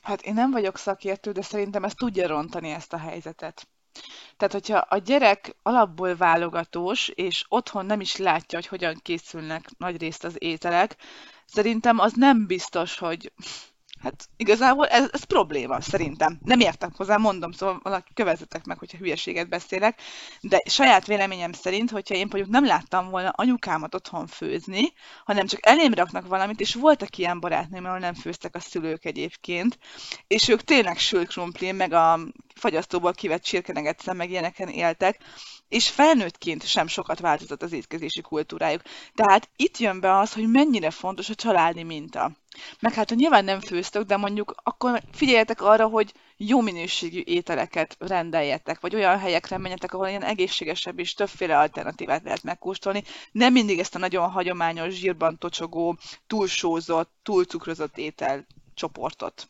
Hát 0.01 0.21
én 0.21 0.33
nem 0.33 0.51
vagyok 0.51 0.77
szakértő, 0.77 1.31
de 1.31 1.41
szerintem 1.41 1.83
ez 1.83 1.93
tudja 1.93 2.27
rontani 2.27 2.69
ezt 2.69 2.93
a 2.93 2.97
helyzetet. 2.97 3.67
Tehát, 4.37 4.53
hogyha 4.53 4.77
a 4.77 4.97
gyerek 4.97 5.55
alapból 5.63 6.15
válogatós, 6.15 7.07
és 7.07 7.45
otthon 7.47 7.85
nem 7.85 7.99
is 7.99 8.15
látja, 8.15 8.57
hogy 8.57 8.67
hogyan 8.67 8.99
készülnek 9.01 9.69
nagy 9.77 9.97
részt 9.97 10.23
az 10.23 10.35
ételek, 10.37 10.95
szerintem 11.45 11.99
az 11.99 12.13
nem 12.15 12.47
biztos, 12.47 12.97
hogy 12.97 13.31
Hát 14.03 14.29
igazából 14.37 14.87
ez, 14.87 15.09
ez 15.11 15.23
probléma, 15.23 15.81
szerintem. 15.81 16.39
Nem 16.43 16.59
értem 16.59 16.91
hozzá, 16.95 17.17
mondom, 17.17 17.51
szóval 17.51 17.79
valaki 17.83 18.13
kövezzetek 18.13 18.65
meg, 18.65 18.77
hogyha 18.77 18.97
hülyeséget 18.97 19.49
beszélek, 19.49 20.01
de 20.41 20.61
saját 20.65 21.05
véleményem 21.05 21.51
szerint, 21.51 21.89
hogyha 21.89 22.15
én 22.15 22.27
mondjuk 22.29 22.49
nem 22.49 22.65
láttam 22.65 23.09
volna 23.09 23.29
anyukámat 23.29 23.95
otthon 23.95 24.27
főzni, 24.27 24.93
hanem 25.25 25.45
csak 25.45 25.65
elém 25.65 25.93
raknak 25.93 26.27
valamit, 26.27 26.59
és 26.59 26.75
voltak 26.75 27.17
ilyen 27.17 27.39
barátnőm, 27.39 27.85
ahol 27.85 27.99
nem 27.99 28.13
főztek 28.13 28.55
a 28.55 28.59
szülők 28.59 29.05
egyébként, 29.05 29.77
és 30.27 30.47
ők 30.47 30.61
tényleg 30.61 30.97
sült 30.97 31.27
krumplin, 31.27 31.75
meg 31.75 31.93
a 31.93 32.19
fagyasztóból 32.55 33.13
kivett 33.13 33.43
csirkeneget 33.43 34.13
meg 34.13 34.29
ilyeneken 34.29 34.67
éltek, 34.67 35.19
és 35.71 35.89
felnőttként 35.89 36.65
sem 36.65 36.87
sokat 36.87 37.19
változott 37.19 37.63
az 37.63 37.71
étkezési 37.71 38.21
kultúrájuk. 38.21 38.81
Tehát 39.15 39.49
itt 39.55 39.77
jön 39.77 39.99
be 39.99 40.17
az, 40.17 40.33
hogy 40.33 40.47
mennyire 40.47 40.91
fontos 40.91 41.29
a 41.29 41.35
családi 41.35 41.83
minta. 41.83 42.31
Meg 42.79 42.93
hát, 42.93 43.09
hogy 43.09 43.17
nyilván 43.17 43.43
nem 43.43 43.59
főztök, 43.59 44.03
de 44.03 44.17
mondjuk 44.17 44.55
akkor 44.63 45.01
figyeljetek 45.11 45.61
arra, 45.61 45.87
hogy 45.87 46.13
jó 46.37 46.61
minőségű 46.61 47.21
ételeket 47.25 47.95
rendeljetek, 47.99 48.79
vagy 48.79 48.95
olyan 48.95 49.19
helyekre 49.19 49.57
menjetek, 49.57 49.93
ahol 49.93 50.07
ilyen 50.07 50.23
egészségesebb 50.23 50.99
és 50.99 51.13
többféle 51.13 51.57
alternatívát 51.57 52.23
lehet 52.23 52.43
megkóstolni. 52.43 53.03
Nem 53.31 53.53
mindig 53.53 53.79
ezt 53.79 53.95
a 53.95 53.99
nagyon 53.99 54.29
hagyományos, 54.29 54.93
zsírban 54.93 55.37
tocsogó, 55.37 55.97
túlsózott, 56.27 57.11
túlcukrozott 57.23 57.97
étel 57.97 58.45
csoportot. 58.73 59.49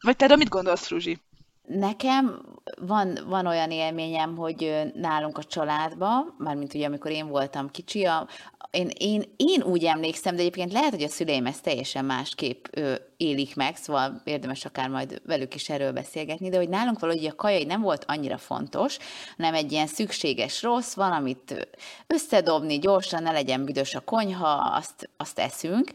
Vagy 0.00 0.16
te 0.16 0.36
mit 0.36 0.48
gondolsz, 0.48 0.88
Ruzsi? 0.88 1.18
Nekem 1.66 2.42
van, 2.80 3.18
van 3.26 3.46
olyan 3.46 3.70
élményem, 3.70 4.36
hogy 4.36 4.90
nálunk 4.94 5.38
a 5.38 5.44
családban, 5.44 6.34
mármint 6.38 6.74
ugye 6.74 6.86
amikor 6.86 7.10
én 7.10 7.28
voltam 7.28 7.70
kicsi, 7.70 8.04
a, 8.04 8.28
én, 8.70 8.90
én, 8.98 9.22
én 9.36 9.62
úgy 9.62 9.84
emlékszem, 9.84 10.34
de 10.34 10.40
egyébként 10.40 10.72
lehet, 10.72 10.90
hogy 10.90 11.02
a 11.02 11.08
szüleim 11.08 11.46
ezt 11.46 11.62
teljesen 11.62 12.04
másképp 12.04 12.64
ö, 12.70 12.94
élik 13.16 13.56
meg, 13.56 13.76
szóval 13.76 14.22
érdemes 14.24 14.64
akár 14.64 14.88
majd 14.88 15.20
velük 15.24 15.54
is 15.54 15.68
erről 15.68 15.92
beszélgetni, 15.92 16.48
de 16.48 16.56
hogy 16.56 16.68
nálunk 16.68 16.98
valahogy 16.98 17.26
a 17.26 17.34
kajai 17.34 17.64
nem 17.64 17.80
volt 17.80 18.04
annyira 18.08 18.38
fontos, 18.38 18.98
hanem 19.36 19.54
egy 19.54 19.72
ilyen 19.72 19.86
szükséges 19.86 20.62
rossz, 20.62 20.94
van, 20.94 21.12
amit 21.12 21.68
összedobni 22.06 22.78
gyorsan, 22.78 23.22
ne 23.22 23.32
legyen 23.32 23.64
büdös 23.64 23.94
a 23.94 24.00
konyha, 24.00 24.48
azt, 24.48 25.10
azt 25.16 25.38
eszünk, 25.38 25.90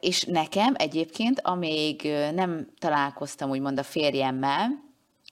és 0.00 0.22
nekem 0.24 0.74
egyébként, 0.76 1.40
amíg 1.40 2.02
nem 2.34 2.68
találkoztam 2.78 3.50
úgymond 3.50 3.78
a 3.78 3.82
férjemmel, 3.82 4.85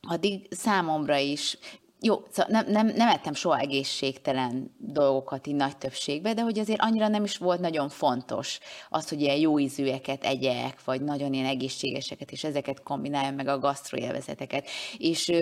addig 0.09 0.47
számomra 0.51 1.17
is 1.17 1.59
jó, 2.05 2.23
szóval 2.31 2.61
nem, 2.61 2.73
nem, 2.73 2.97
nem 2.97 3.09
ettem 3.09 3.35
soha 3.35 3.59
egészségtelen 3.59 4.75
dolgokat 4.79 5.47
így 5.47 5.55
nagy 5.55 5.77
többségbe, 5.77 6.35
de 6.35 6.43
hogy 6.43 6.59
azért 6.59 6.81
annyira 6.81 7.09
nem 7.09 7.25
is 7.25 7.37
volt 7.37 7.61
nagyon 7.61 7.89
fontos 7.89 8.59
az, 8.89 9.09
hogy 9.09 9.21
ilyen 9.21 9.37
jó 9.37 9.59
ízűeket 9.59 10.25
egyek, 10.25 10.85
vagy 10.85 11.01
nagyon 11.01 11.33
ilyen 11.33 11.47
egészségeseket, 11.47 12.31
és 12.31 12.45
ezeket 12.45 12.83
kombinálja 12.83 13.31
meg 13.31 13.49
a 13.49 13.59
gasztroélvezeteket. 13.59 14.69
És, 14.97 15.33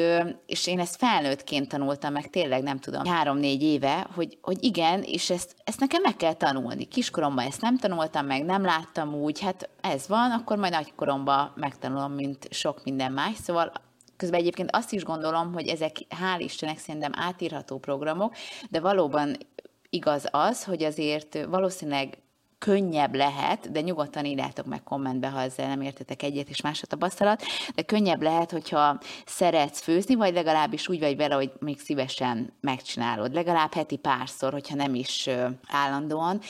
és 0.46 0.66
én 0.66 0.80
ezt 0.80 0.96
felnőttként 0.96 1.68
tanultam 1.68 2.12
meg 2.12 2.30
tényleg, 2.30 2.62
nem 2.62 2.78
tudom, 2.78 3.04
három-négy 3.04 3.62
éve, 3.62 4.06
hogy, 4.14 4.38
hogy 4.42 4.64
igen, 4.64 5.02
és 5.02 5.30
ezt, 5.30 5.54
ezt 5.64 5.80
nekem 5.80 6.02
meg 6.02 6.16
kell 6.16 6.34
tanulni. 6.34 6.84
Kiskoromban 6.84 7.46
ezt 7.46 7.60
nem 7.60 7.78
tanultam 7.78 8.26
meg, 8.26 8.44
nem 8.44 8.64
láttam 8.64 9.14
úgy, 9.14 9.40
hát 9.40 9.68
ez 9.80 10.08
van, 10.08 10.30
akkor 10.30 10.56
majd 10.56 10.72
nagykoromban 10.72 11.52
megtanulom, 11.56 12.12
mint 12.12 12.46
sok 12.50 12.84
minden 12.84 13.12
más, 13.12 13.36
szóval 13.36 13.72
Közben 14.22 14.40
egyébként 14.40 14.70
azt 14.72 14.92
is 14.92 15.04
gondolom, 15.04 15.52
hogy 15.52 15.66
ezek 15.66 15.96
hál' 15.96 16.38
Istennek 16.38 16.78
szerintem 16.78 17.12
átírható 17.14 17.78
programok, 17.78 18.34
de 18.70 18.80
valóban 18.80 19.36
igaz 19.90 20.28
az, 20.30 20.64
hogy 20.64 20.82
azért 20.82 21.44
valószínűleg 21.44 22.18
könnyebb 22.64 23.14
lehet, 23.14 23.72
de 23.72 23.80
nyugodtan 23.80 24.24
írjátok 24.24 24.66
meg 24.66 24.82
kommentbe, 24.82 25.28
ha 25.28 25.40
ezzel 25.40 25.68
nem 25.68 25.80
értetek 25.80 26.22
egyet 26.22 26.48
és 26.48 26.60
más 26.60 26.82
a 26.82 26.86
tapasztalat, 26.86 27.42
de 27.74 27.82
könnyebb 27.82 28.22
lehet, 28.22 28.50
hogyha 28.50 28.98
szeretsz 29.26 29.80
főzni, 29.80 30.14
vagy 30.14 30.34
legalábbis 30.34 30.88
úgy 30.88 31.00
vagy 31.00 31.16
vele, 31.16 31.34
hogy 31.34 31.52
még 31.58 31.80
szívesen 31.80 32.52
megcsinálod. 32.60 33.34
Legalább 33.34 33.72
heti 33.72 33.96
párszor, 33.96 34.52
hogyha 34.52 34.76
nem 34.76 34.94
is 34.94 35.28
állandóan. 35.68 36.40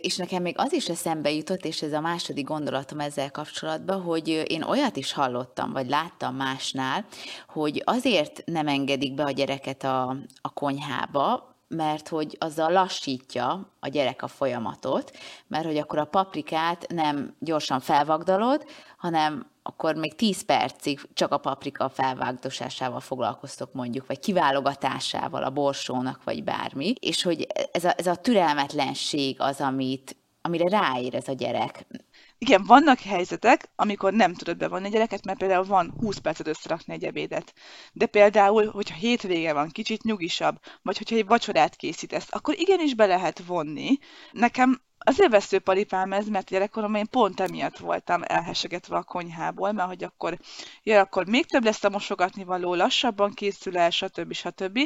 És 0.00 0.16
nekem 0.16 0.42
még 0.42 0.54
az 0.58 0.72
is 0.72 0.88
eszembe 0.88 1.30
jutott, 1.30 1.64
és 1.64 1.82
ez 1.82 1.92
a 1.92 2.00
második 2.00 2.46
gondolatom 2.46 3.00
ezzel 3.00 3.30
kapcsolatban, 3.30 4.02
hogy 4.02 4.44
én 4.46 4.62
olyat 4.62 4.96
is 4.96 5.12
hallottam, 5.12 5.72
vagy 5.72 5.88
láttam 5.88 6.34
másnál, 6.34 7.04
hogy 7.48 7.82
azért 7.84 8.42
nem 8.44 8.68
engedik 8.68 9.14
be 9.14 9.24
a 9.24 9.30
gyereket 9.30 9.84
a, 9.84 10.16
a 10.40 10.52
konyhába, 10.52 11.56
mert 11.68 12.08
hogy 12.08 12.36
azzal 12.40 12.72
lassítja 12.72 13.72
a 13.80 13.88
gyerek 13.88 14.22
a 14.22 14.28
folyamatot, 14.28 15.16
mert 15.46 15.64
hogy 15.64 15.76
akkor 15.76 15.98
a 15.98 16.04
paprikát 16.04 16.86
nem 16.88 17.34
gyorsan 17.38 17.80
felvagdalod, 17.80 18.64
hanem 18.96 19.46
akkor 19.62 19.94
még 19.94 20.14
10 20.14 20.42
percig 20.42 21.00
csak 21.14 21.32
a 21.32 21.38
paprika 21.38 21.88
felvágdosásával 21.88 23.00
foglalkoztok 23.00 23.72
mondjuk, 23.72 24.06
vagy 24.06 24.18
kiválogatásával 24.18 25.42
a 25.42 25.50
borsónak, 25.50 26.24
vagy 26.24 26.44
bármi, 26.44 26.94
és 27.00 27.22
hogy 27.22 27.46
ez 27.72 27.84
a, 27.84 27.94
ez 27.96 28.06
a 28.06 28.14
türelmetlenség 28.14 29.40
az, 29.40 29.60
amit, 29.60 30.16
amire 30.42 30.68
ráér 30.68 31.14
ez 31.14 31.28
a 31.28 31.32
gyerek. 31.32 31.86
Igen, 32.40 32.64
vannak 32.64 33.00
helyzetek, 33.00 33.70
amikor 33.76 34.12
nem 34.12 34.34
tudod 34.34 34.56
bevonni 34.56 34.86
a 34.86 34.90
gyereket, 34.90 35.24
mert 35.24 35.38
például 35.38 35.64
van 35.64 35.94
20 36.00 36.18
percet 36.18 36.46
összerakni 36.46 36.92
egy 36.92 37.04
ebédet. 37.04 37.52
De 37.92 38.06
például, 38.06 38.70
hogyha 38.70 38.94
hétvége 38.94 39.52
van, 39.52 39.68
kicsit 39.70 40.02
nyugisabb, 40.02 40.56
vagy 40.82 40.98
hogyha 40.98 41.16
egy 41.16 41.26
vacsorát 41.26 41.76
készítesz, 41.76 42.26
akkor 42.30 42.58
igenis 42.58 42.94
be 42.94 43.06
lehet 43.06 43.44
vonni. 43.46 43.98
Nekem 44.32 44.80
azért 44.98 45.30
veszőparipám 45.30 46.12
ez, 46.12 46.28
mert 46.28 46.48
gyerekkoromban 46.48 47.00
én 47.00 47.08
pont 47.10 47.40
emiatt 47.40 47.78
voltam 47.78 48.22
elhesegetve 48.24 48.96
a 48.96 49.02
konyhából, 49.02 49.72
mert 49.72 49.88
hogy 49.88 50.04
akkor, 50.04 50.38
ja, 50.82 51.00
akkor 51.00 51.26
még 51.26 51.46
több 51.46 51.64
lesz 51.64 51.84
a 51.84 51.88
mosogatni 51.88 52.44
való, 52.44 52.74
lassabban 52.74 53.32
készül 53.32 53.78
el, 53.78 53.90
stb. 53.90 54.32
stb. 54.32 54.78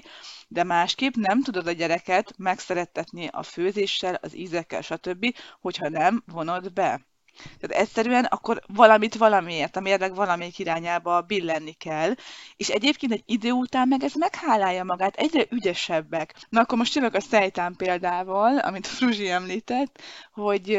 De 0.48 0.64
másképp 0.64 1.14
nem 1.14 1.42
tudod 1.42 1.66
a 1.66 1.72
gyereket 1.72 2.34
megszerettetni 2.38 3.26
a 3.26 3.42
főzéssel, 3.42 4.14
az 4.14 4.36
ízekkel, 4.36 4.80
stb., 4.80 5.34
hogyha 5.60 5.88
nem 5.88 6.22
vonod 6.26 6.72
be. 6.72 7.11
Tehát 7.60 7.82
egyszerűen 7.82 8.24
akkor 8.24 8.62
valamit 8.66 9.14
valamiért, 9.14 9.76
a 9.76 9.80
mérleg 9.80 10.14
valamelyik 10.14 10.58
irányába 10.58 11.20
billenni 11.20 11.72
kell, 11.72 12.14
és 12.56 12.68
egyébként 12.68 13.12
egy 13.12 13.22
idő 13.26 13.50
után 13.50 13.88
meg 13.88 14.02
ez 14.02 14.14
meghálálja 14.14 14.84
magát, 14.84 15.16
egyre 15.16 15.44
ügyesebbek. 15.50 16.34
Na 16.48 16.60
akkor 16.60 16.78
most 16.78 16.94
jövök 16.94 17.14
a 17.14 17.20
szejtán 17.20 17.74
példával, 17.76 18.58
amit 18.58 18.86
Fruzsi 18.86 19.30
említett, 19.30 20.02
hogy 20.32 20.78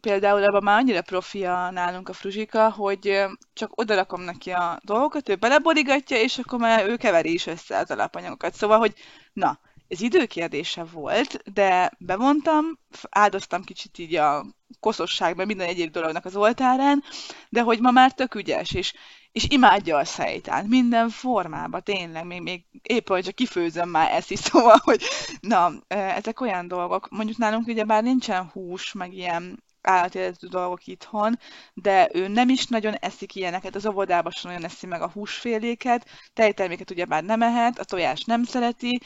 például 0.00 0.44
abban 0.44 0.62
már 0.62 0.78
annyira 0.78 1.02
profia 1.02 1.70
nálunk 1.70 2.08
a 2.08 2.12
Fruzsika, 2.12 2.70
hogy 2.70 3.24
csak 3.54 3.80
odarakom 3.80 4.20
neki 4.20 4.50
a 4.50 4.80
dolgokat, 4.82 5.28
ő 5.28 5.34
beleborigatja, 5.34 6.16
és 6.16 6.38
akkor 6.38 6.58
már 6.58 6.86
ő 6.86 6.96
keveri 6.96 7.32
is 7.32 7.46
össze 7.46 7.78
az 7.78 7.90
alapanyagokat. 7.90 8.54
Szóval, 8.54 8.78
hogy 8.78 8.94
na, 9.32 9.58
ez 9.88 10.00
időkérdése 10.00 10.84
volt, 10.84 11.42
de 11.52 11.92
bevontam, 11.98 12.64
áldoztam 13.10 13.64
kicsit 13.64 13.98
így 13.98 14.14
a 14.14 14.46
koszosságban 14.80 15.46
minden 15.46 15.68
egyéb 15.68 15.90
dolognak 15.90 16.24
az 16.24 16.36
oltárán, 16.36 17.02
de 17.48 17.60
hogy 17.60 17.80
ma 17.80 17.90
már 17.90 18.12
tök 18.12 18.34
ügyes, 18.34 18.72
és, 18.72 18.94
és 19.32 19.46
imádja 19.48 19.96
a 19.96 20.04
szejtán, 20.04 20.66
minden 20.66 21.08
formában, 21.08 21.82
tényleg, 21.82 22.26
még, 22.26 22.42
még 22.42 22.64
épp, 22.82 23.08
hogy 23.08 23.24
csak 23.24 23.34
kifőzöm 23.34 23.88
már 23.88 24.12
ezt 24.12 24.30
is, 24.30 24.38
szóval, 24.48 24.80
hogy 24.82 25.02
na, 25.40 25.72
ezek 25.88 26.40
olyan 26.40 26.68
dolgok, 26.68 27.08
mondjuk 27.08 27.38
nálunk 27.38 27.66
ugye 27.66 27.84
bár 27.84 28.02
nincsen 28.02 28.50
hús, 28.52 28.92
meg 28.92 29.12
ilyen 29.12 29.64
állatéletű 29.86 30.46
dolgok 30.46 30.86
itthon, 30.86 31.38
de 31.74 32.08
ő 32.12 32.28
nem 32.28 32.48
is 32.48 32.66
nagyon 32.66 32.94
eszik 32.94 33.34
ilyeneket, 33.34 33.74
az 33.74 33.86
óvodában 33.86 34.32
sem 34.32 34.50
nagyon 34.50 34.66
eszi 34.66 34.86
meg 34.86 35.02
a 35.02 35.10
húsféléket, 35.10 36.06
tejterméket 36.32 36.90
ugye 36.90 37.06
már 37.06 37.24
nem 37.24 37.42
ehet, 37.42 37.78
a 37.78 37.84
tojás 37.84 38.24
nem 38.24 38.44
szereti, 38.44 39.00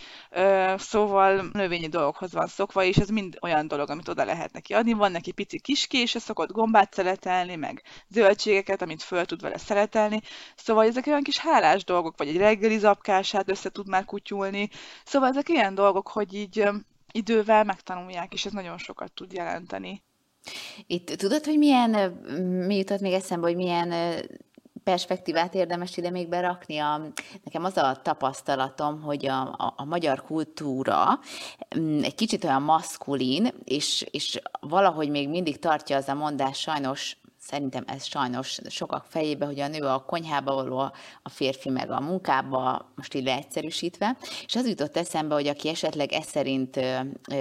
szóval 0.77 1.49
növényi 1.53 1.89
dolgokhoz 1.89 2.33
van 2.33 2.47
szokva, 2.47 2.83
és 2.83 2.97
ez 2.97 3.09
mind 3.09 3.39
olyan 3.41 3.69
dolog, 3.69 3.91
amit 3.91 4.09
oda 4.09 4.25
lehet 4.25 4.53
neki 4.53 4.75
adni. 4.75 4.93
Van 4.93 5.13
neki 5.13 5.33
pici 5.33 5.61
kiskése, 5.61 6.19
szokott 6.19 6.53
gombát 6.53 6.95
szeretelni, 6.95 7.57
meg 7.57 7.83
zöldségeket, 8.09 8.83
amit 8.83 9.03
föl 9.03 9.25
tud 9.25 9.41
vele 9.41 9.59
szeretelni. 9.59 10.21
Szóval 10.57 10.85
ezek 10.85 11.07
olyan 11.07 11.23
kis 11.23 11.39
hálás 11.39 11.85
dolgok, 11.85 12.19
vagy 12.19 12.29
egy 12.29 12.37
reggeli 12.37 12.79
zapkását 12.79 13.51
össze 13.51 13.71
tud 13.71 13.89
már 13.89 14.05
kutyulni. 14.05 14.69
Szóval 15.05 15.29
ezek 15.29 15.49
ilyen 15.49 15.75
dolgok, 15.75 16.09
hogy 16.09 16.35
így 16.35 16.69
idővel 17.13 17.65
megtanulják, 17.65 18.33
és 18.33 18.47
ez 18.47 18.53
nagyon 18.53 18.79
sokat 18.79 19.13
tud 19.13 19.33
jelenteni. 19.33 20.03
Itt 20.87 21.07
tudod, 21.07 21.45
hogy 21.45 21.59
milyen, 21.59 21.91
mi 22.67 22.77
jutott 22.77 23.01
még 23.01 23.13
eszembe, 23.13 23.47
hogy 23.47 23.57
milyen 23.57 23.93
perspektívát 24.85 25.55
érdemes 25.55 25.97
ide 25.97 26.11
még 26.11 26.29
berakni. 26.29 26.79
A, 26.79 27.13
nekem 27.45 27.65
az 27.65 27.77
a 27.77 28.01
tapasztalatom, 28.03 29.03
hogy 29.03 29.27
a, 29.27 29.41
a, 29.41 29.75
a 29.77 29.85
magyar 29.85 30.23
kultúra 30.23 31.21
mm, 31.79 32.03
egy 32.03 32.15
kicsit 32.15 32.45
olyan 32.45 32.63
maszkulin, 32.63 33.49
és, 33.65 34.07
és 34.11 34.41
valahogy 34.61 35.11
még 35.11 35.29
mindig 35.29 35.59
tartja 35.59 35.97
az 35.97 36.09
a 36.09 36.15
mondás 36.15 36.59
sajnos 36.59 37.17
szerintem 37.51 37.85
ez 37.87 38.05
sajnos 38.05 38.59
sokak 38.69 39.05
fejébe, 39.09 39.47
hogy 39.47 39.61
a 39.61 39.69
nő 39.69 39.83
a 39.83 40.05
konyhába 40.05 40.55
való, 40.55 40.79
a 41.23 41.29
férfi 41.29 41.69
meg 41.69 41.91
a 41.91 42.01
munkába, 42.01 42.93
most 42.95 43.15
így 43.15 43.25
leegyszerűsítve, 43.25 44.17
és 44.47 44.57
az 44.57 44.69
jutott 44.69 44.97
eszembe, 44.97 45.35
hogy 45.35 45.47
aki 45.47 45.69
esetleg 45.69 46.13
ez 46.13 46.27
szerint 46.27 46.81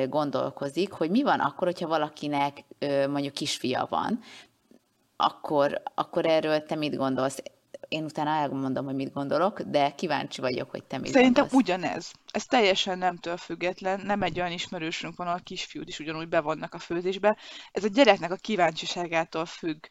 gondolkozik, 0.10 0.92
hogy 0.92 1.10
mi 1.10 1.24
van 1.24 1.40
akkor, 1.40 1.68
hogyha 1.68 1.88
valakinek 1.88 2.64
mondjuk 3.10 3.34
kisfia 3.34 3.88
van, 3.90 4.20
akkor, 5.16 5.82
akkor 5.96 6.26
erről 6.26 6.64
te 6.64 6.76
mit 6.76 6.96
gondolsz? 6.96 7.42
Én 7.90 8.04
utána 8.04 8.30
elmondom, 8.30 8.86
hogy 8.86 8.96
mit 8.96 9.14
gondolok, 9.14 9.62
de 9.62 9.92
kíváncsi 9.96 10.42
vagyok, 10.42 10.70
hogy 10.70 10.84
te 10.84 10.98
mit 10.98 11.12
Szerintem 11.12 11.48
gondolsz. 11.48 11.64
ugyanez. 11.64 12.12
Ez 12.32 12.46
teljesen 12.46 12.98
nemtől 12.98 13.38
független. 13.38 14.00
Nem 14.00 14.22
egy 14.22 14.40
olyan 14.40 14.52
ismerősünk 14.52 15.16
van, 15.16 15.28
a 15.28 15.44
kisfiút 15.44 15.88
is 15.88 16.00
ugyanúgy 16.00 16.28
bevonnak 16.28 16.74
a 16.74 16.80
főzésbe. 16.80 17.38
Ez 17.72 17.84
a 17.84 17.88
gyereknek 17.88 18.32
a 18.32 18.36
kíváncsiságától 18.36 19.46
függ. 19.46 19.86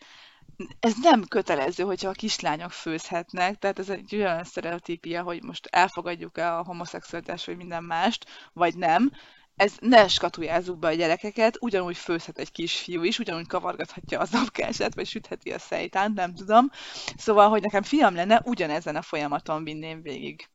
Ez 0.81 0.93
nem 1.03 1.25
kötelező, 1.29 1.83
hogyha 1.83 2.09
a 2.09 2.13
kislányok 2.13 2.71
főzhetnek, 2.71 3.59
tehát 3.59 3.79
ez 3.79 3.89
egy 3.89 4.15
olyan 4.15 4.45
sztereotípia, 4.45 5.23
hogy 5.23 5.43
most 5.43 5.67
elfogadjuk-e 5.71 6.57
a 6.57 6.65
homoszexualitás 6.65 7.47
vagy 7.47 7.57
minden 7.57 7.85
mást, 7.85 8.27
vagy 8.53 8.77
nem 8.77 9.11
ez 9.59 9.73
ne 9.81 10.09
skatujázzuk 10.09 10.79
be 10.79 10.89
a 10.89 10.93
gyerekeket, 10.93 11.57
ugyanúgy 11.61 11.97
főzhet 11.97 12.39
egy 12.39 12.53
kisfiú 12.53 13.03
is, 13.03 13.19
ugyanúgy 13.19 13.47
kavargathatja 13.47 14.21
az 14.21 14.35
apkását, 14.35 14.95
vagy 14.95 15.07
sütheti 15.07 15.51
a 15.51 15.59
szejtánt, 15.59 16.15
nem 16.15 16.35
tudom. 16.35 16.71
Szóval, 17.17 17.49
hogy 17.49 17.63
nekem 17.63 17.83
fiam 17.83 18.15
lenne, 18.15 18.43
ugyanezen 18.45 18.97
a 18.97 19.03
folyamaton 19.03 19.65
vinném 19.65 20.03
végig. 20.03 20.49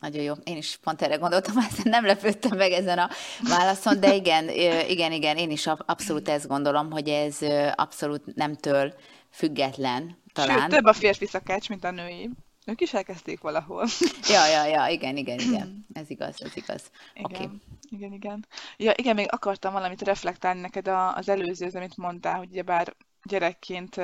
Nagyon 0.00 0.22
jó. 0.22 0.34
Én 0.44 0.56
is 0.56 0.78
pont 0.82 1.02
erre 1.02 1.16
gondoltam, 1.16 1.56
aztán 1.70 1.90
nem 1.90 2.04
lepődtem 2.04 2.56
meg 2.56 2.70
ezen 2.70 2.98
a 2.98 3.10
válaszon, 3.48 4.00
de 4.00 4.14
igen, 4.14 4.48
igen, 4.88 5.12
igen, 5.12 5.36
én 5.36 5.50
is 5.50 5.66
abszolút 5.66 6.28
ezt 6.28 6.46
gondolom, 6.46 6.90
hogy 6.90 7.08
ez 7.08 7.38
abszolút 7.74 8.34
nemtől 8.34 8.94
független 9.30 10.22
talán. 10.32 10.60
Sőt, 10.60 10.68
több 10.68 10.84
a 10.84 10.92
férfi 10.92 11.26
szakács, 11.26 11.68
mint 11.68 11.84
a 11.84 11.90
női. 11.90 12.30
Ők 12.64 12.80
is 12.80 12.94
elkezdték 12.94 13.40
valahol. 13.40 13.86
Ja, 14.28 14.46
ja, 14.46 14.64
ja, 14.64 14.86
igen, 14.86 15.16
igen, 15.16 15.38
igen. 15.38 15.86
Ez 15.92 16.10
igaz, 16.10 16.42
ez 16.42 16.56
igaz. 16.56 16.90
Igen, 17.14 17.30
okay. 17.30 17.48
igen, 17.90 18.12
igen. 18.12 18.46
Ja, 18.76 18.92
igen, 18.96 19.14
még 19.14 19.26
akartam 19.30 19.72
valamit 19.72 20.02
reflektálni 20.02 20.60
neked 20.60 20.88
az 21.14 21.28
előző, 21.28 21.68
amit 21.74 21.96
mondtál, 21.96 22.36
hogy 22.36 22.48
ugyebár 22.50 22.94
gyerekként, 23.22 24.00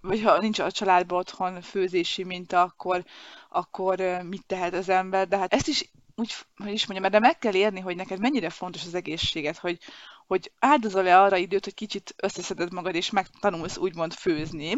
vagy 0.00 0.22
ha 0.22 0.40
nincs 0.40 0.58
a 0.58 0.70
családban 0.70 1.18
otthon 1.18 1.60
főzési 1.60 2.24
minta, 2.24 2.62
akkor, 2.62 3.04
akkor 3.48 3.98
mit 4.22 4.46
tehet 4.46 4.74
az 4.74 4.88
ember, 4.88 5.28
de 5.28 5.38
hát 5.38 5.52
ezt 5.52 5.68
is 5.68 5.90
úgy, 6.18 6.34
hogy 6.56 6.72
is 6.72 6.86
mondjam, 6.86 7.10
de 7.10 7.18
meg 7.18 7.38
kell 7.38 7.54
érni, 7.54 7.80
hogy 7.80 7.96
neked 7.96 8.20
mennyire 8.20 8.50
fontos 8.50 8.84
az 8.86 8.94
egészséget, 8.94 9.58
hogy, 9.58 9.78
hogy 10.26 10.52
áldozol-e 10.58 11.20
arra 11.20 11.36
időt, 11.36 11.64
hogy 11.64 11.74
kicsit 11.74 12.14
összeszeded 12.16 12.72
magad, 12.72 12.94
és 12.94 13.10
megtanulsz 13.10 13.76
úgymond 13.76 14.12
főzni, 14.12 14.76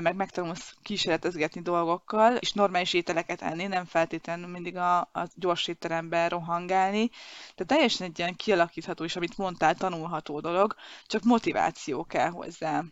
meg 0.00 0.16
megtanulsz 0.16 0.74
kísérletezgetni 0.82 1.60
dolgokkal, 1.60 2.36
és 2.36 2.52
normális 2.52 2.92
ételeket 2.92 3.42
enni, 3.42 3.66
nem 3.66 3.84
feltétlenül 3.84 4.48
mindig 4.48 4.76
a, 4.76 4.98
a 4.98 5.28
gyors 5.34 5.66
étteremben 5.66 6.28
rohangálni. 6.28 7.08
Tehát 7.54 7.66
teljesen 7.66 8.06
egy 8.06 8.18
ilyen 8.18 8.36
kialakítható, 8.36 9.04
és 9.04 9.16
amit 9.16 9.36
mondtál, 9.38 9.74
tanulható 9.74 10.40
dolog, 10.40 10.74
csak 11.06 11.22
motiváció 11.22 12.04
kell 12.04 12.30
hozzá. 12.30 12.84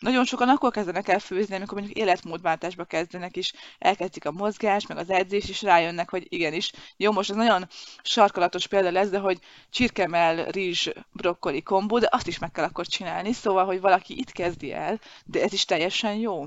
Nagyon 0.00 0.24
sokan 0.24 0.48
akkor 0.48 0.70
kezdenek 0.70 1.08
el 1.08 1.18
főzni, 1.18 1.54
amikor 1.54 1.78
mondjuk 1.78 1.98
életmódváltásba 1.98 2.84
kezdenek, 2.84 3.36
és 3.36 3.52
elkezdik 3.78 4.24
a 4.24 4.32
mozgás, 4.32 4.86
meg 4.86 4.98
az 4.98 5.10
edzés, 5.10 5.48
és 5.48 5.62
rájönnek, 5.62 6.10
hogy 6.10 6.26
igenis, 6.28 6.72
jó, 6.96 7.12
most 7.12 7.30
ez 7.30 7.36
nagyon 7.36 7.68
sarkalatos 8.02 8.66
példa 8.66 8.90
lesz, 8.90 9.08
de 9.08 9.18
hogy 9.18 9.38
csirkemel, 9.70 10.44
rizs, 10.44 10.88
brokkoli 11.12 11.62
kombó, 11.62 11.98
de 11.98 12.08
azt 12.10 12.26
is 12.26 12.38
meg 12.38 12.50
kell 12.50 12.64
akkor 12.64 12.86
csinálni, 12.86 13.32
szóval, 13.32 13.64
hogy 13.64 13.80
valaki 13.80 14.18
itt 14.18 14.30
kezdi 14.32 14.72
el, 14.72 15.00
de 15.24 15.42
ez 15.42 15.52
is 15.52 15.64
teljesen 15.64 16.14
jó 16.14 16.44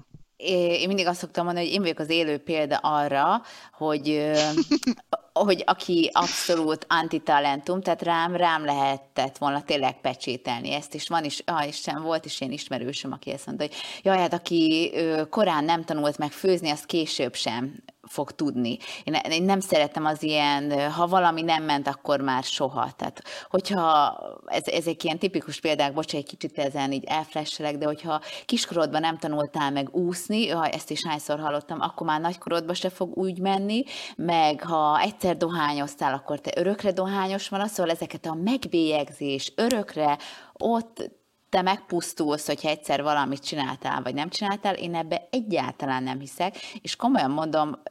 én 0.49 0.87
mindig 0.87 1.07
azt 1.07 1.19
szoktam 1.19 1.45
mondani, 1.45 1.65
hogy 1.65 1.75
én 1.75 1.81
vagyok 1.81 1.99
az 1.99 2.09
élő 2.09 2.37
példa 2.37 2.77
arra, 2.77 3.41
hogy 3.73 4.31
hogy 5.33 5.63
aki 5.65 6.09
abszolút 6.13 6.85
antitalentum, 6.89 7.81
tehát 7.81 8.01
rám, 8.01 8.35
rám 8.35 8.65
lehetett 8.65 9.37
volna 9.37 9.61
tényleg 9.61 10.01
pecsételni 10.01 10.73
ezt, 10.73 10.93
és 10.93 11.07
van 11.07 11.23
is, 11.23 11.41
ah, 11.45 11.67
Isten, 11.67 12.01
volt 12.01 12.25
is 12.25 12.41
én 12.41 12.51
ismerősöm, 12.51 13.11
aki 13.11 13.31
ezt 13.31 13.45
mondta, 13.45 13.63
hogy 13.63 13.75
jaj, 14.03 14.17
hát 14.17 14.33
aki 14.33 14.93
korán 15.29 15.63
nem 15.63 15.83
tanult 15.83 16.17
meg 16.17 16.31
főzni, 16.31 16.69
az 16.69 16.85
később 16.85 17.35
sem 17.35 17.83
fog 18.13 18.31
tudni. 18.31 18.77
Én, 19.03 19.13
én 19.13 19.43
nem 19.43 19.59
szeretem 19.59 20.05
az 20.05 20.23
ilyen, 20.23 20.91
ha 20.91 21.07
valami 21.07 21.41
nem 21.41 21.63
ment, 21.63 21.87
akkor 21.87 22.21
már 22.21 22.43
soha. 22.43 22.91
Tehát, 22.91 23.23
hogyha 23.49 24.17
ez, 24.45 24.67
ezek 24.67 25.03
ilyen 25.03 25.17
tipikus 25.19 25.59
példák, 25.59 25.93
bocs, 25.93 26.15
egy 26.15 26.25
kicsit 26.25 26.57
ezen 26.57 26.91
így 26.91 27.03
elflesselek, 27.03 27.77
de 27.77 27.85
hogyha 27.85 28.21
kiskorodban 28.45 29.01
nem 29.01 29.17
tanultál 29.17 29.71
meg 29.71 29.95
úszni, 29.95 30.49
ha 30.49 30.67
ezt 30.67 30.91
is 30.91 31.05
hányszor 31.07 31.39
hallottam, 31.39 31.81
akkor 31.81 32.07
már 32.07 32.21
nagykorodban 32.21 32.75
se 32.75 32.89
fog 32.89 33.17
úgy 33.17 33.39
menni, 33.39 33.83
meg 34.15 34.63
ha 34.63 34.99
egyszer 34.99 35.37
dohányoztál, 35.37 36.13
akkor 36.13 36.39
te 36.39 36.51
örökre 36.55 36.91
dohányos 36.91 37.49
van, 37.49 37.67
szóval 37.67 37.91
ezeket 37.91 38.25
a 38.25 38.33
megbélyegzés, 38.33 39.53
örökre 39.55 40.17
ott 40.53 41.21
te 41.53 41.61
megpusztulsz, 41.61 42.45
hogyha 42.45 42.69
egyszer 42.69 43.03
valamit 43.03 43.45
csináltál, 43.45 44.01
vagy 44.01 44.13
nem 44.13 44.29
csináltál, 44.29 44.75
én 44.75 44.95
ebbe 44.95 45.27
egyáltalán 45.31 46.03
nem 46.03 46.19
hiszek, 46.19 46.55
és 46.81 46.95
komolyan 46.95 47.31
mondom, 47.31 47.81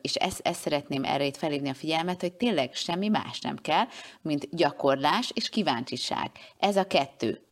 és 0.00 0.14
ezt, 0.14 0.40
ezt 0.44 0.60
szeretném 0.60 1.04
erre 1.04 1.24
itt 1.24 1.36
felhívni 1.36 1.68
a 1.68 1.74
figyelmet, 1.74 2.20
hogy 2.20 2.32
tényleg 2.32 2.74
semmi 2.74 3.08
más 3.08 3.40
nem 3.40 3.56
kell, 3.56 3.84
mint 4.22 4.48
gyakorlás 4.50 5.30
és 5.34 5.48
kíváncsiság. 5.48 6.30
Ez 6.58 6.76
a 6.76 6.86
kettő. 6.86 7.46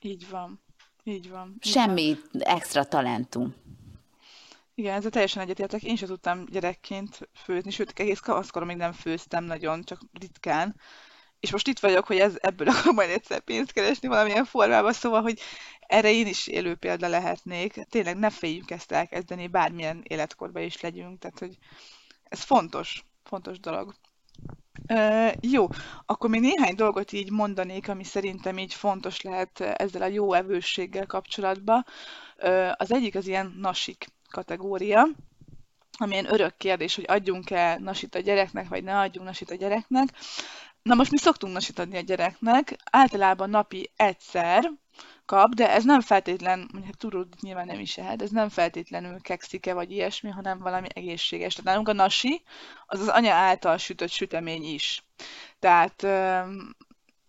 Így 0.00 0.28
van. 0.30 0.60
Így 1.04 1.30
van. 1.30 1.54
Így 1.54 1.72
semmi 1.72 2.16
van. 2.32 2.42
extra 2.42 2.84
talentum. 2.84 3.54
Igen, 4.74 4.94
ezzel 4.94 5.10
teljesen 5.10 5.42
egyetértek. 5.42 5.82
Én 5.82 5.96
sem 5.96 6.08
tudtam 6.08 6.44
gyerekként 6.50 7.28
főzni, 7.34 7.70
sőt, 7.70 7.92
egész 8.00 8.20
kamaszkorom 8.20 8.68
még 8.68 8.76
nem 8.76 8.92
főztem 8.92 9.44
nagyon, 9.44 9.82
csak 9.82 10.00
ritkán 10.20 10.76
és 11.42 11.52
most 11.52 11.68
itt 11.68 11.78
vagyok, 11.78 12.06
hogy 12.06 12.18
ez, 12.18 12.34
ebből 12.40 12.68
akkor 12.68 12.92
majd 12.92 13.10
egyszer 13.10 13.40
pénzt 13.40 13.72
keresni 13.72 14.08
valamilyen 14.08 14.44
formában, 14.44 14.92
szóval, 14.92 15.22
hogy 15.22 15.40
erre 15.80 16.12
én 16.12 16.26
is 16.26 16.46
élő 16.46 16.74
példa 16.74 17.08
lehetnék. 17.08 17.72
Tényleg 17.90 18.16
ne 18.16 18.30
féljünk 18.30 18.70
ezt 18.70 18.92
elkezdeni, 18.92 19.46
bármilyen 19.46 20.00
életkorban 20.02 20.62
is 20.62 20.80
legyünk, 20.80 21.18
tehát 21.18 21.38
hogy 21.38 21.58
ez 22.24 22.40
fontos, 22.40 23.04
fontos 23.24 23.60
dolog. 23.60 23.94
Uh, 24.88 25.32
jó, 25.40 25.68
akkor 26.06 26.30
még 26.30 26.40
néhány 26.40 26.74
dolgot 26.74 27.12
így 27.12 27.30
mondanék, 27.30 27.88
ami 27.88 28.04
szerintem 28.04 28.58
így 28.58 28.74
fontos 28.74 29.20
lehet 29.20 29.60
ezzel 29.60 30.02
a 30.02 30.06
jó 30.06 30.32
evősséggel 30.32 31.06
kapcsolatban. 31.06 31.84
Uh, 32.42 32.72
az 32.76 32.92
egyik 32.92 33.14
az 33.14 33.26
ilyen 33.26 33.54
nasik 33.58 34.06
kategória, 34.30 35.08
ami 35.98 36.12
ilyen 36.12 36.32
örök 36.32 36.56
kérdés, 36.56 36.94
hogy 36.94 37.04
adjunk-e 37.08 37.78
nasit 37.78 38.14
a 38.14 38.20
gyereknek, 38.20 38.68
vagy 38.68 38.84
ne 38.84 38.98
adjunk 38.98 39.26
nasit 39.26 39.50
a 39.50 39.54
gyereknek. 39.54 40.08
Na 40.82 40.94
most 40.94 41.10
mi 41.10 41.18
szoktunk 41.18 41.52
nasit 41.52 41.78
adni 41.78 41.96
a 41.96 42.00
gyereknek, 42.00 42.76
általában 42.90 43.50
napi 43.50 43.90
egyszer 43.96 44.70
kap, 45.24 45.54
de 45.54 45.70
ez 45.70 45.84
nem 45.84 46.00
feltétlen, 46.00 46.68
mondjuk 46.72 46.96
tudod, 46.96 47.28
nyilván 47.40 47.66
nem 47.66 47.80
is 47.80 47.98
ehet, 47.98 48.22
ez 48.22 48.30
nem 48.30 48.48
feltétlenül 48.48 49.20
kekszike 49.20 49.74
vagy 49.74 49.90
ilyesmi, 49.90 50.30
hanem 50.30 50.58
valami 50.58 50.86
egészséges. 50.94 51.54
Tehát 51.54 51.70
nálunk 51.70 51.88
a 51.88 51.92
nasi, 51.92 52.42
az 52.86 53.00
az 53.00 53.08
anya 53.08 53.34
által 53.34 53.76
sütött 53.76 54.10
sütemény 54.10 54.64
is. 54.64 55.04
Tehát 55.58 56.06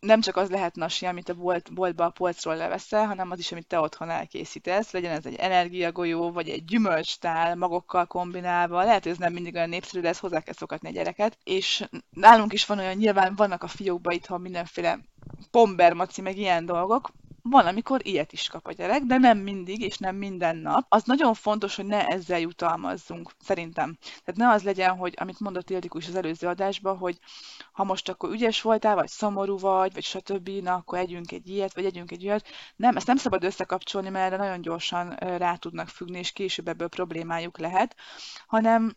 nem 0.03 0.21
csak 0.21 0.37
az 0.37 0.49
lehet 0.49 0.75
nasi, 0.75 1.05
amit 1.05 1.29
a 1.29 1.33
bolt, 1.33 1.73
boltba 1.73 2.05
a 2.05 2.09
polcról 2.09 2.55
leveszel, 2.55 3.05
hanem 3.05 3.31
az 3.31 3.39
is, 3.39 3.51
amit 3.51 3.67
te 3.67 3.79
otthon 3.79 4.09
elkészítesz, 4.09 4.91
legyen 4.91 5.11
ez 5.11 5.25
egy 5.25 5.35
energiagolyó, 5.35 6.31
vagy 6.31 6.49
egy 6.49 6.65
gyümölcstál 6.65 7.55
magokkal 7.55 8.05
kombinálva, 8.05 8.83
lehet, 8.83 9.03
hogy 9.03 9.11
ez 9.11 9.17
nem 9.17 9.33
mindig 9.33 9.55
olyan 9.55 9.69
népszerű, 9.69 10.01
de 10.01 10.07
ezt 10.07 10.19
hozzá 10.19 10.39
kell 10.39 10.53
szokatni 10.53 10.87
a 10.87 10.91
gyereket, 10.91 11.37
és 11.43 11.83
nálunk 12.09 12.53
is 12.53 12.65
van 12.65 12.79
olyan, 12.79 12.95
nyilván 12.95 13.35
vannak 13.35 13.63
a 13.63 13.67
fiókban 13.67 14.13
itthon 14.13 14.41
mindenféle 14.41 14.99
pombermaci, 15.51 16.21
meg 16.21 16.37
ilyen 16.37 16.65
dolgok, 16.65 17.11
van, 17.49 17.65
amikor 17.65 18.07
ilyet 18.07 18.33
is 18.33 18.47
kap 18.47 18.67
a 18.67 18.71
gyerek, 18.71 19.01
de 19.01 19.17
nem 19.17 19.37
mindig, 19.37 19.81
és 19.81 19.97
nem 19.97 20.15
minden 20.15 20.57
nap. 20.57 20.85
Az 20.89 21.03
nagyon 21.03 21.33
fontos, 21.33 21.75
hogy 21.75 21.85
ne 21.85 22.07
ezzel 22.07 22.39
jutalmazzunk, 22.39 23.31
szerintem. 23.39 23.97
Tehát 24.01 24.35
ne 24.35 24.49
az 24.49 24.63
legyen, 24.63 24.97
hogy 24.97 25.13
amit 25.17 25.39
mondott 25.39 25.69
Ildikó 25.69 25.97
is 25.97 26.07
az 26.07 26.15
előző 26.15 26.47
adásban, 26.47 26.97
hogy 26.97 27.19
ha 27.71 27.83
most 27.83 28.09
akkor 28.09 28.31
ügyes 28.31 28.61
voltál, 28.61 28.95
vagy 28.95 29.07
szomorú 29.07 29.57
vagy, 29.57 29.93
vagy 29.93 30.03
stb., 30.03 30.49
na 30.49 30.73
akkor 30.73 30.97
együnk 30.97 31.31
egy 31.31 31.49
ilyet, 31.49 31.73
vagy 31.73 31.85
együnk 31.85 32.11
egy 32.11 32.23
ilyet. 32.23 32.47
Nem, 32.75 32.95
ezt 32.95 33.07
nem 33.07 33.17
szabad 33.17 33.43
összekapcsolni, 33.43 34.09
mert 34.09 34.33
erre 34.33 34.43
nagyon 34.43 34.61
gyorsan 34.61 35.09
rá 35.15 35.55
tudnak 35.55 35.87
függni, 35.87 36.19
és 36.19 36.31
később 36.31 36.67
ebből 36.67 36.87
problémájuk 36.87 37.57
lehet, 37.57 37.95
hanem 38.47 38.95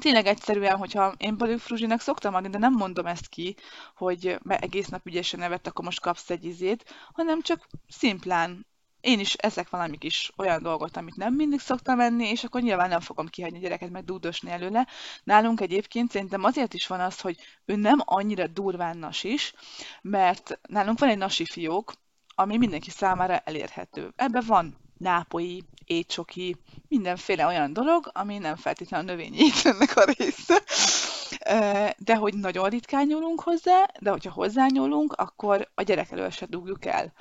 tényleg 0.00 0.26
egyszerűen, 0.26 0.76
hogyha 0.76 1.14
én 1.16 1.36
Balú 1.36 1.58
Fruzsinak 1.58 2.00
szoktam 2.00 2.34
adni, 2.34 2.48
de 2.48 2.58
nem 2.58 2.72
mondom 2.72 3.06
ezt 3.06 3.28
ki, 3.28 3.56
hogy 3.94 4.38
egész 4.46 4.88
nap 4.88 5.06
ügyesen 5.06 5.40
nevet, 5.40 5.66
akkor 5.66 5.84
most 5.84 6.00
kapsz 6.00 6.30
egy 6.30 6.44
izét, 6.44 6.94
hanem 7.12 7.42
csak 7.42 7.66
szimplán 7.88 8.66
én 9.00 9.20
is 9.20 9.34
ezek 9.34 9.70
valami 9.70 9.98
kis 9.98 10.32
olyan 10.36 10.62
dolgot, 10.62 10.96
amit 10.96 11.16
nem 11.16 11.34
mindig 11.34 11.60
szoktam 11.60 12.00
enni, 12.00 12.28
és 12.28 12.44
akkor 12.44 12.60
nyilván 12.60 12.88
nem 12.88 13.00
fogom 13.00 13.26
kihagyni 13.26 13.58
a 13.58 13.60
gyereket, 13.60 13.90
meg 13.90 14.04
dúdosni 14.04 14.50
előle. 14.50 14.86
Nálunk 15.24 15.60
egyébként 15.60 16.10
szerintem 16.10 16.44
azért 16.44 16.74
is 16.74 16.86
van 16.86 17.00
az, 17.00 17.20
hogy 17.20 17.38
ő 17.64 17.76
nem 17.76 17.98
annyira 18.04 18.46
durván 18.46 18.98
nas 18.98 19.24
is, 19.24 19.54
mert 20.02 20.58
nálunk 20.68 20.98
van 20.98 21.08
egy 21.08 21.18
nasi 21.18 21.44
fiók, 21.44 21.92
ami 22.34 22.56
mindenki 22.56 22.90
számára 22.90 23.38
elérhető. 23.38 24.12
Ebben 24.16 24.44
van 24.46 24.76
nápoi, 24.98 25.62
étsoki, 25.86 26.56
mindenféle 26.88 27.46
olyan 27.46 27.72
dolog, 27.72 28.10
ami 28.12 28.38
nem 28.38 28.56
feltétlenül 28.56 29.08
a 29.08 29.12
növényi 29.12 29.36
étrendnek 29.38 29.96
a 29.96 30.04
része. 30.16 30.62
De 31.98 32.16
hogy 32.16 32.34
nagyon 32.34 32.68
ritkán 32.68 33.06
nyúlunk 33.06 33.40
hozzá, 33.40 33.86
de 34.00 34.10
hogyha 34.10 34.30
hozzányúlunk, 34.30 35.12
akkor 35.12 35.68
a 35.74 35.82
gyerek 35.82 36.10
elől 36.10 36.30
se 36.30 36.46
dugjuk 36.46 36.84
el. 36.84 37.12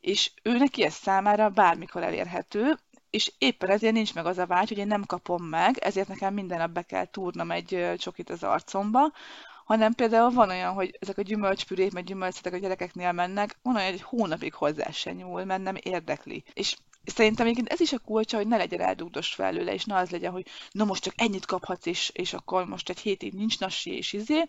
És 0.00 0.30
ő 0.42 0.58
neki 0.58 0.84
ez 0.84 0.94
számára 0.94 1.48
bármikor 1.48 2.02
elérhető, 2.02 2.78
és 3.10 3.32
éppen 3.38 3.70
ezért 3.70 3.92
nincs 3.92 4.14
meg 4.14 4.26
az 4.26 4.38
a 4.38 4.46
vágy, 4.46 4.68
hogy 4.68 4.78
én 4.78 4.86
nem 4.86 5.04
kapom 5.04 5.44
meg, 5.44 5.78
ezért 5.78 6.08
nekem 6.08 6.34
minden 6.34 6.58
nap 6.58 6.70
be 6.70 6.82
kell 6.82 7.04
túrnom 7.04 7.50
egy 7.50 7.92
csokit 7.96 8.30
az 8.30 8.42
arcomba, 8.42 9.12
hanem 9.64 9.92
például 9.92 10.30
van 10.30 10.48
olyan, 10.48 10.72
hogy 10.72 10.96
ezek 11.00 11.18
a 11.18 11.22
gyümölcspürék, 11.22 11.92
meg 11.92 12.04
gyümölcszetek 12.04 12.52
a 12.52 12.58
gyerekeknél 12.58 13.12
mennek, 13.12 13.58
van 13.62 13.74
olyan, 13.74 13.86
hogy 13.86 13.98
egy 13.98 14.06
hónapig 14.06 14.54
hozzá 14.54 14.90
se 14.90 15.12
nyúl, 15.12 15.44
mert 15.44 15.62
nem 15.62 15.76
érdekli. 15.82 16.44
És 16.52 16.76
szerintem 17.08 17.46
egyébként 17.46 17.72
ez 17.72 17.80
is 17.80 17.92
a 17.92 17.98
kulcsa, 17.98 18.36
hogy 18.36 18.46
ne 18.46 18.56
legyen 18.56 18.80
eldugdos 18.80 19.34
felőle, 19.34 19.72
és 19.72 19.84
ne 19.84 19.96
az 19.96 20.10
legyen, 20.10 20.32
hogy 20.32 20.46
na 20.70 20.84
most 20.84 21.02
csak 21.02 21.14
ennyit 21.16 21.46
kaphatsz, 21.46 21.86
és, 21.86 22.10
és 22.14 22.32
akkor 22.32 22.66
most 22.66 22.88
egy 22.88 22.98
hétig 22.98 23.32
nincs 23.32 23.58
nasi, 23.58 23.96
és 23.96 24.12
izé, 24.12 24.44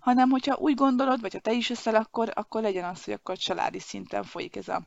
hanem 0.00 0.30
hogyha 0.30 0.56
úgy 0.56 0.74
gondolod, 0.74 1.20
vagy 1.20 1.32
ha 1.32 1.38
te 1.38 1.52
is 1.52 1.70
eszel, 1.70 1.94
akkor, 1.94 2.30
akkor 2.34 2.62
legyen 2.62 2.84
az, 2.84 3.04
hogy 3.04 3.14
akkor 3.14 3.36
családi 3.36 3.78
szinten 3.78 4.22
folyik 4.22 4.56
ez 4.56 4.68
a 4.68 4.84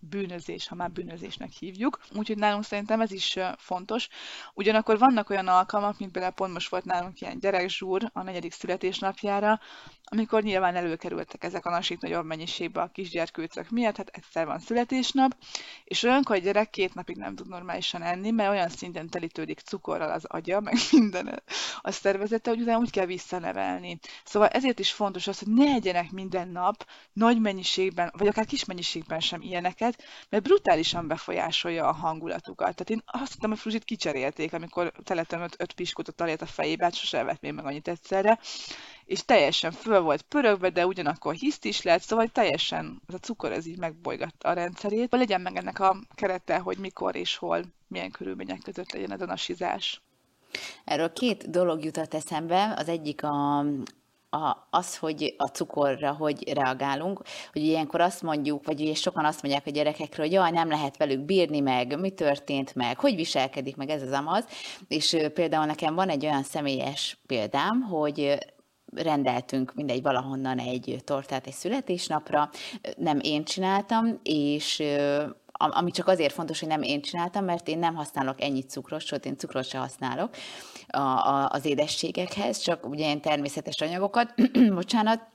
bűnözés, 0.00 0.68
ha 0.68 0.74
már 0.74 0.90
bűnözésnek 0.90 1.50
hívjuk. 1.50 2.00
Úgyhogy 2.14 2.36
nálunk 2.36 2.64
szerintem 2.64 3.00
ez 3.00 3.12
is 3.12 3.38
fontos. 3.56 4.08
Ugyanakkor 4.54 4.98
vannak 4.98 5.30
olyan 5.30 5.48
alkalmak, 5.48 5.98
mint 5.98 6.12
például 6.12 6.34
pont 6.34 6.52
most 6.52 6.70
volt 6.70 6.84
nálunk 6.84 7.20
ilyen 7.20 7.38
gyerekzsúr 7.38 8.10
a 8.12 8.22
negyedik 8.22 8.52
születésnapjára, 8.52 9.60
amikor 10.12 10.42
nyilván 10.42 10.76
előkerültek 10.76 11.44
ezek 11.44 11.66
a 11.66 11.70
nasik 11.70 12.00
nagyobb 12.00 12.24
mennyiségbe 12.24 12.80
a 12.80 12.86
kisgyerkőcök 12.86 13.70
miatt, 13.70 13.96
hát 13.96 14.08
egyszer 14.08 14.46
van 14.46 14.58
születésnap, 14.58 15.36
és 15.84 16.02
olyankor 16.02 16.36
a 16.36 16.38
gyerek 16.38 16.70
két 16.70 16.94
napig 16.94 17.16
nem 17.16 17.34
tud 17.34 17.48
normálisan 17.48 18.02
enni, 18.02 18.30
mert 18.30 18.50
olyan 18.50 18.68
szinten 18.68 19.08
telítődik 19.08 19.60
cukorral 19.60 20.10
az 20.10 20.24
agya, 20.24 20.60
meg 20.60 20.74
minden 20.92 21.42
a 21.80 21.90
szervezete, 21.90 22.50
hogy 22.50 22.60
utána 22.60 22.78
úgy 22.78 22.90
kell 22.90 23.06
visszanevelni. 23.06 23.98
Szóval 24.24 24.48
ezért 24.48 24.78
is 24.78 24.92
fontos 24.92 25.26
az, 25.26 25.38
hogy 25.38 25.52
ne 25.52 25.72
egyenek 25.72 26.10
minden 26.10 26.48
nap 26.48 26.86
nagy 27.12 27.40
mennyiségben, 27.40 28.12
vagy 28.18 28.26
akár 28.26 28.46
kis 28.46 28.64
mennyiségben 28.64 29.20
sem 29.20 29.42
ilyeneket, 29.42 30.04
mert 30.28 30.42
brutálisan 30.42 31.06
befolyásolja 31.06 31.88
a 31.88 31.92
hangulatukat. 31.92 32.74
Tehát 32.74 32.90
én 32.90 33.02
azt 33.06 33.32
hittem, 33.32 33.50
hogy 33.50 33.58
Fruzsit 33.58 33.84
kicserélték, 33.84 34.52
amikor 34.52 34.92
teletömött 35.04 35.54
öt 35.58 35.72
piskutot 35.72 36.20
a 36.20 36.46
fejébe, 36.46 36.84
hát 36.84 36.94
sose 36.94 37.24
vett 37.24 37.40
még 37.40 37.52
meg 37.52 37.64
annyit 37.64 37.88
egyszerre, 37.88 38.38
és 39.10 39.24
teljesen 39.24 39.72
föl 39.72 40.00
volt 40.00 40.22
pörögve, 40.22 40.70
de 40.70 40.86
ugyanakkor 40.86 41.34
hiszt 41.34 41.64
is 41.64 41.82
lett, 41.82 42.02
szóval 42.02 42.28
teljesen 42.28 43.02
az 43.06 43.14
a 43.14 43.18
cukor 43.18 43.52
ez 43.52 43.66
így 43.66 43.78
megbolygatta 43.78 44.48
a 44.48 44.52
rendszerét. 44.52 45.12
Legyen 45.12 45.40
meg 45.40 45.56
ennek 45.56 45.80
a 45.80 45.96
kerete, 46.14 46.58
hogy 46.58 46.78
mikor 46.78 47.16
és 47.16 47.36
hol, 47.36 47.64
milyen 47.88 48.10
körülmények 48.10 48.58
között 48.64 48.92
legyen 48.92 49.12
ez 49.12 49.20
a 49.20 49.26
nasizás. 49.26 50.02
Erről 50.84 51.12
két 51.12 51.50
dolog 51.50 51.84
jutott 51.84 52.14
eszembe. 52.14 52.74
Az 52.76 52.88
egyik 52.88 53.22
a, 53.22 53.58
a, 54.30 54.66
az, 54.70 54.96
hogy 54.96 55.34
a 55.38 55.46
cukorra 55.46 56.12
hogy 56.12 56.52
reagálunk, 56.52 57.22
hogy 57.52 57.62
ilyenkor 57.62 58.00
azt 58.00 58.22
mondjuk, 58.22 58.66
vagy 58.66 58.80
ugye 58.80 58.94
sokan 58.94 59.24
azt 59.24 59.42
mondják 59.42 59.66
a 59.66 59.70
gyerekekről, 59.70 60.26
hogy 60.26 60.34
jaj, 60.34 60.50
nem 60.50 60.68
lehet 60.68 60.96
velük 60.96 61.20
bírni 61.20 61.60
meg, 61.60 62.00
mi 62.00 62.10
történt 62.10 62.74
meg, 62.74 62.98
hogy 62.98 63.14
viselkedik 63.14 63.76
meg 63.76 63.88
ez 63.88 64.02
az 64.02 64.12
amaz, 64.12 64.44
és 64.88 65.16
például 65.34 65.66
nekem 65.66 65.94
van 65.94 66.08
egy 66.08 66.24
olyan 66.24 66.42
személyes 66.42 67.18
példám, 67.26 67.80
hogy 67.80 68.38
rendeltünk 68.94 69.74
mindegy 69.74 70.02
valahonnan 70.02 70.58
egy 70.58 71.00
tortát 71.04 71.46
egy 71.46 71.52
születésnapra, 71.52 72.50
nem 72.96 73.18
én 73.22 73.44
csináltam, 73.44 74.20
és 74.22 74.82
ami 75.52 75.90
csak 75.90 76.08
azért 76.08 76.32
fontos, 76.32 76.60
hogy 76.60 76.68
nem 76.68 76.82
én 76.82 77.02
csináltam, 77.02 77.44
mert 77.44 77.68
én 77.68 77.78
nem 77.78 77.94
használok 77.94 78.42
ennyi 78.42 78.62
cukros, 78.62 79.04
sőt, 79.04 79.26
én 79.26 79.36
cukrot 79.36 79.64
sem 79.64 79.80
használok 79.80 80.30
az 81.48 81.64
édességekhez, 81.64 82.58
csak 82.58 82.88
ugye 82.88 83.04
ilyen 83.04 83.20
természetes 83.20 83.80
anyagokat, 83.80 84.34
bocsánat, 84.74 85.28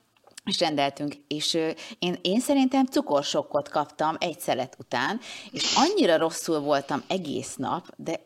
és 0.46 0.60
rendeltünk, 0.60 1.14
és 1.28 1.54
én, 2.00 2.18
én 2.22 2.40
szerintem 2.40 2.86
cukorsokkot 2.86 3.70
kaptam 3.70 4.16
egy 4.20 4.40
szelet 4.40 4.76
után, 4.80 5.20
és 5.52 5.74
annyira 5.76 6.18
rosszul 6.18 6.60
voltam 6.60 7.04
egész 7.08 7.56
nap, 7.56 7.88
de 7.98 8.26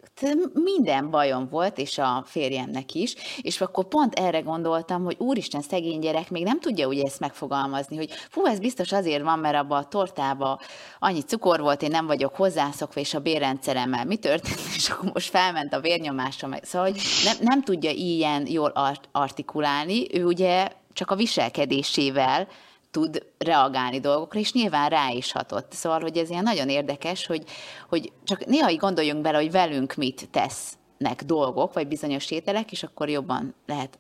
minden 0.54 1.10
bajom 1.10 1.48
volt, 1.50 1.78
és 1.78 1.98
a 1.98 2.24
férjemnek 2.26 2.94
is, 2.94 3.16
és 3.42 3.62
akkor 3.62 3.88
pont 3.88 4.14
erre 4.14 4.40
gondoltam, 4.40 5.04
hogy 5.04 5.16
úristen, 5.20 5.62
szegény 5.62 6.00
gyerek 6.00 6.30
még 6.30 6.44
nem 6.44 6.60
tudja 6.60 6.88
ugye 6.88 7.04
ezt 7.04 7.20
megfogalmazni, 7.20 7.96
hogy 7.96 8.10
fú, 8.30 8.46
ez 8.46 8.60
biztos 8.60 8.92
azért 8.92 9.24
van, 9.24 9.40
mert 9.40 9.56
abba 9.56 9.78
a 9.78 9.88
tortába 9.88 10.60
annyi 11.00 11.22
cukor 11.22 11.60
volt, 11.60 11.82
én 11.82 11.92
nem 11.92 12.06
vagyok 12.06 12.36
hozzászokva, 12.36 13.00
és 13.00 13.14
a 13.14 13.20
bérrendszeremmel 13.20 14.06
mi 14.06 14.16
történt, 14.16 14.60
és 14.76 14.90
akkor 14.90 15.12
most 15.14 15.30
felment 15.30 15.74
a 15.74 15.80
vérnyomásom, 15.80 16.54
szóval 16.62 16.92
hogy 16.92 17.02
nem, 17.24 17.36
nem 17.42 17.64
tudja 17.64 17.92
ilyen 17.92 18.48
jól 18.48 18.70
art- 18.70 19.10
artikulálni, 19.12 20.18
ő 20.18 20.26
ugye 20.26 20.68
csak 20.94 21.12
a 21.12 21.16
viselkedésével 21.16 22.48
tud 22.92 23.26
reagálni 23.38 24.00
dolgokra, 24.00 24.40
és 24.40 24.54
nyilván 24.54 24.90
rá 24.90 25.10
is 25.10 25.32
hatott. 25.32 25.72
Szóval, 25.72 26.00
hogy 26.00 26.18
ez 26.18 26.30
ilyen 26.30 26.44
nagyon 26.44 26.70
érdekes, 26.70 27.26
hogy, 27.26 27.44
hogy 27.90 28.12
csak 28.24 28.46
néha 28.46 28.72
így 28.72 28.78
gondoljunk 28.78 29.22
bele, 29.22 29.38
hogy 29.38 29.52
velünk 29.52 29.96
mit 29.96 30.30
tesznek 30.30 31.24
dolgok, 31.26 31.74
vagy 31.74 31.88
bizonyos 31.88 32.32
ételek, 32.32 32.72
és 32.72 32.84
akkor 32.84 33.10
jobban 33.10 33.56
lehet 33.66 33.98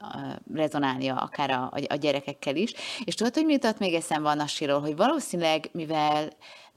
rezonálnia 0.53 1.15
akár 1.15 1.49
a, 1.49 1.71
a 1.87 1.95
gyerekekkel 1.95 2.55
is. 2.55 2.73
És 3.03 3.15
tudod, 3.15 3.33
hogy 3.33 3.45
mi 3.45 3.53
jutott 3.53 3.79
még 3.79 3.93
eszembe 3.93 4.29
a 4.29 4.33
Nasiról, 4.33 4.79
hogy 4.79 4.95
valószínűleg, 4.95 5.69
mivel 5.71 6.29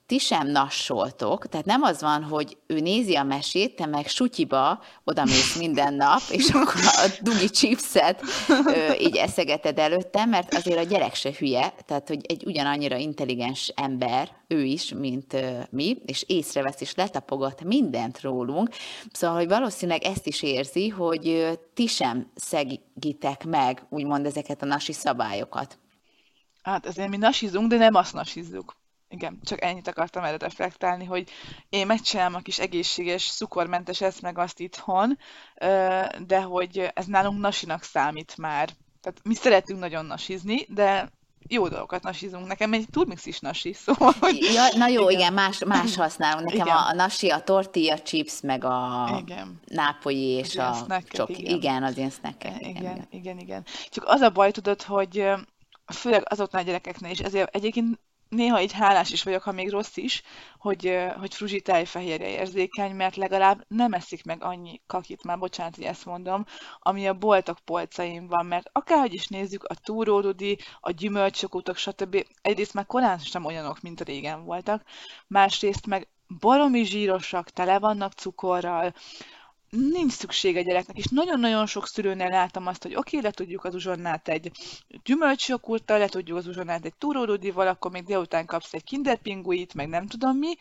ti 0.07 0.19
sem 0.19 0.47
nassoltok, 0.47 1.47
tehát 1.47 1.67
nem 1.67 1.83
az 1.83 2.01
van, 2.01 2.23
hogy 2.23 2.57
ő 2.67 2.81
nézi 2.81 3.15
a 3.15 3.23
mesét, 3.23 3.77
te 3.77 3.87
meg 3.87 4.07
sutyiba 4.07 4.83
odamész 5.05 5.57
minden 5.59 5.95
nap, 5.95 6.21
és 6.31 6.51
akkor 6.51 6.81
a 6.85 7.07
dugi 7.21 7.51
chipset 7.51 8.23
ö, 8.49 8.93
így 8.99 9.17
eszegeted 9.17 9.79
előtte, 9.79 10.25
mert 10.25 10.55
azért 10.55 10.79
a 10.79 10.83
gyerek 10.83 11.15
se 11.15 11.31
hülye, 11.39 11.75
tehát 11.87 12.09
hogy 12.09 12.27
egy 12.27 12.45
ugyanannyira 12.47 12.97
intelligens 12.97 13.69
ember, 13.69 14.31
ő 14.49 14.65
is, 14.65 14.93
mint 14.93 15.33
ö, 15.33 15.59
mi, 15.71 15.97
és 16.07 16.25
észrevesz 16.27 16.81
és 16.81 16.95
letapogat 16.95 17.65
mindent 17.65 18.21
rólunk, 18.21 18.69
szóval, 19.13 19.37
hogy 19.37 19.49
valószínűleg 19.49 20.03
ezt 20.03 20.27
is 20.27 20.43
érzi, 20.43 20.89
hogy 20.89 21.29
ö, 21.29 21.53
ti 21.75 21.87
sem 21.87 22.31
szegítek 22.35 23.45
meg, 23.45 23.87
úgymond 23.89 24.27
ezeket 24.27 24.63
a 24.63 24.67
nasi 24.67 24.93
szabályokat. 24.93 25.79
Hát 26.63 26.87
ezért 26.87 27.09
mi 27.09 27.17
nasizunk, 27.17 27.69
de 27.69 27.77
nem 27.77 27.95
azt 27.95 28.13
nasizzuk 28.13 28.81
igen, 29.13 29.39
csak 29.45 29.63
ennyit 29.63 29.89
akartam 29.89 30.25
erre 30.25 30.37
reflektálni, 30.37 31.05
hogy 31.05 31.31
én 31.69 31.87
megcsinálom 31.87 32.35
a 32.35 32.41
kis 32.41 32.59
egészséges, 32.59 33.33
cukormentes 33.33 34.01
ezt 34.01 34.23
meg 34.23 34.39
azt 34.39 34.61
itthon, 34.61 35.19
de 36.27 36.41
hogy 36.43 36.91
ez 36.95 37.07
nálunk 37.07 37.41
nasinak 37.41 37.83
számít 37.83 38.37
már. 38.37 38.69
Tehát 39.01 39.21
mi 39.23 39.35
szeretünk 39.35 39.79
nagyon 39.79 40.05
nasizni, 40.05 40.67
de 40.69 41.11
jó 41.49 41.69
dolgokat 41.69 42.03
nasizunk. 42.03 42.47
Nekem 42.47 42.73
egy 42.73 42.87
turmix 42.91 43.27
is 43.27 43.41
nasi, 43.41 43.73
szóval... 43.85 44.13
Hogy... 44.21 44.37
Ja, 44.55 44.69
na 44.77 44.87
jó, 44.87 45.03
igen, 45.03 45.21
igen 45.21 45.33
más, 45.33 45.65
más 45.65 45.97
használunk. 45.97 46.51
Nekem 46.51 46.67
igen. 46.67 46.77
a 46.77 46.93
nasi, 46.95 47.29
a 47.29 47.41
tortilla 47.41 47.99
chips, 48.03 48.41
meg 48.41 48.65
a 48.65 49.09
igen. 49.21 49.61
nápolyi 49.67 50.29
és 50.29 50.57
a 50.57 50.87
csok. 51.11 51.39
Igen. 51.39 51.55
igen, 51.55 51.83
az 51.83 51.97
ilyen 51.97 52.11
snackek. 52.11 52.61
Igen, 52.61 52.77
igen, 52.77 53.07
igen, 53.11 53.39
igen. 53.39 53.65
Csak 53.89 54.05
az 54.07 54.21
a 54.21 54.31
baj, 54.31 54.51
tudod, 54.51 54.83
hogy 54.83 55.31
főleg 55.93 56.23
azoknál 56.25 56.63
a 56.63 56.65
gyerekeknél 56.65 57.11
is, 57.11 57.19
ezért 57.19 57.55
egyébként 57.55 57.99
néha 58.33 58.61
így 58.61 58.73
hálás 58.73 59.11
is 59.11 59.23
vagyok, 59.23 59.43
ha 59.43 59.53
még 59.53 59.71
rossz 59.71 59.97
is, 59.97 60.23
hogy, 60.59 60.99
hogy 61.19 61.35
Fruzsi 61.35 61.61
tejfehérje 61.61 62.29
érzékeny, 62.29 62.95
mert 62.95 63.17
legalább 63.17 63.65
nem 63.69 63.93
eszik 63.93 64.25
meg 64.25 64.45
annyi 64.45 64.81
kakit, 64.87 65.25
már 65.25 65.39
bocsánat, 65.39 65.75
hogy 65.75 65.85
ezt 65.85 66.05
mondom, 66.05 66.45
ami 66.79 67.09
a 67.09 67.15
boltok 67.15 67.59
polcain 67.65 68.27
van, 68.27 68.47
mert 68.47 68.69
akárhogy 68.73 69.15
is 69.15 69.27
nézzük, 69.27 69.65
a 69.65 69.75
túródudi, 69.75 70.59
a 70.81 70.91
gyümölcsökutok, 70.91 71.77
stb. 71.77 72.27
Egyrészt 72.43 72.75
már 72.75 72.87
korán 72.87 73.19
sem 73.19 73.45
olyanok, 73.45 73.81
mint 73.81 74.01
régen 74.01 74.45
voltak, 74.45 74.83
másrészt 75.27 75.87
meg 75.87 76.09
baromi 76.39 76.85
zsírosak, 76.85 77.51
tele 77.51 77.79
vannak 77.79 78.13
cukorral, 78.13 78.95
nincs 79.77 80.13
szükség 80.13 80.57
a 80.57 80.61
gyereknek, 80.61 80.97
és 80.97 81.05
nagyon-nagyon 81.11 81.67
sok 81.67 81.87
szülőnél 81.87 82.29
láttam 82.29 82.67
azt, 82.67 82.83
hogy 82.83 82.95
oké, 82.95 83.17
okay, 83.17 83.29
le 83.29 83.31
tudjuk 83.35 83.65
az 83.65 83.75
uzsonnát 83.75 84.29
egy 84.29 84.51
gyümölcsjoghurttal, 85.05 85.99
le 85.99 86.09
tudjuk 86.09 86.37
az 86.39 86.47
uzsonnát 86.47 86.85
egy 86.85 86.95
túrórudival, 86.99 87.67
akkor 87.67 87.91
még 87.91 88.05
délután 88.05 88.47
kapsz 88.47 88.73
egy 88.73 88.85
kinderpinguit, 88.85 89.75
meg 89.75 89.89
nem 89.89 90.07
tudom 90.07 90.37
mi, 90.37 90.55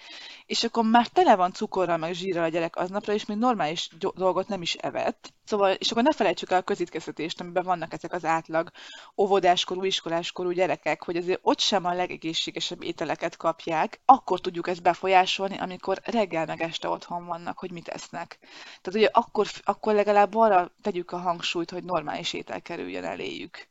és 0.46 0.64
akkor 0.64 0.84
már 0.84 1.08
tele 1.08 1.36
van 1.36 1.54
cukorral, 1.54 1.98
meg 1.98 2.14
zsírral 2.14 2.44
a 2.44 2.48
gyerek 2.48 2.76
aznapra, 2.76 3.14
és 3.14 3.26
még 3.26 3.38
normális 3.38 3.90
dolgot 4.16 4.48
nem 4.48 4.62
is 4.62 4.74
evett. 4.74 5.34
Szóval, 5.46 5.72
és 5.72 5.92
akkor 5.92 6.04
ne 6.04 6.12
felejtsük 6.12 6.52
el 6.52 6.60
a 6.60 6.62
közétkeztetést, 6.62 7.42
amiben 7.42 7.64
vannak 7.64 7.94
ezek 7.94 8.14
az 8.14 8.26
átlag 8.26 8.72
óvodáskorú, 9.18 9.84
iskoláskorú 9.84 10.52
gyerekek, 10.52 11.04
hogy 11.04 11.18
azért 11.18 11.40
ott 11.44 11.60
sem 11.60 11.86
a 11.86 11.94
legegészségesebb 11.94 12.84
ételeket 12.84 13.38
kapják, 13.38 14.02
akkor 14.06 14.40
tudjuk 14.40 14.68
ezt 14.68 14.82
befolyásolni, 14.82 15.58
amikor 15.58 16.02
reggel 16.04 16.46
meg 16.46 16.62
este 16.62 16.88
otthon 16.88 17.26
vannak, 17.26 17.60
hogy 17.60 17.72
mit 17.72 17.88
esznek. 17.88 18.38
Tehát 18.82 19.00
ugye 19.00 19.10
akkor, 19.12 19.48
akkor 19.64 19.94
legalább 19.94 20.36
arra 20.36 20.72
tegyük 20.82 21.12
a 21.12 21.18
hangsúlyt, 21.18 21.72
hogy 21.72 21.84
normális 21.84 22.34
étel 22.34 22.62
kerüljön 22.62 23.04
eléjük. 23.04 23.70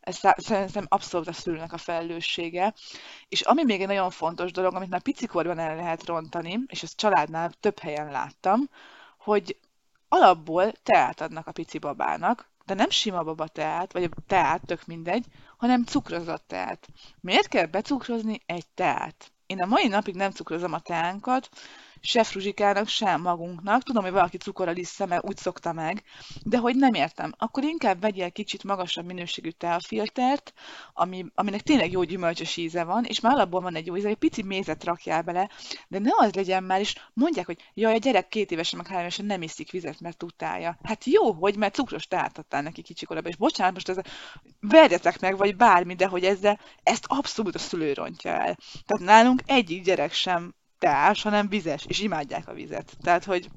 Ez 0.00 0.20
szerintem 0.36 0.86
abszolút 0.88 1.28
a 1.28 1.32
szülőnek 1.32 1.72
a 1.72 1.78
felelőssége. 1.78 2.74
És 3.28 3.40
ami 3.40 3.64
még 3.64 3.80
egy 3.80 3.86
nagyon 3.86 4.10
fontos 4.10 4.52
dolog, 4.52 4.74
amit 4.74 4.88
már 4.88 5.02
picikorban 5.02 5.58
el 5.58 5.76
lehet 5.76 6.06
rontani, 6.06 6.60
és 6.66 6.82
ezt 6.82 6.96
családnál 6.96 7.52
több 7.60 7.78
helyen 7.78 8.10
láttam, 8.10 8.68
hogy 9.18 9.56
alapból 10.14 10.72
teát 10.72 11.20
adnak 11.20 11.46
a 11.46 11.52
pici 11.52 11.78
babának, 11.78 12.50
de 12.64 12.74
nem 12.74 12.90
sima 12.90 13.22
baba 13.22 13.46
teát, 13.46 13.92
vagy 13.92 14.10
teát, 14.26 14.66
tök 14.66 14.86
mindegy, 14.86 15.24
hanem 15.56 15.84
cukrozott 15.84 16.44
teát. 16.46 16.88
Miért 17.20 17.48
kell 17.48 17.66
becukrozni 17.66 18.40
egy 18.46 18.66
teát? 18.74 19.32
Én 19.46 19.62
a 19.62 19.66
mai 19.66 19.88
napig 19.88 20.14
nem 20.14 20.30
cukrozom 20.30 20.72
a 20.72 20.78
teánkat, 20.80 21.48
se 22.06 22.24
Fruzsikának, 22.24 22.88
se 22.88 23.16
magunknak. 23.16 23.82
Tudom, 23.82 24.02
hogy 24.02 24.12
valaki 24.12 24.36
cukorral 24.36 24.76
iszza, 24.76 25.06
mert 25.06 25.24
úgy 25.24 25.36
szokta 25.36 25.72
meg, 25.72 26.02
de 26.42 26.58
hogy 26.58 26.76
nem 26.76 26.94
értem. 26.94 27.32
Akkor 27.38 27.62
inkább 27.62 28.00
vegyél 28.00 28.30
kicsit 28.30 28.64
magasabb 28.64 29.04
minőségű 29.04 29.50
teafiltert, 29.50 30.52
ami, 30.92 31.26
aminek 31.34 31.60
tényleg 31.60 31.90
jó 31.90 32.02
gyümölcsös 32.02 32.56
íze 32.56 32.84
van, 32.84 33.04
és 33.04 33.20
már 33.20 33.32
alapból 33.32 33.60
van 33.60 33.74
egy 33.74 33.86
jó 33.86 33.96
íze, 33.96 34.08
egy 34.08 34.16
pici 34.16 34.42
mézet 34.42 34.84
rakjál 34.84 35.22
bele, 35.22 35.50
de 35.88 35.98
ne 35.98 36.10
az 36.16 36.34
legyen 36.34 36.64
már, 36.64 36.80
és 36.80 36.94
mondják, 37.12 37.46
hogy 37.46 37.70
jaj, 37.74 37.94
a 37.94 37.98
gyerek 37.98 38.28
két 38.28 38.50
évesen, 38.50 38.78
meg 38.78 38.86
három 38.86 39.02
évesen 39.02 39.26
nem 39.26 39.42
iszik 39.42 39.70
vizet, 39.70 40.00
mert 40.00 40.22
utálja. 40.22 40.78
Hát 40.82 41.04
jó, 41.04 41.32
hogy 41.32 41.56
mert 41.56 41.74
cukros 41.74 42.06
teát 42.06 42.38
adtál 42.38 42.62
neki 42.62 42.82
kicsikorában, 42.82 43.30
és 43.30 43.36
bocsánat, 43.36 43.74
most 43.74 43.88
ez 43.88 43.96
verjetek 44.60 45.20
meg, 45.20 45.36
vagy 45.36 45.56
bármi, 45.56 45.94
de 45.94 46.06
hogy 46.06 46.24
ezzel, 46.24 46.60
ezt 46.82 47.04
abszolút 47.08 47.54
a 47.54 47.58
szülő 47.58 47.92
rontja 47.92 48.30
el. 48.30 48.58
Tehát 48.86 49.04
nálunk 49.04 49.42
egyik 49.46 49.84
gyerek 49.84 50.12
sem 50.12 50.54
teás, 50.78 51.22
hanem 51.22 51.48
vizes, 51.48 51.84
és 51.86 52.00
imádják 52.00 52.48
a 52.48 52.54
vizet. 52.54 52.92
Tehát, 53.02 53.24
hogy 53.24 53.48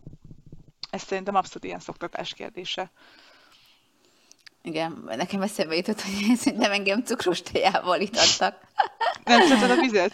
ez 0.90 1.02
szerintem 1.02 1.36
abszolút 1.36 1.64
ilyen 1.64 1.80
szoktatás 1.80 2.34
kérdése. 2.34 2.92
Igen, 4.68 5.04
nekem 5.16 5.42
eszembe 5.42 5.76
jutott, 5.76 6.02
hogy 6.02 6.56
nem 6.56 6.72
engem 6.72 7.04
cukros 7.04 7.42
tejával 7.42 8.02
itattak. 8.02 8.56
Nem 9.24 9.42
szereted 9.42 9.70
a 9.78 9.82
vizet? 9.82 10.12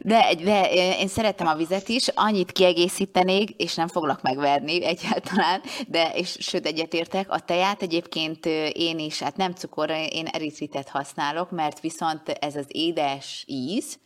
De, 0.00 0.34
de 0.44 0.70
én 0.98 1.08
szeretem 1.08 1.46
a 1.46 1.54
vizet 1.54 1.88
is, 1.88 2.08
annyit 2.08 2.52
kiegészítenék, 2.52 3.50
és 3.50 3.74
nem 3.74 3.88
foglak 3.88 4.22
megverni 4.22 4.84
egyáltalán, 4.84 5.62
de 5.86 6.10
és 6.14 6.36
sőt 6.40 6.66
egyetértek, 6.66 7.30
a 7.30 7.38
teját 7.38 7.82
egyébként 7.82 8.46
én 8.72 8.98
is, 8.98 9.18
hát 9.18 9.36
nem 9.36 9.52
cukor, 9.52 9.90
én 9.90 10.26
eritritet 10.26 10.88
használok, 10.88 11.50
mert 11.50 11.80
viszont 11.80 12.28
ez 12.28 12.56
az 12.56 12.66
édes 12.68 13.44
íz, 13.46 13.98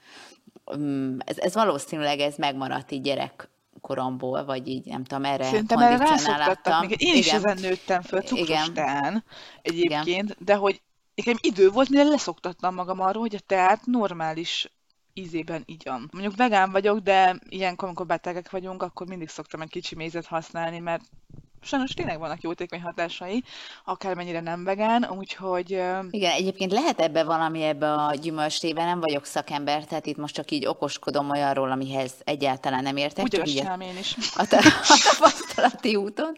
ez, 1.19 1.39
ez 1.39 1.55
valószínűleg 1.55 2.21
ez 2.21 2.37
megmaradt 2.37 2.91
így 2.91 3.03
gyerek 3.03 3.51
koromból, 3.81 4.45
vagy 4.45 4.69
így 4.69 4.85
nem 4.85 5.05
tudom, 5.05 5.25
erre 5.25 5.45
Szerintem 5.45 5.79
erre 5.79 5.97
rászoktattak 5.97 6.81
még. 6.81 6.91
Én 6.91 7.09
Igen. 7.09 7.19
is 7.19 7.33
ezen 7.33 7.59
nőttem 7.61 8.03
föl 8.03 8.21
cukros 8.21 8.73
teán 8.73 9.25
egyébként, 9.63 10.07
Igen. 10.07 10.37
de 10.39 10.55
hogy 10.55 10.83
nekem 11.15 11.37
idő 11.41 11.71
volt, 11.71 11.89
mire 11.89 12.03
leszoktattam 12.03 12.75
magam 12.75 13.01
arról, 13.01 13.23
hogy 13.23 13.35
a 13.35 13.47
teát 13.47 13.87
normális 13.87 14.71
ízében 15.15 15.63
igyam. 15.67 16.09
Mondjuk 16.13 16.37
vegán 16.37 16.71
vagyok, 16.71 16.99
de 16.99 17.39
ilyenkor, 17.49 17.87
amikor 17.87 18.07
betegek 18.07 18.51
vagyunk, 18.51 18.83
akkor 18.83 19.07
mindig 19.07 19.29
szoktam 19.29 19.61
egy 19.61 19.71
kicsi 19.71 19.95
mézet 19.95 20.27
használni, 20.27 20.79
mert 20.79 21.03
sajnos 21.63 21.91
tényleg 21.91 22.19
vannak 22.19 22.43
jótékony 22.43 22.81
hatásai, 22.83 23.45
akármennyire 23.85 24.41
nem 24.41 24.65
vegán, 24.65 25.09
úgyhogy... 25.19 25.71
Igen, 26.11 26.33
egyébként 26.33 26.73
lehet 26.73 27.01
ebbe 27.01 27.25
valami 27.25 27.63
ebbe 27.63 27.93
a 27.93 28.15
gyümölcstében, 28.15 28.87
nem 28.87 29.01
vagyok 29.01 29.25
szakember, 29.25 29.85
tehát 29.85 30.07
itt 30.07 30.17
most 30.17 30.35
csak 30.35 30.51
így 30.51 30.67
okoskodom 30.67 31.31
olyanról, 31.31 31.71
amihez 31.71 32.13
egyáltalán 32.25 32.83
nem 32.83 32.97
értek. 32.97 33.25
Úgy 33.25 33.31
csak 33.31 33.83
én 33.83 33.99
is. 33.99 34.17
A, 34.37 34.43
a 34.43 35.01
tapasztalati 35.11 35.97
úton. 35.97 36.37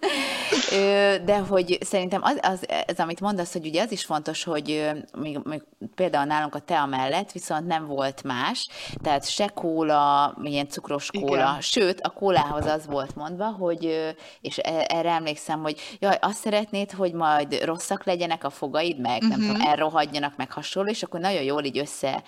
De 1.25 1.39
hogy 1.39 1.79
szerintem 1.81 2.23
az, 2.23 2.39
az, 2.43 2.69
ez, 2.87 2.99
amit 2.99 3.21
mondasz, 3.21 3.53
hogy 3.53 3.67
ugye 3.67 3.83
az 3.83 3.93
is 3.93 4.05
fontos, 4.05 4.45
hogy 4.45 4.91
még, 5.19 5.39
még 5.45 5.63
például 5.95 6.25
nálunk 6.25 6.55
a 6.55 6.59
tea 6.59 6.87
mellett 6.87 7.33
viszont 7.33 7.67
nem 7.67 7.87
volt 7.87 8.23
más, 8.23 8.69
tehát 9.03 9.29
se 9.29 9.49
kóla, 9.49 10.35
milyen 10.39 10.69
cukros 10.69 11.11
kóla, 11.11 11.35
Igen. 11.35 11.61
sőt, 11.61 12.01
a 12.01 12.11
kólához 12.11 12.67
az 12.67 12.87
volt 12.87 13.15
mondva, 13.15 13.47
hogy, 13.47 14.15
és 14.41 14.59
e, 14.59 14.87
erre 14.89 15.14
emlékszem, 15.15 15.61
hogy 15.61 15.81
jaj, 15.99 16.19
azt 16.21 16.41
szeretnéd, 16.41 16.91
hogy 16.91 17.13
majd 17.13 17.65
rosszak 17.65 18.05
legyenek 18.05 18.45
a 18.45 18.51
fogaid, 18.51 18.99
meg 18.99 19.23
uh-huh. 19.23 19.29
nem 19.29 19.41
tudom, 19.41 19.57
mhm. 19.57 19.67
elrohadjanak, 19.69 20.37
meg 20.37 20.53
hasonló, 20.53 20.91
és 20.91 21.03
akkor 21.03 21.21
nagyon 21.21 21.43
jól 21.43 21.65
így 21.65 21.79
össze 21.79 22.23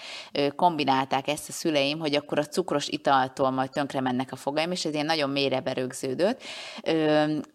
kombinálták 0.57 1.29
ezt 1.29 1.49
a 1.49 1.53
szüleim, 1.53 1.99
hogy 1.99 2.15
akkor 2.15 2.39
a 2.39 2.47
cukros 2.47 2.89
italtól 2.89 3.51
majd 3.51 3.71
tönkre 3.71 4.01
mennek 4.01 4.33
a 4.33 4.37
fogaim, 4.37 4.71
és 4.71 4.85
ez 4.85 4.95
ilyen 4.95 5.07
nagyon 5.07 5.31
mélyre 5.31 5.61
berögződött. 5.61 6.43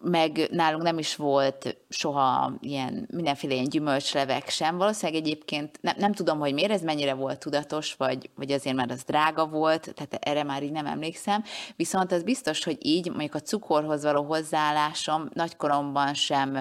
Meg 0.01 0.47
nálunk 0.51 0.83
nem 0.83 0.97
is 0.97 1.15
volt 1.15 1.77
soha 1.89 2.53
ilyen 2.59 3.07
mindenféle 3.11 3.53
ilyen 3.53 3.69
gyümölcslevek 3.69 4.49
sem. 4.49 4.77
Valószínűleg 4.77 5.21
egyébként 5.21 5.77
nem, 5.81 5.95
nem 5.97 6.13
tudom, 6.13 6.39
hogy 6.39 6.53
miért 6.53 6.71
ez 6.71 6.81
mennyire 6.81 7.13
volt 7.13 7.39
tudatos, 7.39 7.93
vagy, 7.93 8.29
vagy 8.35 8.51
azért 8.51 8.75
már 8.75 8.91
az 8.91 9.03
drága 9.03 9.47
volt, 9.47 9.93
tehát 9.93 10.13
erre 10.13 10.43
már 10.43 10.63
így 10.63 10.71
nem 10.71 10.85
emlékszem. 10.85 11.43
Viszont 11.75 12.11
az 12.11 12.23
biztos, 12.23 12.63
hogy 12.63 12.77
így 12.79 13.09
mondjuk 13.09 13.35
a 13.35 13.39
cukorhoz 13.39 14.03
való 14.03 14.23
hozzáállásom 14.23 15.20
nagykoromban 15.33 16.13
sem 16.13 16.57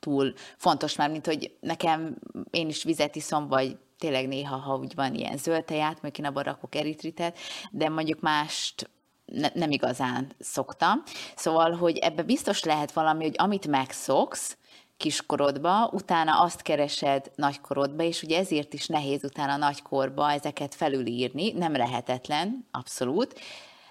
túl 0.00 0.32
fontos 0.56 0.96
már, 0.96 1.10
mint 1.10 1.26
hogy 1.26 1.56
nekem 1.60 2.16
én 2.50 2.68
is 2.68 2.82
vizet 2.82 3.16
iszom, 3.16 3.48
vagy 3.48 3.76
tényleg 3.98 4.28
néha, 4.28 4.56
ha 4.56 4.76
úgy 4.76 4.94
van 4.94 5.14
ilyen 5.14 5.36
zöld 5.36 5.64
teját, 5.64 6.02
mondjuk 6.02 6.18
én 6.18 6.24
abban 6.24 6.42
rakok 6.42 6.74
eritritet, 6.74 7.38
de 7.70 7.88
mondjuk 7.88 8.20
mást 8.20 8.90
ne, 9.24 9.48
nem 9.54 9.70
igazán 9.70 10.32
szoktam. 10.38 11.02
Szóval, 11.36 11.72
hogy 11.72 11.96
ebbe 11.98 12.22
biztos 12.22 12.64
lehet 12.64 12.92
valami, 12.92 13.24
hogy 13.24 13.34
amit 13.38 13.66
megszoksz, 13.66 14.56
kiskorodba, 14.96 15.90
utána 15.92 16.40
azt 16.40 16.62
keresed 16.62 17.30
nagykorodba, 17.34 18.02
és 18.02 18.22
ugye 18.22 18.38
ezért 18.38 18.74
is 18.74 18.86
nehéz 18.86 19.24
utána 19.24 19.56
nagykorba 19.56 20.30
ezeket 20.30 20.74
felülírni, 20.74 21.52
nem 21.52 21.76
lehetetlen, 21.76 22.66
abszolút, 22.70 23.40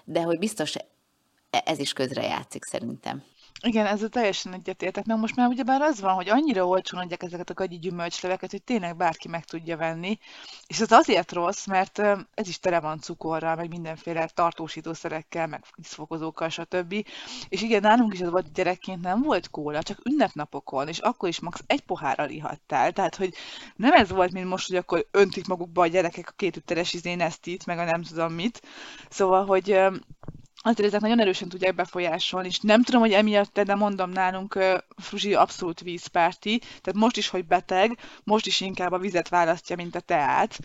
de 0.04 0.22
hogy 0.22 0.38
biztos 0.38 0.76
e, 0.76 1.62
ez 1.64 1.78
is 1.78 1.92
közrejátszik 1.92 2.64
szerintem. 2.64 3.22
Igen, 3.66 3.86
ezzel 3.86 4.08
teljesen 4.08 4.52
egyetértek, 4.52 5.04
mert 5.04 5.20
most 5.20 5.36
már 5.36 5.48
ugyebár 5.48 5.80
az 5.80 6.00
van, 6.00 6.14
hogy 6.14 6.28
annyira 6.28 6.66
olcsón 6.66 7.00
adják 7.00 7.22
ezeket 7.22 7.50
a 7.50 7.54
gagyi 7.54 7.78
gyümölcsleveket, 7.78 8.50
hogy 8.50 8.62
tényleg 8.62 8.96
bárki 8.96 9.28
meg 9.28 9.44
tudja 9.44 9.76
venni, 9.76 10.18
és 10.66 10.80
ez 10.80 10.92
azért 10.92 11.32
rossz, 11.32 11.66
mert 11.66 11.98
ez 12.34 12.48
is 12.48 12.58
tele 12.58 12.80
van 12.80 13.00
cukorral, 13.00 13.54
meg 13.54 13.68
mindenféle 13.68 14.26
tartósítószerekkel, 14.26 15.46
meg 15.46 15.64
iszfokozókkal, 15.74 16.48
stb. 16.48 17.06
És 17.48 17.62
igen, 17.62 17.80
nálunk 17.80 18.14
is 18.14 18.20
az 18.20 18.30
volt, 18.30 18.52
gyerekként 18.52 19.00
nem 19.00 19.22
volt 19.22 19.50
kóla, 19.50 19.82
csak 19.82 20.00
ünnepnapokon, 20.04 20.88
és 20.88 20.98
akkor 20.98 21.28
is 21.28 21.40
max. 21.40 21.62
egy 21.66 21.82
pohárral 21.82 22.28
ihattál. 22.28 22.92
Tehát, 22.92 23.16
hogy 23.16 23.34
nem 23.76 23.92
ez 23.92 24.10
volt, 24.10 24.32
mint 24.32 24.48
most, 24.48 24.68
hogy 24.68 24.76
akkor 24.76 25.06
öntik 25.10 25.46
magukba 25.46 25.82
a 25.82 25.86
gyerekek 25.86 26.28
a 26.28 26.34
két 26.36 26.56
üteres 26.56 26.92
izén 26.92 27.20
ezt 27.20 27.46
itt, 27.46 27.64
meg 27.64 27.78
a 27.78 27.84
nem 27.84 28.02
tudom 28.02 28.32
mit. 28.32 28.62
Szóval, 29.08 29.46
hogy 29.46 29.80
azért 30.66 30.88
ezek 30.88 31.00
nagyon 31.00 31.20
erősen 31.20 31.48
tudják 31.48 31.74
befolyásolni, 31.74 32.46
és 32.48 32.60
nem 32.60 32.82
tudom, 32.82 33.00
hogy 33.00 33.12
emiatt, 33.12 33.60
de 33.60 33.74
mondom 33.74 34.10
nálunk 34.10 34.58
Fruzsi 34.96 35.34
abszolút 35.34 35.80
vízpárti, 35.80 36.58
tehát 36.58 36.94
most 36.94 37.16
is, 37.16 37.28
hogy 37.28 37.46
beteg, 37.46 37.98
most 38.24 38.46
is 38.46 38.60
inkább 38.60 38.92
a 38.92 38.98
vizet 38.98 39.28
választja, 39.28 39.76
mint 39.76 39.94
a 39.94 40.00
teát, 40.00 40.58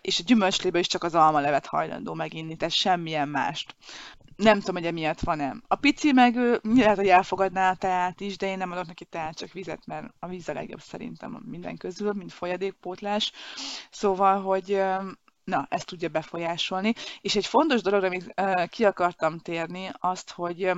és 0.00 0.18
a 0.18 0.22
gyümölcslébe 0.26 0.78
is 0.78 0.86
csak 0.86 1.04
az 1.04 1.14
almalevet 1.14 1.66
hajlandó 1.66 2.14
meginni, 2.14 2.56
tehát 2.56 2.74
semmilyen 2.74 3.28
mást. 3.28 3.74
Nem 4.36 4.58
tudom, 4.58 4.74
hogy 4.74 4.86
emiatt 4.86 5.20
van-e. 5.20 5.56
A 5.66 5.76
pici 5.76 6.12
meg 6.12 6.36
ő 6.36 6.60
lehet, 6.62 6.96
hogy 6.96 7.08
elfogadná 7.08 7.70
a 7.70 7.76
teát 7.76 8.20
is, 8.20 8.36
de 8.36 8.46
én 8.46 8.58
nem 8.58 8.72
adok 8.72 8.86
neki 8.86 9.04
teát, 9.04 9.36
csak 9.36 9.52
vizet, 9.52 9.86
mert 9.86 10.06
a 10.18 10.26
víz 10.26 10.48
a 10.48 10.52
legjobb 10.52 10.80
szerintem 10.80 11.42
minden 11.46 11.76
közül, 11.76 12.12
mint 12.12 12.32
folyadékpótlás. 12.32 13.32
Szóval, 13.90 14.42
hogy 14.42 14.82
na, 15.46 15.66
ezt 15.70 15.86
tudja 15.86 16.08
befolyásolni. 16.08 16.92
És 17.20 17.36
egy 17.36 17.46
fontos 17.46 17.82
dolog, 17.82 18.04
amit 18.04 18.34
ki 18.68 18.84
akartam 18.84 19.38
térni, 19.38 19.90
azt, 19.98 20.30
hogy 20.30 20.72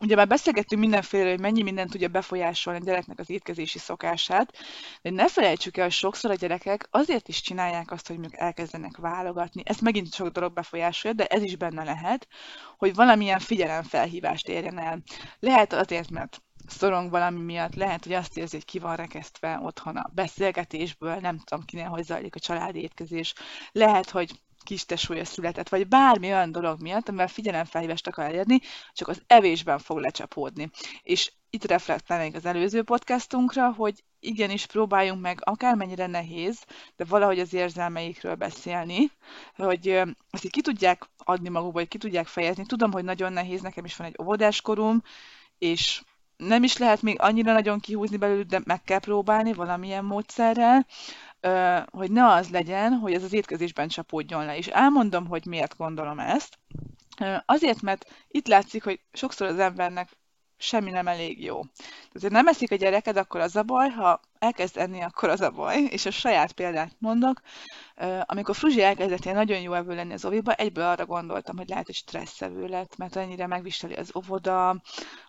Ugye 0.00 0.14
már 0.14 0.26
beszélgettünk 0.26 0.80
mindenféle, 0.80 1.30
hogy 1.30 1.40
mennyi 1.40 1.62
mindent 1.62 1.90
tudja 1.90 2.08
befolyásolni 2.08 2.80
a 2.80 2.84
gyereknek 2.84 3.18
az 3.18 3.30
étkezési 3.30 3.78
szokását, 3.78 4.52
de 5.02 5.10
ne 5.10 5.28
felejtsük 5.28 5.76
el, 5.76 5.84
hogy 5.84 5.92
sokszor 5.92 6.30
a 6.30 6.34
gyerekek 6.34 6.88
azért 6.90 7.28
is 7.28 7.40
csinálják 7.40 7.90
azt, 7.90 8.06
hogy 8.06 8.18
mondjuk 8.18 8.40
elkezdenek 8.40 8.96
válogatni. 8.96 9.62
Ezt 9.64 9.80
megint 9.80 10.14
sok 10.14 10.28
dolog 10.28 10.52
befolyásolja, 10.52 11.16
de 11.16 11.26
ez 11.26 11.42
is 11.42 11.56
benne 11.56 11.84
lehet, 11.84 12.28
hogy 12.76 12.94
valamilyen 12.94 13.38
figyelemfelhívást 13.38 14.48
érjen 14.48 14.78
el. 14.78 15.02
Lehet 15.38 15.72
azért, 15.72 16.10
mert 16.10 16.42
szorong 16.66 17.10
valami 17.10 17.40
miatt, 17.40 17.74
lehet, 17.74 18.04
hogy 18.04 18.12
azt 18.12 18.36
érzi, 18.36 18.56
hogy 18.56 18.64
ki 18.64 18.78
van 18.78 18.96
rekesztve 18.96 19.58
otthon 19.62 19.96
a 19.96 20.10
beszélgetésből, 20.14 21.16
nem 21.16 21.38
tudom 21.38 21.64
kinél, 21.64 21.88
hogy 21.88 22.04
zajlik 22.04 22.34
a 22.34 22.40
családi 22.40 22.80
étkezés. 22.82 23.34
Lehet, 23.72 24.10
hogy 24.10 24.40
kis 24.66 24.84
tesója 24.84 25.24
született, 25.24 25.68
vagy 25.68 25.88
bármi 25.88 26.26
olyan 26.26 26.52
dolog 26.52 26.80
miatt, 26.80 27.08
amivel 27.08 27.28
figyelemfelhívást 27.28 28.06
akar 28.06 28.24
elérni, 28.24 28.60
csak 28.92 29.08
az 29.08 29.22
evésben 29.26 29.78
fog 29.78 29.98
lecsapódni. 29.98 30.70
És 31.02 31.32
itt 31.50 31.64
reflektálnék 31.64 32.34
az 32.34 32.46
előző 32.46 32.82
podcastunkra, 32.82 33.72
hogy 33.72 34.04
igenis 34.20 34.66
próbáljunk 34.66 35.20
meg, 35.20 35.38
akármennyire 35.42 36.06
nehéz, 36.06 36.64
de 36.96 37.04
valahogy 37.04 37.38
az 37.38 37.54
érzelmeikről 37.54 38.34
beszélni, 38.34 39.10
hogy 39.56 39.88
azt 40.30 40.48
ki 40.48 40.60
tudják 40.60 41.08
adni 41.16 41.48
magukba, 41.48 41.78
hogy 41.78 41.88
ki 41.88 41.98
tudják 41.98 42.26
fejezni. 42.26 42.66
Tudom, 42.66 42.92
hogy 42.92 43.04
nagyon 43.04 43.32
nehéz, 43.32 43.60
nekem 43.60 43.84
is 43.84 43.96
van 43.96 44.06
egy 44.06 44.16
óvodáskorum, 44.22 45.02
és 45.58 46.02
nem 46.36 46.62
is 46.62 46.76
lehet 46.76 47.02
még 47.02 47.20
annyira 47.20 47.52
nagyon 47.52 47.80
kihúzni 47.80 48.16
belőlük, 48.16 48.48
de 48.48 48.60
meg 48.64 48.82
kell 48.82 48.98
próbálni 48.98 49.52
valamilyen 49.52 50.04
módszerrel, 50.04 50.86
hogy 51.90 52.10
ne 52.10 52.26
az 52.26 52.48
legyen, 52.50 52.92
hogy 52.92 53.12
ez 53.12 53.22
az 53.22 53.32
étkezésben 53.32 53.88
csapódjon 53.88 54.44
le. 54.44 54.56
És 54.56 54.66
elmondom, 54.66 55.26
hogy 55.26 55.46
miért 55.46 55.76
gondolom 55.76 56.18
ezt. 56.18 56.58
Azért, 57.46 57.82
mert 57.82 58.04
itt 58.28 58.46
látszik, 58.46 58.84
hogy 58.84 59.00
sokszor 59.12 59.46
az 59.46 59.58
embernek 59.58 60.08
semmi 60.58 60.90
nem 60.90 61.08
elég 61.08 61.44
jó. 61.44 61.60
Tehát, 62.12 62.30
nem 62.30 62.46
eszik 62.46 62.70
a 62.70 62.76
gyereked, 62.76 63.16
akkor 63.16 63.40
az 63.40 63.56
a 63.56 63.62
baj, 63.62 63.88
ha 63.88 64.20
elkezd 64.38 64.76
enni, 64.76 65.00
akkor 65.02 65.28
az 65.28 65.40
a 65.40 65.50
baj, 65.50 65.82
és 65.82 66.06
a 66.06 66.10
saját 66.10 66.52
példát 66.52 66.96
mondok. 66.98 67.40
Amikor 68.20 68.54
Fruzsi 68.54 68.82
elkezdett 68.82 69.24
ilyen 69.24 69.36
nagyon 69.36 69.60
jó 69.60 69.72
evő 69.72 69.94
lenni 69.94 70.12
az 70.12 70.24
oviba, 70.24 70.52
egyből 70.52 70.84
arra 70.84 71.06
gondoltam, 71.06 71.56
hogy 71.56 71.68
lehet, 71.68 71.86
hogy 71.86 71.94
stresszevő 71.94 72.66
lett, 72.66 72.96
mert 72.96 73.16
annyira 73.16 73.46
megviseli 73.46 73.94
az 73.94 74.12
óvoda, 74.16 74.82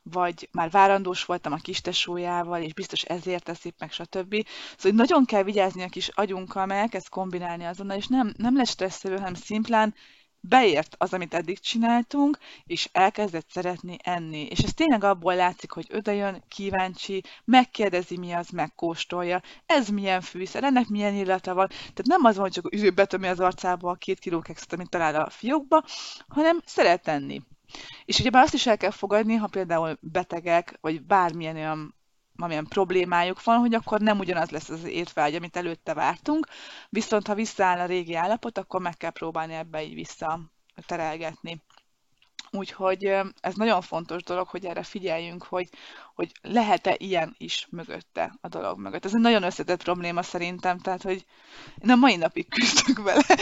vagy 0.03 0.49
már 0.51 0.69
várandós 0.69 1.25
voltam 1.25 1.53
a 1.53 1.57
kistesójával, 1.57 2.61
és 2.61 2.73
biztos 2.73 3.01
ezért 3.01 3.43
teszik 3.43 3.75
meg, 3.79 3.91
stb. 3.91 4.47
Szóval 4.77 4.97
nagyon 4.97 5.25
kell 5.25 5.43
vigyázni 5.43 5.83
a 5.83 5.89
kis 5.89 6.07
agyunkkal, 6.07 6.65
mert 6.65 6.81
elkezd 6.81 7.09
kombinálni 7.09 7.65
azonnal, 7.65 7.97
és 7.97 8.07
nem, 8.07 8.33
nem 8.37 8.55
lesz 8.55 8.69
stresszevő, 8.69 9.15
hanem 9.15 9.33
szimplán 9.33 9.95
beért 10.39 10.95
az, 10.97 11.13
amit 11.13 11.33
eddig 11.33 11.59
csináltunk, 11.59 12.37
és 12.63 12.89
elkezdett 12.91 13.49
szeretni 13.49 13.97
enni. 14.03 14.47
És 14.49 14.59
ez 14.59 14.73
tényleg 14.73 15.03
abból 15.03 15.35
látszik, 15.35 15.71
hogy 15.71 15.89
odajön, 15.93 16.43
kíváncsi, 16.47 17.23
megkérdezi, 17.45 18.17
mi 18.17 18.31
az, 18.31 18.49
megkóstolja, 18.49 19.41
ez 19.65 19.87
milyen 19.87 20.21
fűszer, 20.21 20.63
ennek 20.63 20.87
milyen 20.87 21.15
illata 21.15 21.53
van. 21.53 21.67
Tehát 21.67 22.05
nem 22.05 22.23
az 22.23 22.35
van, 22.35 22.43
hogy 22.43 22.53
csak 22.53 22.75
ő 22.75 22.91
betömi 22.91 23.27
az 23.27 23.39
arcába 23.39 23.89
a 23.89 23.95
két 23.95 24.19
kiló 24.19 24.39
kekszet, 24.39 24.73
amit 24.73 24.89
talál 24.89 25.15
a 25.15 25.29
fiókba, 25.29 25.83
hanem 26.27 26.61
szeret 26.65 27.07
enni. 27.07 27.41
És 28.05 28.19
ugye 28.19 28.29
azt 28.33 28.53
is 28.53 28.67
el 28.67 28.77
kell 28.77 28.91
fogadni, 28.91 29.35
ha 29.35 29.47
például 29.47 29.97
betegek, 30.01 30.77
vagy 30.81 31.03
bármilyen 31.03 31.55
olyan 31.55 31.96
valamilyen 32.37 32.67
problémájuk 32.67 33.43
van, 33.43 33.59
hogy 33.59 33.73
akkor 33.73 33.99
nem 33.99 34.19
ugyanaz 34.19 34.49
lesz 34.49 34.69
az 34.69 34.83
étvágy, 34.83 35.35
amit 35.35 35.57
előtte 35.57 35.93
vártunk, 35.93 36.47
viszont 36.89 37.27
ha 37.27 37.35
visszaáll 37.35 37.79
a 37.79 37.85
régi 37.85 38.15
állapot, 38.15 38.57
akkor 38.57 38.81
meg 38.81 38.97
kell 38.97 39.11
próbálni 39.11 39.53
ebbe 39.53 39.83
így 39.83 39.93
vissza 39.93 40.39
terelgetni. 40.85 41.61
Úgyhogy 42.51 43.03
ez 43.39 43.55
nagyon 43.55 43.81
fontos 43.81 44.23
dolog, 44.23 44.47
hogy 44.47 44.65
erre 44.65 44.83
figyeljünk, 44.83 45.43
hogy, 45.43 45.69
hogy 46.15 46.31
lehet-e 46.41 46.95
ilyen 46.97 47.35
is 47.37 47.67
mögötte 47.69 48.37
a 48.41 48.47
dolog 48.47 48.79
mögött. 48.79 49.05
Ez 49.05 49.13
egy 49.13 49.21
nagyon 49.21 49.43
összetett 49.43 49.83
probléma 49.83 50.21
szerintem, 50.21 50.79
tehát 50.79 51.01
hogy 51.01 51.25
én 51.83 51.89
a 51.89 51.95
mai 51.95 52.15
napig 52.15 52.49
küzdök 52.49 53.01
vele, 53.03 53.37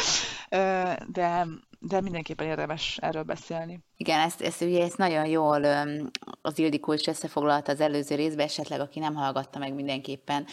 de, 1.08 1.48
de 1.80 2.02
mindenképpen 2.02 2.48
érdemes 2.48 2.98
erről 3.02 3.24
beszélni. 3.24 3.80
Igen, 3.98 4.20
ezt, 4.20 4.42
ezt, 4.42 4.62
ugye, 4.62 4.84
ezt 4.84 4.98
nagyon 4.98 5.26
jól 5.26 5.64
az 6.42 6.60
Ildikó 6.60 6.94
is 6.94 7.08
összefoglalta 7.08 7.72
az 7.72 7.80
előző 7.80 8.16
részben, 8.16 8.46
esetleg 8.46 8.80
aki 8.80 9.00
nem 9.00 9.16
hallgatta 9.16 9.60
meg 9.60 9.74
mindenképpen 9.74 10.46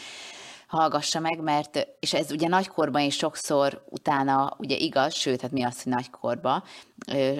hallgassa 0.66 1.20
meg, 1.20 1.40
mert, 1.40 1.88
és 2.00 2.12
ez 2.12 2.30
ugye 2.30 2.48
nagykorban 2.48 3.02
is 3.02 3.16
sokszor 3.16 3.84
utána 3.88 4.56
ugye 4.58 4.76
igaz, 4.76 5.14
sőt, 5.14 5.40
hát 5.40 5.50
mi 5.50 5.62
az, 5.62 5.82
hogy 5.82 5.92
nagykorban, 5.92 6.62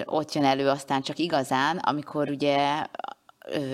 ott 0.05 0.33
jön 0.33 0.43
elő 0.43 0.69
aztán 0.69 1.01
csak 1.01 1.17
igazán, 1.17 1.77
amikor 1.77 2.29
ugye 2.29 2.85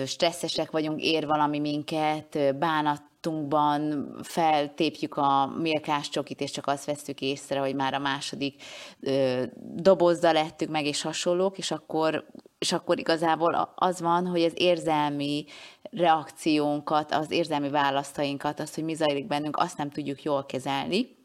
stresszesek 0.06 0.70
vagyunk, 0.70 1.00
ér 1.00 1.26
valami 1.26 1.58
minket, 1.58 2.56
bánat 2.58 3.02
tunkban 3.20 4.12
feltépjük 4.22 5.16
a 5.16 5.46
mérkás 5.46 6.08
csokit, 6.08 6.40
és 6.40 6.50
csak 6.50 6.66
azt 6.66 6.84
vesztük 6.84 7.20
észre, 7.20 7.60
hogy 7.60 7.74
már 7.74 7.94
a 7.94 7.98
második 7.98 8.62
ö, 9.00 9.42
dobozza 9.74 10.32
lettük 10.32 10.68
meg, 10.68 10.86
és 10.86 11.02
hasonlók, 11.02 11.58
és 11.58 11.70
akkor, 11.70 12.26
és 12.58 12.72
akkor 12.72 12.98
igazából 12.98 13.72
az 13.74 14.00
van, 14.00 14.26
hogy 14.26 14.42
az 14.42 14.52
érzelmi 14.54 15.44
reakciónkat, 15.90 17.12
az 17.12 17.30
érzelmi 17.30 17.68
választainkat, 17.68 18.60
azt, 18.60 18.74
hogy 18.74 18.84
mi 18.84 18.94
zajlik 18.94 19.26
bennünk, 19.26 19.56
azt 19.56 19.76
nem 19.76 19.90
tudjuk 19.90 20.22
jól 20.22 20.46
kezelni, 20.46 21.18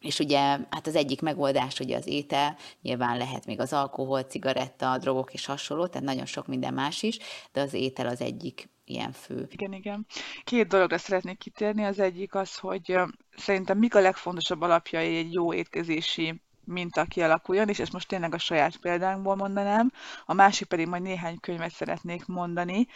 és 0.00 0.18
ugye 0.18 0.38
hát 0.40 0.86
az 0.86 0.94
egyik 0.94 1.20
megoldás 1.20 1.80
ugye 1.80 1.96
az 1.96 2.06
étel, 2.06 2.56
nyilván 2.82 3.16
lehet 3.16 3.46
még 3.46 3.60
az 3.60 3.72
alkohol, 3.72 4.22
cigaretta, 4.22 4.98
drogok 4.98 5.32
és 5.32 5.46
hasonló, 5.46 5.86
tehát 5.86 6.06
nagyon 6.06 6.26
sok 6.26 6.46
minden 6.46 6.74
más 6.74 7.02
is, 7.02 7.18
de 7.52 7.60
az 7.60 7.74
étel 7.74 8.06
az 8.06 8.20
egyik 8.20 8.71
ilyen 8.84 9.12
fő. 9.12 9.46
Igen, 9.50 9.72
igen. 9.72 10.06
Két 10.44 10.68
dologra 10.68 10.98
szeretnék 10.98 11.38
kitérni. 11.38 11.84
Az 11.84 11.98
egyik 11.98 12.34
az, 12.34 12.58
hogy 12.58 12.98
szerintem 13.36 13.78
mik 13.78 13.94
a 13.94 14.00
legfontosabb 14.00 14.60
alapjai 14.60 15.16
egy 15.16 15.32
jó 15.32 15.54
étkezési 15.54 16.42
minta 16.64 17.04
kialakuljon, 17.04 17.68
és 17.68 17.78
ezt 17.78 17.92
most 17.92 18.08
tényleg 18.08 18.34
a 18.34 18.38
saját 18.38 18.76
példánkból 18.76 19.36
mondanám. 19.36 19.92
A 20.24 20.32
másik 20.32 20.68
pedig 20.68 20.86
majd 20.86 21.02
néhány 21.02 21.40
könyvet 21.40 21.72
szeretnék 21.72 22.26
mondani. 22.26 22.86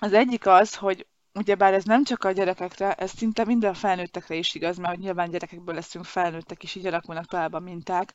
Az 0.00 0.12
egyik 0.12 0.46
az, 0.46 0.74
hogy 0.74 1.06
ugyebár 1.34 1.74
ez 1.74 1.84
nem 1.84 2.04
csak 2.04 2.24
a 2.24 2.32
gyerekekre, 2.32 2.92
ez 2.92 3.10
szinte 3.10 3.44
minden 3.44 3.70
a 3.70 3.74
felnőttekre 3.74 4.34
is 4.34 4.54
igaz, 4.54 4.76
mert 4.76 4.98
nyilván 4.98 5.30
gyerekekből 5.30 5.74
leszünk 5.74 6.04
felnőttek, 6.04 6.62
és 6.62 6.74
így 6.74 6.86
alakulnak 6.86 7.26
tovább 7.26 7.52
a 7.52 7.60
minták, 7.60 8.14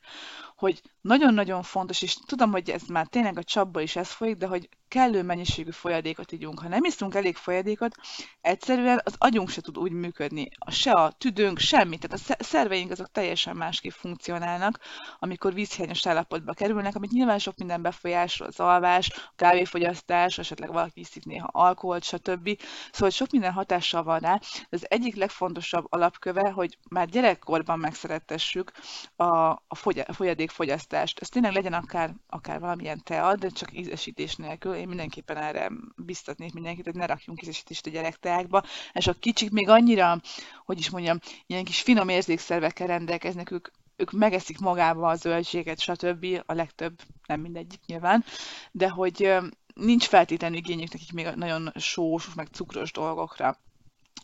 hogy 0.58 0.82
nagyon-nagyon 1.00 1.62
fontos, 1.62 2.02
és 2.02 2.16
tudom, 2.26 2.50
hogy 2.50 2.70
ez 2.70 2.82
már 2.82 3.06
tényleg 3.06 3.38
a 3.38 3.42
csapból 3.42 3.82
is 3.82 3.96
ez 3.96 4.10
folyik, 4.10 4.36
de 4.36 4.46
hogy 4.46 4.68
kellő 4.88 5.22
mennyiségű 5.22 5.70
folyadékot 5.70 6.32
ígyunk. 6.32 6.60
Ha 6.60 6.68
nem 6.68 6.84
iszunk 6.84 7.14
elég 7.14 7.36
folyadékot, 7.36 7.94
egyszerűen 8.40 9.00
az 9.04 9.14
agyunk 9.18 9.48
se 9.48 9.60
tud 9.60 9.78
úgy 9.78 9.92
működni. 9.92 10.48
Se 10.70 10.92
a 10.92 11.10
tüdőnk, 11.10 11.58
semmi. 11.58 11.98
Tehát 11.98 12.40
a 12.40 12.44
szerveink 12.44 12.90
azok 12.90 13.10
teljesen 13.10 13.56
másképp 13.56 13.92
funkcionálnak, 13.92 14.80
amikor 15.18 15.54
vízhiányos 15.54 16.06
állapotba 16.06 16.52
kerülnek, 16.52 16.94
amit 16.94 17.10
nyilván 17.10 17.38
sok 17.38 17.56
minden 17.56 17.82
befolyásol, 17.82 18.46
az 18.46 18.60
alvás, 18.60 19.10
a 19.12 19.32
kávéfogyasztás, 19.36 20.38
esetleg 20.38 20.72
valaki 20.72 21.00
iszik 21.00 21.24
néha 21.24 21.48
alkoholt, 21.52 22.04
stb. 22.04 22.60
Szóval 22.92 23.10
sok 23.10 23.30
minden 23.30 23.52
hatással 23.52 24.02
van 24.02 24.18
rá. 24.18 24.40
Az 24.70 24.90
egyik 24.90 25.16
legfontosabb 25.16 25.86
alapköve, 25.88 26.50
hogy 26.50 26.78
már 26.90 27.08
gyerekkorban 27.08 27.78
megszerettessük 27.78 28.72
a, 29.16 29.24
a, 29.50 29.74
fogy, 29.74 30.04
a 30.48 30.50
folyadékfogyasztást. 30.50 31.18
Ez 31.18 31.28
tényleg 31.28 31.52
legyen 31.52 31.72
akár, 31.72 32.14
akár 32.26 32.60
valamilyen 32.60 33.02
tea, 33.04 33.34
de 33.34 33.48
csak 33.48 33.78
ízesítés 33.78 34.36
nélkül 34.36 34.74
én 34.74 34.88
mindenképpen 34.88 35.36
erre 35.36 35.70
biztatnék 35.96 36.52
mindenkit, 36.52 36.84
hogy 36.84 36.94
ne 36.94 37.06
rakjunk 37.06 37.42
ízesítést 37.42 37.86
a 37.86 37.90
gyerekteákba, 37.90 38.62
és 38.92 39.06
a 39.06 39.12
kicsik 39.12 39.50
még 39.50 39.68
annyira, 39.68 40.20
hogy 40.64 40.78
is 40.78 40.90
mondjam, 40.90 41.18
ilyen 41.46 41.64
kis 41.64 41.80
finom 41.80 42.08
érzékszervekkel 42.08 42.86
rendelkeznek, 42.86 43.50
ők, 43.50 43.68
ők 43.96 44.12
megeszik 44.12 44.58
magába 44.58 45.08
a 45.08 45.14
zöldséget, 45.14 45.80
stb. 45.80 46.26
A 46.46 46.52
legtöbb, 46.52 47.00
nem 47.26 47.40
mindegyik 47.40 47.80
nyilván, 47.86 48.24
de 48.70 48.88
hogy 48.88 49.36
nincs 49.74 50.06
feltétlenül 50.06 50.56
igényük 50.56 50.92
nekik 50.92 51.12
még 51.12 51.26
nagyon 51.26 51.72
sós, 51.76 52.34
meg 52.34 52.48
cukros 52.52 52.92
dolgokra. 52.92 53.58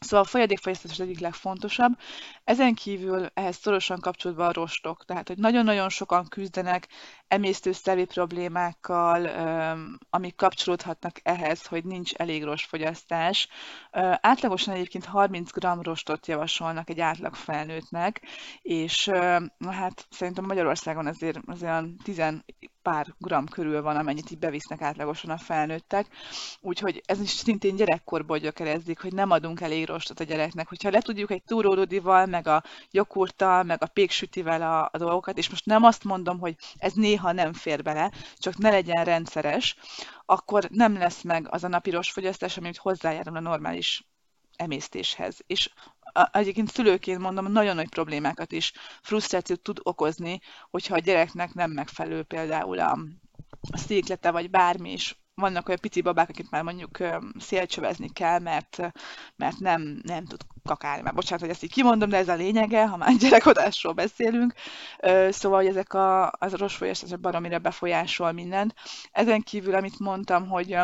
Szóval 0.01 0.25
a 0.25 0.29
folyadékfogyasztás 0.29 0.91
az 0.91 1.01
egyik 1.01 1.21
legfontosabb. 1.21 1.93
Ezen 2.45 2.75
kívül 2.75 3.27
ehhez 3.35 3.57
szorosan 3.57 4.01
kapcsolódva 4.01 4.47
a 4.47 4.53
rostok, 4.53 5.05
tehát 5.05 5.29
hogy 5.29 5.39
nagyon-nagyon 5.39 5.89
sokan 5.89 6.29
küzdenek 6.29 6.89
emésztőszervi 7.29 8.05
problémákkal, 8.05 9.27
amik 10.11 10.37
kapcsolódhatnak 10.37 11.21
ehhez, 11.23 11.67
hogy 11.67 11.85
nincs 11.85 12.15
elég 12.15 12.45
rostfogyasztás. 12.45 13.49
Átlagosan 14.21 14.75
egyébként 14.75 15.05
30 15.05 15.51
g 15.51 15.65
rostot 15.83 16.27
javasolnak 16.27 16.91
egy 16.91 17.01
átlag 17.01 17.35
felnőttnek, 17.35 18.21
és 18.63 19.09
hát 19.71 20.07
szerintem 20.11 20.45
Magyarországon 20.45 21.07
azért 21.07 21.39
az 21.47 21.63
olyan 21.63 21.97
pár 22.85 23.07
gram 23.19 23.47
körül 23.47 23.83
van, 23.83 23.97
amennyit 23.97 24.31
így 24.31 24.39
bevisznek 24.39 24.81
átlagosan 24.81 25.31
a 25.31 25.39
felnőttek. 25.39 26.07
Úgyhogy 26.61 27.03
ez 27.07 27.21
is 27.21 27.31
szintén 27.31 27.77
gyerekkorból 27.77 28.39
gyökerezik, 28.39 29.01
hogy 29.01 29.13
nem 29.13 29.31
adunk 29.31 29.61
elég 29.61 29.87
rostot 29.87 30.21
a 30.21 30.25
gyereknek. 30.25 30.69
Hogyha 30.69 30.91
le 30.91 31.01
tudjuk 31.01 31.31
egy 31.31 31.43
túrórudival, 31.43 32.27
meg 32.27 32.47
a 32.47 32.63
joghurttal, 32.91 33.63
meg 33.63 33.83
a 33.83 33.87
péksütivel 33.87 34.63
a, 34.63 34.89
a 34.93 34.99
dolgokat, 34.99 35.39
és 35.39 35.51
most 35.51 35.67
nem 35.67 35.83
azt 35.85 36.05
mondom, 36.05 36.39
hogy 36.39 36.57
ez 36.77 36.93
néha 36.93 37.33
nem 37.33 37.53
fér 37.53 37.83
bele, 37.83 38.13
csak 38.39 38.57
ne 38.57 38.71
legyen 38.71 39.05
rendszeres, 39.05 39.77
akkor 40.27 40.69
nem 40.71 40.99
lesz 40.99 41.23
meg 41.23 41.47
az 41.51 41.65
a 41.65 41.69
napi 41.69 41.91
rostfogyasztás, 41.91 42.57
amit 42.57 42.77
hozzájárul 42.77 43.37
a 43.37 43.41
normális 43.41 44.05
emésztéshez. 44.57 45.39
És 45.47 45.71
egyébként 46.33 46.71
szülőként 46.71 47.21
mondom, 47.21 47.53
nagyon 47.53 47.75
nagy 47.75 47.89
problémákat 47.89 48.53
is, 48.53 48.73
frusztrációt 49.03 49.61
tud 49.61 49.79
okozni, 49.83 50.41
hogyha 50.71 50.95
a 50.95 50.99
gyereknek 50.99 51.55
nem 51.55 51.71
megfelelő 51.71 52.23
például 52.23 52.79
a 52.79 52.99
széklete, 53.73 54.31
vagy 54.31 54.51
bármi 54.51 54.93
is. 54.93 55.23
Vannak 55.35 55.69
olyan 55.69 55.81
pici 55.81 56.01
babák, 56.01 56.29
akik 56.29 56.51
már 56.51 56.63
mondjuk 56.63 56.99
szélcsövezni 57.39 58.13
kell, 58.13 58.39
mert, 58.39 58.79
mert 59.37 59.59
nem, 59.59 60.01
nem 60.03 60.25
tud 60.25 60.41
kakálni. 60.63 61.03
Már 61.03 61.15
bocsánat, 61.15 61.41
hogy 61.41 61.51
ezt 61.51 61.63
így 61.63 61.73
kimondom, 61.73 62.09
de 62.09 62.17
ez 62.17 62.29
a 62.29 62.35
lényege, 62.35 62.87
ha 62.87 62.97
már 62.97 63.17
gyerekodásról 63.17 63.93
beszélünk. 63.93 64.55
Szóval, 65.29 65.59
hogy 65.59 65.69
ezek 65.69 65.95
a, 65.95 66.31
az 66.31 66.53
a 66.53 66.57
rosfolyás, 66.57 67.05
baromira 67.21 67.59
befolyásol 67.59 68.33
mindent. 68.33 68.75
Ezen 69.11 69.41
kívül, 69.41 69.75
amit 69.75 69.99
mondtam, 69.99 70.49
hogy 70.49 70.79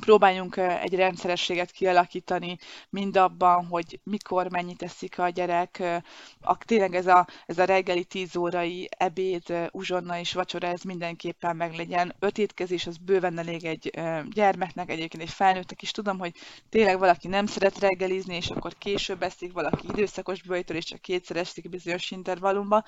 próbáljunk 0.00 0.56
egy 0.56 0.94
rendszerességet 0.94 1.70
kialakítani 1.70 2.58
mindabban, 2.90 3.66
hogy 3.66 4.00
mikor 4.02 4.50
mennyit 4.50 4.78
teszik 4.78 5.18
a 5.18 5.28
gyerek. 5.28 5.82
A, 6.40 6.56
tényleg 6.58 6.94
ez 6.94 7.06
a, 7.06 7.26
ez 7.46 7.58
a 7.58 7.64
reggeli 7.64 8.04
10 8.04 8.36
órai 8.36 8.88
ebéd, 8.96 9.68
uzsonna 9.70 10.18
és 10.18 10.32
vacsora, 10.32 10.66
ez 10.66 10.82
mindenképpen 10.82 11.56
meglegyen. 11.56 12.14
Öt 12.18 12.38
étkezés 12.38 12.86
az 12.86 12.96
bőven 12.96 13.38
elég 13.38 13.64
egy 13.64 13.90
gyermeknek, 14.30 14.90
egyébként 14.90 15.22
egy 15.22 15.30
felnőttnek 15.30 15.82
is. 15.82 15.90
Tudom, 15.90 16.18
hogy 16.18 16.34
tényleg 16.68 16.98
valaki 16.98 17.28
nem 17.28 17.46
szeret 17.46 17.78
reggelizni, 17.78 18.36
és 18.36 18.48
akkor 18.48 18.74
később 18.78 19.22
eszik, 19.22 19.52
valaki 19.52 19.86
időszakos 19.92 20.42
bőjtől, 20.42 20.76
és 20.76 20.84
csak 20.84 21.00
kétszer 21.00 21.36
eszik 21.36 21.68
bizonyos 21.68 22.10
intervallumba, 22.10 22.84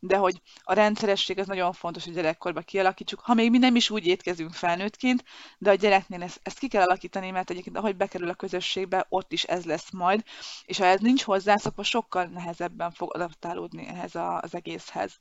de 0.00 0.16
hogy 0.16 0.40
a 0.62 0.72
rendszeresség 0.74 1.38
az 1.38 1.46
nagyon 1.46 1.72
fontos, 1.72 2.04
hogy 2.04 2.14
gyerekkorban 2.14 2.62
kialakítsuk. 2.66 3.20
Ha 3.20 3.34
még 3.34 3.50
mi 3.50 3.58
nem 3.58 3.76
is 3.76 3.90
úgy 3.90 4.06
étkezünk 4.06 4.52
felnőttként, 4.52 5.24
de 5.58 5.70
a 5.70 5.74
gyereknél 5.74 6.22
ez 6.22 6.45
ezt 6.46 6.58
ki 6.58 6.68
kell 6.68 6.82
alakítani, 6.82 7.30
mert 7.30 7.50
egyébként 7.50 7.76
ahogy 7.76 7.96
bekerül 7.96 8.28
a 8.28 8.34
közösségbe, 8.34 9.06
ott 9.08 9.32
is 9.32 9.44
ez 9.44 9.64
lesz 9.64 9.90
majd, 9.90 10.24
és 10.64 10.78
ha 10.78 10.84
ez 10.84 11.00
nincs 11.00 11.22
hozzászokva, 11.22 11.82
sokkal 11.82 12.24
nehezebben 12.24 12.90
fog 12.90 13.14
adaptálódni 13.14 13.86
ehhez 13.86 14.14
az 14.14 14.54
egészhez. 14.54 15.18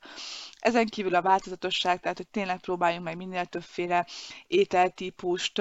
Ezen 0.60 0.86
kívül 0.86 1.16
a 1.16 1.22
változatosság, 1.22 2.00
tehát 2.00 2.18
hogy 2.18 2.28
tényleg 2.28 2.60
próbáljunk 2.60 3.04
meg 3.06 3.18
minél 3.18 3.46
többféle 3.46 4.08
ételtípust, 4.48 5.60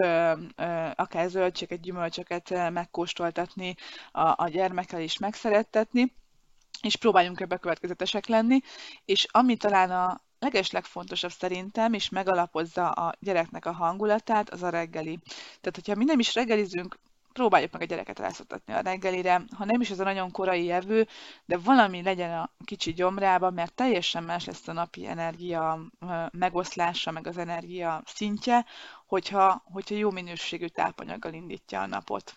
akár 0.95 1.29
zöldséget, 1.29 1.81
gyümölcsöket 1.81 2.71
megkóstoltatni, 2.71 3.75
a, 4.13 4.43
a 4.43 4.49
gyermekkel 4.49 5.01
is 5.01 5.19
megszerettetni, 5.19 6.13
és 6.83 6.97
próbáljunk 6.97 7.41
ebbe 7.41 7.57
következetesek 7.57 8.27
lenni, 8.27 8.61
és 9.05 9.27
ami 9.31 9.57
talán 9.57 9.91
a, 9.91 10.23
legeslegfontosabb 10.45 11.31
szerintem, 11.31 11.93
és 11.93 12.09
megalapozza 12.09 12.91
a 12.91 13.15
gyereknek 13.21 13.67
a 13.67 13.73
hangulatát, 13.73 14.51
az 14.51 14.63
a 14.63 14.69
reggeli. 14.69 15.19
Tehát, 15.61 15.75
hogyha 15.75 15.95
mi 15.95 16.05
nem 16.05 16.19
is 16.19 16.35
reggelizünk, 16.35 16.99
próbáljuk 17.35 17.73
meg 17.73 17.83
a 17.83 17.85
gyereket 17.85 18.19
rászoktatni 18.19 18.73
a 18.73 18.81
reggelire, 18.81 19.43
ha 19.57 19.65
nem 19.65 19.81
is 19.81 19.91
ez 19.91 20.01
a 20.01 20.05
nagyon 20.05 20.31
korai 20.31 20.65
jevő, 20.65 21.09
de 21.45 21.59
valami 21.59 22.03
legyen 22.03 22.39
a 22.39 22.51
kicsi 22.65 22.93
gyomrába, 22.93 23.51
mert 23.51 23.75
teljesen 23.75 24.23
más 24.23 24.45
lesz 24.45 24.69
a 24.69 24.73
napi 24.73 25.07
energia 25.07 25.81
megoszlása, 26.31 27.11
meg 27.11 27.27
az 27.27 27.39
energia 27.39 28.03
szintje, 28.07 28.65
hogyha, 29.07 29.63
hogyha 29.73 29.95
jó 29.95 30.11
minőségű 30.11 30.67
tápanyaggal 30.67 31.33
indítja 31.33 31.81
a 31.81 31.87
napot. 31.87 32.37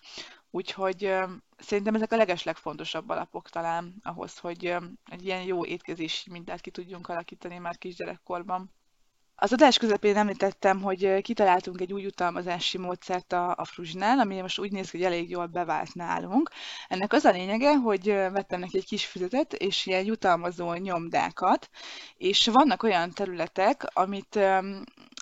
Úgyhogy 0.52 1.14
szerintem 1.58 1.96
ezek 1.96 2.12
a 2.12 2.16
legeslegfontosabb 2.16 3.10
alapok 3.10 3.50
talán 3.50 3.96
ahhoz, 4.04 4.38
hogy 4.38 4.76
egy 5.06 5.26
ilyen 5.26 5.42
jó 5.42 5.66
étkezési 5.66 6.30
mintát 6.30 6.62
ki 6.62 6.72
tudjunk 6.72 7.10
alakítani 7.10 7.58
már 7.58 7.78
kisgyerekkorban. 7.78 8.72
Az 9.40 9.54
adás 9.54 9.78
közepén 9.78 10.18
említettem, 10.18 10.82
hogy 10.82 11.22
kitaláltunk 11.22 11.82
egy 11.82 11.94
új 11.94 12.02
jutalmazási 12.02 12.78
módszert 12.78 13.34
a, 13.34 13.54
a 13.58 13.66
Fruzsinál, 13.66 14.20
ami 14.20 14.42
most 14.42 14.60
úgy 14.60 14.72
néz 14.72 14.90
ki, 14.90 14.98
hogy 14.98 15.06
elég 15.06 15.30
jól 15.30 15.46
bevált 15.46 15.94
nálunk. 15.94 16.50
Ennek 16.88 17.14
az 17.14 17.26
a 17.26 17.32
lényege, 17.32 17.76
hogy 17.76 18.06
vettem 18.06 18.60
neki 18.60 18.78
egy 18.78 18.86
kis 18.86 19.06
füzetet, 19.06 19.54
és 19.54 19.86
ilyen 19.86 20.06
jutalmazó 20.06 20.74
nyomdákat, 20.74 21.70
és 22.18 22.48
vannak 22.48 22.84
olyan 22.84 23.12
területek, 23.12 23.84
amit 23.94 24.40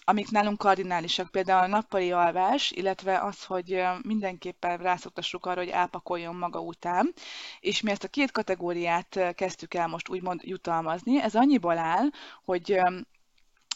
amik 0.08 0.30
nálunk 0.32 0.58
kardinálisak, 0.58 1.32
például 1.32 1.64
a 1.64 1.68
nappali 1.68 2.12
alvás, 2.12 2.72
illetve 2.72 3.20
az, 3.20 3.44
hogy 3.44 3.84
mindenképpen 4.02 4.78
rászoktassuk 4.78 5.46
arra, 5.46 5.60
hogy 5.60 5.70
elpakoljon 5.70 6.36
maga 6.36 6.60
után, 6.60 7.14
és 7.60 7.82
mi 7.82 7.92
ezt 7.92 8.04
a 8.04 8.08
két 8.08 8.32
kategóriát 8.32 9.34
kezdtük 9.36 9.74
el 9.74 9.88
most 9.88 10.10
úgymond 10.10 10.42
jutalmazni. 10.44 11.22
Ez 11.22 11.36
annyiból 11.36 11.78
áll, 11.78 12.10
hogy 12.44 12.80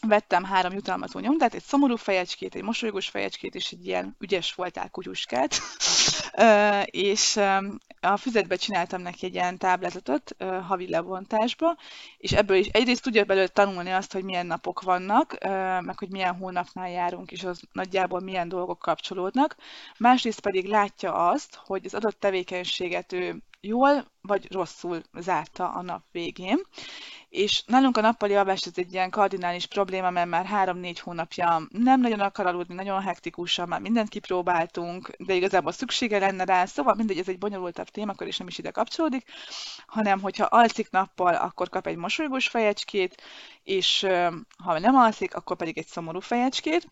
vettem 0.08 0.44
három 0.44 0.74
jutalmazó 0.74 1.20
nyomdát, 1.20 1.54
egy 1.54 1.64
szomorú 1.64 1.96
fejecskét, 1.96 2.56
egy 2.56 2.64
mosolygós 2.64 3.10
fejecskét, 3.10 3.56
és 3.56 3.72
egy 3.72 3.88
ilyen 3.88 4.16
ügyes 4.20 4.54
voltál 4.54 4.90
kutyuskát. 4.90 5.56
és 6.86 7.40
a 8.02 8.18
füzetbe 8.18 8.56
csináltam 8.56 9.02
neki 9.02 9.26
egy 9.26 9.34
ilyen 9.34 9.58
táblázatot 9.58 10.36
havi 10.68 10.90
lebontásba, 10.90 11.78
és 12.18 12.32
ebből 12.32 12.58
is 12.58 12.68
egyrészt 12.68 13.04
tudja 13.04 13.24
belőle 13.24 13.48
tanulni 13.48 13.92
azt, 13.92 14.14
hogy 14.14 14.24
milyen 14.24 14.46
napok 14.46 14.82
vannak, 14.82 15.38
meg 15.82 15.98
hogy 15.98 16.10
milyen 16.10 16.36
hónapnál 16.36 16.90
járunk, 16.90 17.32
és 17.32 17.44
az 17.44 17.62
nagyjából 17.72 18.20
milyen 18.20 18.50
dolgok 18.50 18.80
kapcsolódnak. 18.80 19.56
Másrészt 19.98 20.40
pedig 20.40 20.66
látja 20.66 21.14
azt, 21.14 21.60
hogy 21.66 21.86
az 21.86 21.94
adott 21.94 22.20
tevékenységet 22.20 23.14
ő 23.14 23.42
jól 23.62 24.06
vagy 24.22 24.52
rosszul 24.52 25.02
zárta 25.14 25.70
a 25.70 25.82
nap 25.82 26.04
végén. 26.12 26.60
És 27.30 27.64
nálunk 27.66 27.98
a 27.98 28.02
nappali 28.02 28.36
alvás 28.36 28.62
ez 28.62 28.74
egy 28.76 28.94
ilyen 28.94 29.10
kardinális 29.10 29.66
probléma, 29.66 30.10
mert 30.10 30.30
már 30.30 30.46
három-négy 30.46 31.00
hónapja 31.00 31.62
nem 31.70 32.02
nagyon 32.02 32.20
akar 32.20 32.46
aludni, 32.46 32.74
nagyon 32.74 33.02
hektikusan, 33.02 33.68
már 33.68 33.82
mindent 33.82 34.10
kipróbáltunk, 34.10 35.12
de 35.18 35.34
igazából 35.34 35.72
szüksége 35.72 36.20
lenne 36.20 36.44
rá, 36.44 36.66
szóval 36.66 36.96
mindegy, 36.96 37.18
ez 37.18 37.28
egy 37.28 37.38
bonyolultabb 37.38 37.88
témakör, 37.88 38.28
és 38.28 38.38
nem 38.38 38.48
is 38.48 38.58
ide 38.58 38.72
kapcsolódik, 38.72 39.24
hanem 39.88 40.22
hogyha 40.22 40.46
alszik 40.46 40.90
nappal, 40.90 41.36
akkor 41.36 41.70
kap 41.70 41.88
egy 41.88 41.98
mosolygós 41.98 42.48
fejecskét, 42.48 43.22
és 43.64 44.08
ha 44.64 44.80
nem 44.80 44.96
alszik, 44.96 45.36
akkor 45.36 45.56
pedig 45.58 45.78
egy 45.78 45.88
szomorú 45.88 46.20
fejecskét, 46.20 46.88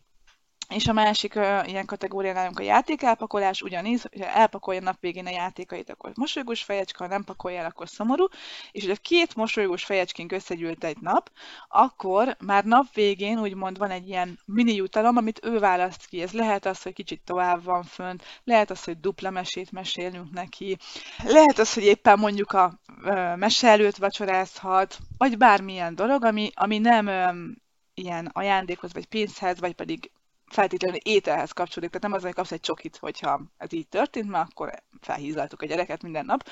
és 0.70 0.88
a 0.88 0.93
másik 0.93 1.36
uh, 1.36 1.68
ilyen 1.68 1.86
kategória 1.86 2.34
nálunk 2.34 2.59
a 2.59 2.63
játékelpakolás, 2.63 3.61
ugyanígy, 3.61 4.01
hogyha 4.01 4.30
elpakolja 4.30 4.82
nap 4.82 4.99
végén 4.99 5.26
a 5.26 5.30
játékait, 5.30 5.89
akkor 5.89 6.11
mosolygós 6.15 6.63
fejecske, 6.63 7.03
ha 7.03 7.09
nem 7.09 7.24
pakolja 7.24 7.59
el, 7.59 7.65
akkor 7.65 7.89
szomorú, 7.89 8.28
és 8.72 8.82
hogyha 8.82 9.01
két 9.01 9.36
mosolygós 9.36 9.84
fejecskén 9.84 10.28
összegyűlt 10.34 10.84
egy 10.84 10.97
nap, 10.99 11.32
akkor 11.68 12.36
már 12.39 12.63
nap 12.63 12.93
végén 12.93 13.39
úgymond 13.39 13.78
van 13.78 13.89
egy 13.89 14.07
ilyen 14.07 14.39
mini 14.45 14.74
jutalom, 14.74 15.18
amit 15.18 15.45
ő 15.45 15.59
választ 15.59 16.05
ki. 16.05 16.22
Ez 16.22 16.32
lehet 16.32 16.65
az, 16.65 16.82
hogy 16.82 16.93
kicsit 16.93 17.22
tovább 17.26 17.63
van 17.63 17.84
fönt, 17.84 18.24
lehet 18.43 18.70
az, 18.70 18.84
hogy 18.84 18.99
dupla 18.99 19.30
mesét 19.30 19.72
mesélünk 19.72 20.32
neki, 20.32 20.78
lehet 21.24 21.59
az, 21.59 21.74
hogy 21.74 21.84
éppen 21.84 22.20
mondjuk 22.20 22.51
a 22.51 22.80
uh, 23.03 23.36
mese 23.36 23.68
előtt 23.68 23.95
vacsorázhat, 23.95 24.97
vagy 25.18 25.38
bármilyen 25.38 25.95
dolog, 25.95 26.24
ami, 26.24 26.51
ami 26.53 26.78
nem 26.78 27.07
um, 27.07 27.55
ilyen 27.93 28.30
ajándékhoz, 28.34 28.93
vagy 28.93 29.05
pénzhez, 29.05 29.59
vagy 29.59 29.74
pedig 29.74 30.11
feltétlenül 30.49 30.99
ételhez 31.03 31.51
kapcsolódik, 31.51 31.91
tehát 31.91 32.07
nem 32.07 32.17
az, 32.17 32.23
hogy 32.23 32.33
kapsz 32.33 32.51
egy 32.51 32.59
csokit, 32.59 32.97
hogyha 32.97 33.41
ez 33.57 33.73
így 33.73 33.87
történt, 33.87 34.29
mert 34.29 34.49
akkor 34.49 34.83
felhízlaltuk 35.01 35.61
a 35.61 35.65
gyereket 35.65 36.01
minden 36.01 36.25
nap, 36.25 36.49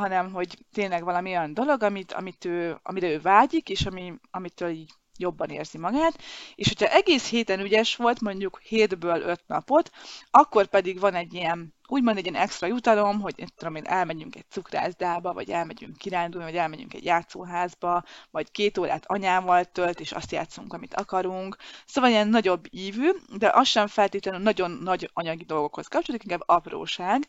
hanem 0.00 0.32
hogy 0.32 0.58
tényleg 0.72 1.04
valami 1.04 1.30
olyan 1.30 1.54
dolog, 1.54 1.82
amit, 1.82 2.12
amit 2.12 2.44
ő, 2.44 2.78
amire 2.82 3.08
ő 3.08 3.20
vágyik, 3.20 3.68
és 3.68 3.86
ami, 3.86 4.14
amitől 4.30 4.70
így 4.70 4.90
jobban 5.18 5.48
érzi 5.48 5.78
magát, 5.78 6.22
és 6.54 6.68
hogyha 6.68 6.94
egész 6.94 7.28
héten 7.28 7.60
ügyes 7.60 7.96
volt, 7.96 8.20
mondjuk 8.20 8.60
hétből 8.60 9.20
öt 9.22 9.42
napot, 9.46 9.90
akkor 10.30 10.66
pedig 10.66 11.00
van 11.00 11.14
egy 11.14 11.34
ilyen 11.34 11.74
úgymond 11.90 12.16
egy 12.16 12.26
ilyen 12.26 12.42
extra 12.42 12.66
jutalom, 12.66 13.20
hogy 13.20 13.44
tudom 13.56 13.74
én, 13.74 13.84
elmegyünk 13.86 14.36
egy 14.36 14.44
cukrászdába, 14.50 15.32
vagy 15.32 15.50
elmegyünk 15.50 15.96
kirándulni, 15.96 16.46
vagy 16.46 16.56
elmegyünk 16.56 16.94
egy 16.94 17.04
játszóházba, 17.04 18.04
vagy 18.30 18.50
két 18.50 18.78
órát 18.78 19.04
anyával 19.06 19.64
tölt, 19.64 20.00
és 20.00 20.12
azt 20.12 20.32
játszunk, 20.32 20.72
amit 20.72 20.94
akarunk. 20.94 21.56
Szóval 21.86 22.10
ilyen 22.10 22.28
nagyobb 22.28 22.64
ívű, 22.70 23.10
de 23.38 23.50
az 23.54 23.68
sem 23.68 23.86
feltétlenül 23.86 24.40
nagyon 24.40 24.70
nagy 24.70 25.10
anyagi 25.12 25.44
dolgokhoz 25.44 25.86
kapcsolódik, 25.86 26.26
inkább 26.30 26.48
apróság. 26.48 27.26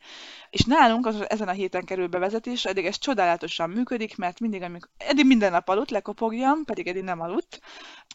És 0.49 0.64
nálunk 0.64 1.05
az, 1.05 1.30
ezen 1.30 1.47
a 1.47 1.51
héten 1.51 1.86
kerül 1.86 2.07
bevezetés, 2.07 2.66
eddig 2.66 2.86
ez 2.86 2.97
csodálatosan 2.97 3.70
működik, 3.70 4.18
mert 4.18 4.39
mindig, 4.39 4.62
amikor 4.62 4.89
eddig 4.97 5.26
minden 5.26 5.51
nap 5.51 5.70
aludt, 5.70 5.91
lekopogjam, 5.91 6.64
pedig 6.66 6.88
eddig 6.88 7.03
nem 7.03 7.22
aludt, 7.22 7.59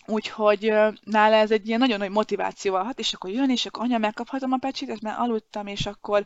Úgyhogy 0.06 0.72
nála 1.04 1.36
ez 1.36 1.50
egy 1.50 1.66
ilyen 1.68 1.78
nagyon 1.78 1.98
nagy 1.98 2.10
motivációval 2.10 2.84
hat, 2.84 2.98
és 2.98 3.12
akkor 3.12 3.30
jön, 3.30 3.50
és 3.50 3.66
akkor 3.66 3.82
anya, 3.82 3.98
megkaphatom 3.98 4.52
a 4.52 4.56
pecsétet, 4.56 5.00
mert 5.00 5.18
aludtam, 5.18 5.66
és 5.66 5.86
akkor 5.86 6.24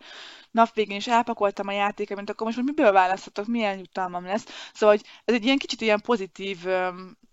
nap 0.51 0.71
is 0.75 1.07
elpakoltam 1.07 1.69
a 1.69 1.73
játékot, 1.73 2.17
mint 2.17 2.31
akkor 2.31 2.47
most 2.47 2.63
miből 2.63 2.93
választhatok, 2.93 3.47
milyen 3.47 3.79
jutalmam 3.79 4.25
lesz. 4.25 4.71
Szóval 4.73 4.97
hogy 4.97 5.07
ez 5.25 5.35
egy 5.35 5.45
ilyen 5.45 5.59
kicsit 5.59 5.81
ilyen 5.81 6.01
pozitív 6.01 6.59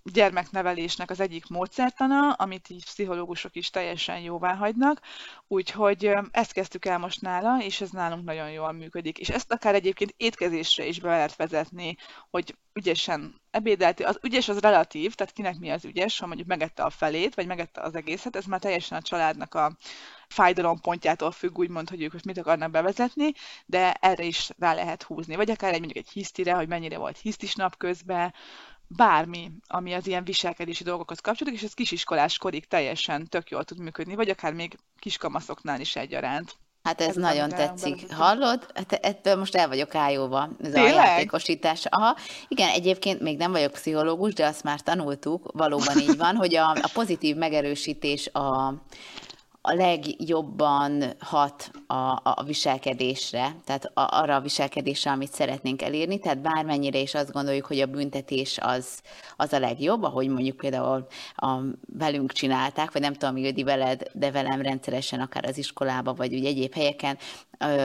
gyermeknevelésnek 0.04 1.10
az 1.10 1.20
egyik 1.20 1.48
módszertana, 1.48 2.32
amit 2.32 2.70
így 2.70 2.84
pszichológusok 2.84 3.56
is 3.56 3.70
teljesen 3.70 4.20
jóvá 4.20 4.56
hagynak, 4.56 5.02
úgyhogy 5.48 6.12
ezt 6.32 6.52
kezdtük 6.52 6.86
el 6.86 6.98
most 6.98 7.22
nála, 7.22 7.58
és 7.64 7.82
ez 7.82 7.90
nálunk 7.90 8.26
nagyon 8.26 8.52
jól 8.52 8.72
működik. 8.72 9.18
És 9.18 9.30
ezt 9.30 9.52
akár 9.52 9.76
egyébként 9.76 10.14
étkezésre 10.18 10.86
is 10.86 11.00
be 11.00 11.10
lehet 11.10 11.36
vezetni, 11.36 11.96
hogy 12.30 12.56
ügyesen 12.74 13.42
ebédelti, 13.52 14.04
az 14.04 14.20
ügyes 14.22 14.50
az 14.50 14.60
relatív, 14.60 15.16
tehát 15.16 15.34
kinek 15.34 15.60
mi 15.60 15.70
az 15.70 15.86
ügyes, 15.86 16.20
ha 16.20 16.28
mondjuk 16.28 16.48
megette 16.48 16.84
a 16.84 16.90
felét, 16.90 17.36
vagy 17.36 17.48
megette 17.48 17.82
az 17.82 17.96
egészet, 17.96 18.36
ez 18.36 18.46
már 18.46 18.60
teljesen 18.60 18.98
a 18.98 19.02
családnak 19.02 19.54
a 19.54 19.78
fájdalompontjától 20.28 21.32
függ, 21.32 21.58
úgymond, 21.58 21.90
hogy 21.90 22.02
ők 22.02 22.14
most 22.14 22.26
mit 22.26 22.38
akarnak 22.38 22.72
bevezetni, 22.72 23.32
de 23.66 23.92
erre 23.92 24.24
is 24.24 24.50
rá 24.60 24.74
lehet 24.74 25.04
húzni. 25.04 25.36
Vagy 25.36 25.50
akár 25.50 25.74
egy 25.74 25.80
mondjuk 25.80 26.06
egy 26.06 26.12
hisztire, 26.12 26.54
hogy 26.54 26.68
mennyire 26.68 26.98
volt 26.98 27.18
hisztis 27.18 27.56
napközben, 27.56 28.34
bármi, 28.88 29.52
ami 29.68 29.94
az 29.94 30.08
ilyen 30.08 30.24
viselkedési 30.24 30.84
dolgokhoz 30.84 31.20
kapcsolódik, 31.20 31.60
és 31.60 31.66
ez 31.66 31.74
kisiskolás 31.74 32.38
korig 32.38 32.68
teljesen 32.68 33.28
tök 33.28 33.50
jól 33.50 33.64
tud 33.64 33.80
működni, 33.80 34.16
vagy 34.16 34.30
akár 34.30 34.54
még 34.54 34.78
kiskamaszoknál 35.00 35.80
is 35.80 35.96
egyaránt. 35.96 36.56
Hát 36.84 37.02
ez, 37.02 37.08
ez 37.08 37.16
nagyon 37.16 37.50
tetszik. 37.50 38.14
Hallod? 38.14 38.68
Hát 38.74 38.94
ettől 38.94 39.36
most 39.36 39.56
el 39.56 39.68
vagyok 39.68 39.96
ájóva, 39.96 40.50
ez 40.62 40.72
Tényleg? 40.72 40.94
a 40.94 40.96
játékosítás. 40.96 41.86
Aha. 41.86 42.18
Igen, 42.48 42.70
egyébként 42.70 43.22
még 43.22 43.38
nem 43.38 43.52
vagyok 43.52 43.72
pszichológus, 43.72 44.34
de 44.34 44.46
azt 44.46 44.64
már 44.64 44.82
tanultuk, 44.82 45.52
valóban 45.54 46.00
így 46.00 46.18
van, 46.18 46.36
hogy 46.36 46.56
a, 46.56 46.70
a 46.70 46.90
pozitív 46.94 47.36
megerősítés 47.36 48.28
a, 48.28 48.74
a 49.68 49.74
legjobban 49.74 51.04
hat 51.20 51.72
a, 51.88 52.22
a 52.24 52.44
viselkedésre, 52.46 53.56
tehát 53.66 53.86
a, 53.86 54.22
arra 54.22 54.36
a 54.36 54.42
viselkedésre, 54.42 55.12
amit 55.12 55.32
szeretnénk 55.32 55.82
elérni, 55.82 56.20
tehát 56.20 56.42
bármennyire 56.42 57.00
is 57.00 57.14
azt 57.14 57.32
gondoljuk, 57.32 57.66
hogy 57.66 57.80
a 57.80 57.86
büntetés 57.86 58.58
az, 58.62 59.02
az 59.38 59.54
a 59.54 59.60
legjobb, 59.60 60.04
ahogy 60.04 60.28
mondjuk 60.28 60.58
például 60.58 61.08
a, 61.36 61.58
velünk 61.98 62.32
csinálták, 62.32 62.92
vagy 62.92 63.02
nem 63.02 63.14
tudom, 63.14 63.38
Ildi 63.38 63.64
veled, 63.64 64.04
de 64.14 64.32
velem 64.32 64.62
rendszeresen 64.62 65.20
akár 65.20 65.46
az 65.46 65.58
iskolába, 65.58 66.14
vagy 66.14 66.36
úgy 66.36 66.46
egyéb 66.46 66.74
helyeken, 66.74 67.18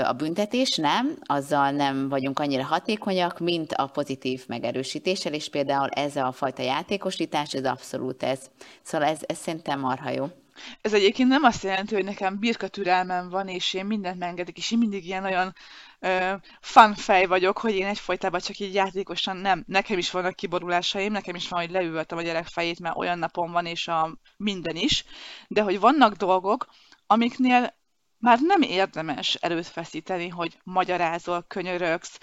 a 0.05 0.13
büntetés 0.13 0.77
nem, 0.77 1.17
azzal 1.23 1.71
nem 1.71 2.09
vagyunk 2.09 2.39
annyira 2.39 2.65
hatékonyak, 2.65 3.39
mint 3.39 3.73
a 3.73 3.87
pozitív 3.87 4.45
megerősítéssel, 4.47 5.33
és 5.33 5.49
például 5.49 5.89
ez 5.89 6.17
a 6.17 6.33
fajta 6.33 6.63
játékosítás, 6.63 7.55
ez 7.55 7.65
abszolút 7.65 8.23
ez. 8.23 8.41
Szóval 8.83 9.09
ez, 9.09 9.19
ez 9.27 9.39
szerintem 9.39 9.81
marha 9.81 10.11
jó. 10.11 10.27
Ez 10.81 10.93
egyébként 10.93 11.29
nem 11.29 11.43
azt 11.43 11.63
jelenti, 11.63 11.95
hogy 11.95 12.05
nekem 12.05 12.39
birka 12.39 12.69
türelmem 12.69 13.29
van, 13.29 13.49
és 13.49 13.75
én 13.75 13.85
mindent 13.85 14.19
megengedik, 14.19 14.57
és 14.57 14.71
én 14.71 14.79
mindig 14.79 15.07
ilyen 15.07 15.25
olyan 15.25 15.55
uh, 16.01 16.33
fun 16.61 16.95
fej 16.95 17.27
vagyok, 17.27 17.59
hogy 17.59 17.75
én 17.75 17.87
egyfolytában 17.87 18.41
csak 18.41 18.59
így 18.59 18.75
játékosan 18.75 19.37
nem. 19.37 19.65
Nekem 19.67 19.99
is 19.99 20.11
vannak 20.11 20.37
kiborulásaim, 20.37 21.13
nekem 21.13 21.35
is 21.35 21.49
van, 21.49 21.61
hogy 21.61 21.71
leültem 21.71 22.19
a 22.19 22.23
gyerek 22.23 22.47
fejét, 22.47 22.81
mert 22.81 22.97
olyan 22.97 23.19
napon 23.19 23.51
van, 23.51 23.67
és 23.67 23.89
a 23.89 24.19
minden 24.37 24.77
is, 24.77 25.05
de 25.49 25.63
hogy 25.63 25.81
vannak 25.81 26.15
dolgok, 26.15 26.67
amiknél 27.07 27.75
már 28.19 28.39
nem 28.41 28.63
érdemes 28.63 29.35
erőt 29.35 29.67
feszíteni, 29.67 30.29
hogy 30.29 30.59
magyarázol, 30.65 31.45
könyörögsz, 31.49 32.19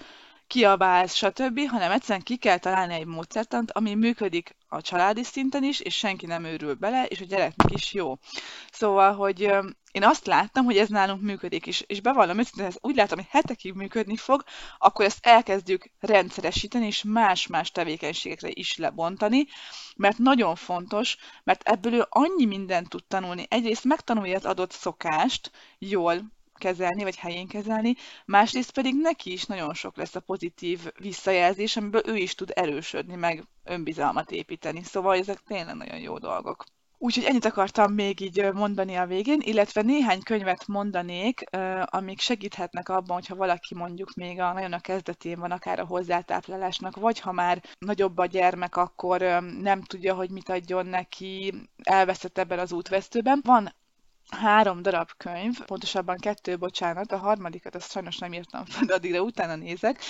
kiabálsz, 0.50 1.14
stb., 1.14 1.68
hanem 1.68 1.90
egyszerűen 1.90 2.24
ki 2.24 2.36
kell 2.36 2.58
találni 2.58 2.94
egy 2.94 3.06
módszertant, 3.06 3.70
ami 3.70 3.94
működik 3.94 4.56
a 4.68 4.80
családi 4.80 5.22
szinten 5.22 5.62
is, 5.64 5.80
és 5.80 5.96
senki 5.96 6.26
nem 6.26 6.44
őrül 6.44 6.74
bele, 6.74 7.06
és 7.06 7.20
a 7.20 7.24
gyereknek 7.24 7.72
is 7.72 7.92
jó. 7.92 8.14
Szóval, 8.70 9.14
hogy 9.14 9.40
én 9.92 10.04
azt 10.04 10.26
láttam, 10.26 10.64
hogy 10.64 10.76
ez 10.76 10.88
nálunk 10.88 11.22
működik, 11.22 11.66
és, 11.66 11.84
és 11.86 12.00
bevallom 12.00 12.38
őszintén, 12.38 12.64
ez 12.64 12.76
úgy 12.80 12.96
látom, 12.96 13.18
hogy 13.18 13.28
hetekig 13.30 13.72
működni 13.72 14.16
fog, 14.16 14.44
akkor 14.78 15.04
ezt 15.04 15.26
elkezdjük 15.26 15.90
rendszeresíteni, 16.00 16.86
és 16.86 17.02
más-más 17.02 17.70
tevékenységekre 17.70 18.48
is 18.52 18.76
lebontani, 18.76 19.46
mert 19.96 20.18
nagyon 20.18 20.54
fontos, 20.54 21.16
mert 21.44 21.68
ebből 21.68 21.94
ő 21.94 22.06
annyi 22.08 22.44
mindent 22.44 22.88
tud 22.88 23.04
tanulni. 23.04 23.46
Egyrészt 23.48 23.84
megtanulja 23.84 24.36
az 24.36 24.44
adott 24.44 24.72
szokást 24.72 25.50
jól 25.78 26.22
kezelni, 26.60 27.02
vagy 27.02 27.16
helyén 27.16 27.46
kezelni, 27.46 27.94
másrészt 28.24 28.72
pedig 28.72 28.94
neki 28.94 29.32
is 29.32 29.44
nagyon 29.44 29.74
sok 29.74 29.96
lesz 29.96 30.14
a 30.14 30.20
pozitív 30.20 30.92
visszajelzés, 30.98 31.76
amiből 31.76 32.02
ő 32.06 32.16
is 32.16 32.34
tud 32.34 32.52
erősödni, 32.54 33.14
meg 33.14 33.44
önbizalmat 33.64 34.30
építeni. 34.30 34.82
Szóval 34.82 35.16
ezek 35.16 35.38
tényleg 35.46 35.74
nagyon 35.74 35.98
jó 35.98 36.18
dolgok. 36.18 36.64
Úgyhogy 37.02 37.24
ennyit 37.24 37.44
akartam 37.44 37.92
még 37.92 38.20
így 38.20 38.52
mondani 38.52 38.96
a 38.96 39.06
végén, 39.06 39.40
illetve 39.42 39.82
néhány 39.82 40.22
könyvet 40.22 40.66
mondanék, 40.66 41.44
amik 41.84 42.20
segíthetnek 42.20 42.88
abban, 42.88 43.14
hogyha 43.16 43.34
valaki 43.34 43.74
mondjuk 43.74 44.14
még 44.14 44.40
a, 44.40 44.52
nagyon 44.52 44.72
a 44.72 44.80
kezdetén 44.80 45.38
van, 45.38 45.50
akár 45.50 45.80
a 45.80 45.84
hozzátáplálásnak, 45.84 46.96
vagy 46.96 47.20
ha 47.20 47.32
már 47.32 47.62
nagyobb 47.78 48.18
a 48.18 48.26
gyermek, 48.26 48.76
akkor 48.76 49.20
nem 49.60 49.82
tudja, 49.82 50.14
hogy 50.14 50.30
mit 50.30 50.48
adjon 50.48 50.86
neki, 50.86 51.54
elveszett 51.82 52.38
ebben 52.38 52.58
az 52.58 52.72
útvesztőben. 52.72 53.40
Van 53.44 53.74
három 54.30 54.82
darab 54.82 55.08
könyv, 55.16 55.64
pontosabban 55.64 56.16
kettő, 56.16 56.58
bocsánat, 56.58 57.12
a 57.12 57.16
harmadikat 57.16 57.74
azt 57.74 57.90
sajnos 57.90 58.18
nem 58.18 58.32
írtam 58.32 58.64
fel, 58.64 58.84
de 58.84 58.94
addigra 58.94 59.20
utána 59.20 59.56
nézek. 59.56 60.02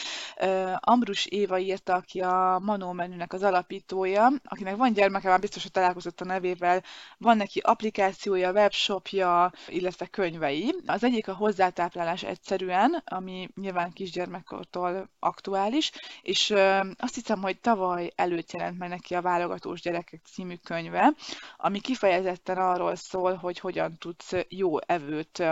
Ambrus 0.74 1.26
Éva 1.26 1.58
írta, 1.58 1.94
aki 1.94 2.20
a 2.20 2.60
Manó 2.62 2.92
menünek 2.92 3.32
az 3.32 3.42
alapítója, 3.42 4.32
akinek 4.44 4.76
van 4.76 4.92
gyermeke, 4.92 5.28
már 5.28 5.40
biztos, 5.40 5.62
hogy 5.62 5.70
találkozott 5.70 6.20
a 6.20 6.24
nevével, 6.24 6.82
van 7.18 7.36
neki 7.36 7.58
applikációja, 7.58 8.52
webshopja, 8.52 9.52
illetve 9.66 10.06
könyvei. 10.06 10.74
Az 10.86 11.04
egyik 11.04 11.28
a 11.28 11.34
hozzátáplálás 11.34 12.22
egyszerűen, 12.22 13.02
ami 13.04 13.48
nyilván 13.54 13.92
kisgyermekkortól 13.92 15.08
aktuális, 15.18 15.92
és 16.22 16.54
azt 16.96 17.14
hiszem, 17.14 17.40
hogy 17.42 17.60
tavaly 17.60 18.10
előtt 18.14 18.52
jelent 18.52 18.78
meg 18.78 18.88
neki 18.88 19.14
a 19.14 19.22
Válogatós 19.22 19.80
Gyerekek 19.80 20.20
című 20.24 20.54
könyve, 20.64 21.14
ami 21.56 21.80
kifejezetten 21.80 22.56
arról 22.56 22.94
szól, 22.94 23.34
hogy 23.34 23.58
hogyan 23.58 23.96
tud 23.98 24.09
tudsz 24.10 24.46
jó 24.48 24.80
evőt 24.80 25.42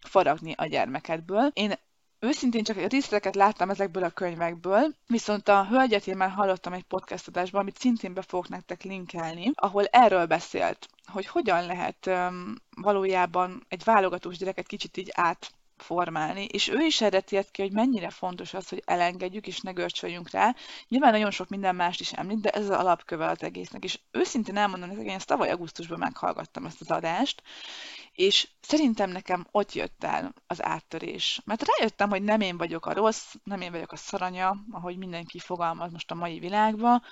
faragni 0.00 0.54
a 0.56 0.66
gyermekedből. 0.66 1.50
Én 1.54 1.74
Őszintén 2.18 2.64
csak 2.64 2.76
részleteket 2.76 3.34
láttam 3.34 3.70
ezekből 3.70 4.04
a 4.04 4.10
könyvekből, 4.10 4.94
viszont 5.06 5.48
a 5.48 5.66
hölgyet 5.66 6.06
én 6.06 6.16
már 6.16 6.30
hallottam 6.30 6.72
egy 6.72 6.82
podcast 6.82 7.28
adásban, 7.28 7.60
amit 7.60 7.78
szintén 7.78 8.14
be 8.14 8.22
fogok 8.22 8.48
nektek 8.48 8.82
linkelni, 8.82 9.50
ahol 9.54 9.84
erről 9.84 10.26
beszélt, 10.26 10.88
hogy 11.04 11.26
hogyan 11.26 11.66
lehet 11.66 12.06
um, 12.06 12.54
valójában 12.76 13.64
egy 13.68 13.84
válogatós 13.84 14.36
gyereket 14.36 14.66
kicsit 14.66 14.96
így 14.96 15.10
át 15.14 15.50
formálni, 15.76 16.44
és 16.44 16.68
ő 16.68 16.78
is 16.84 17.00
erre 17.00 17.20
tért 17.20 17.50
ki, 17.50 17.62
hogy 17.62 17.72
mennyire 17.72 18.10
fontos 18.10 18.54
az, 18.54 18.68
hogy 18.68 18.82
elengedjük 18.84 19.46
és 19.46 19.60
ne 19.60 19.72
görcsöljünk 19.72 20.30
rá. 20.30 20.54
Nyilván 20.88 21.12
nagyon 21.12 21.30
sok 21.30 21.48
minden 21.48 21.74
mást 21.74 22.00
is 22.00 22.12
említ, 22.12 22.40
de 22.40 22.50
ez 22.50 22.62
az 22.62 22.70
alapköve 22.70 23.26
az 23.26 23.42
egésznek, 23.42 23.84
és 23.84 23.98
őszintén 24.10 24.56
elmondom, 24.56 24.88
hogy 24.88 25.06
én 25.06 25.14
ezt 25.14 25.26
tavaly 25.26 25.50
augusztusban 25.50 25.98
meghallgattam 25.98 26.66
ezt 26.66 26.80
az 26.80 26.90
adást, 26.90 27.42
és 28.16 28.48
szerintem 28.60 29.10
nekem 29.10 29.46
ott 29.50 29.72
jött 29.72 30.04
el 30.04 30.34
az 30.46 30.64
áttörés. 30.64 31.40
Mert 31.44 31.64
rájöttem, 31.66 32.08
hogy 32.08 32.22
nem 32.22 32.40
én 32.40 32.56
vagyok 32.56 32.86
a 32.86 32.92
rossz, 32.92 33.34
nem 33.44 33.60
én 33.60 33.72
vagyok 33.72 33.92
a 33.92 33.96
szaranya, 33.96 34.56
ahogy 34.70 34.96
mindenki 34.96 35.38
fogalmaz 35.38 35.92
most 35.92 36.10
a 36.10 36.14
mai 36.14 36.38
világban, 36.38 37.02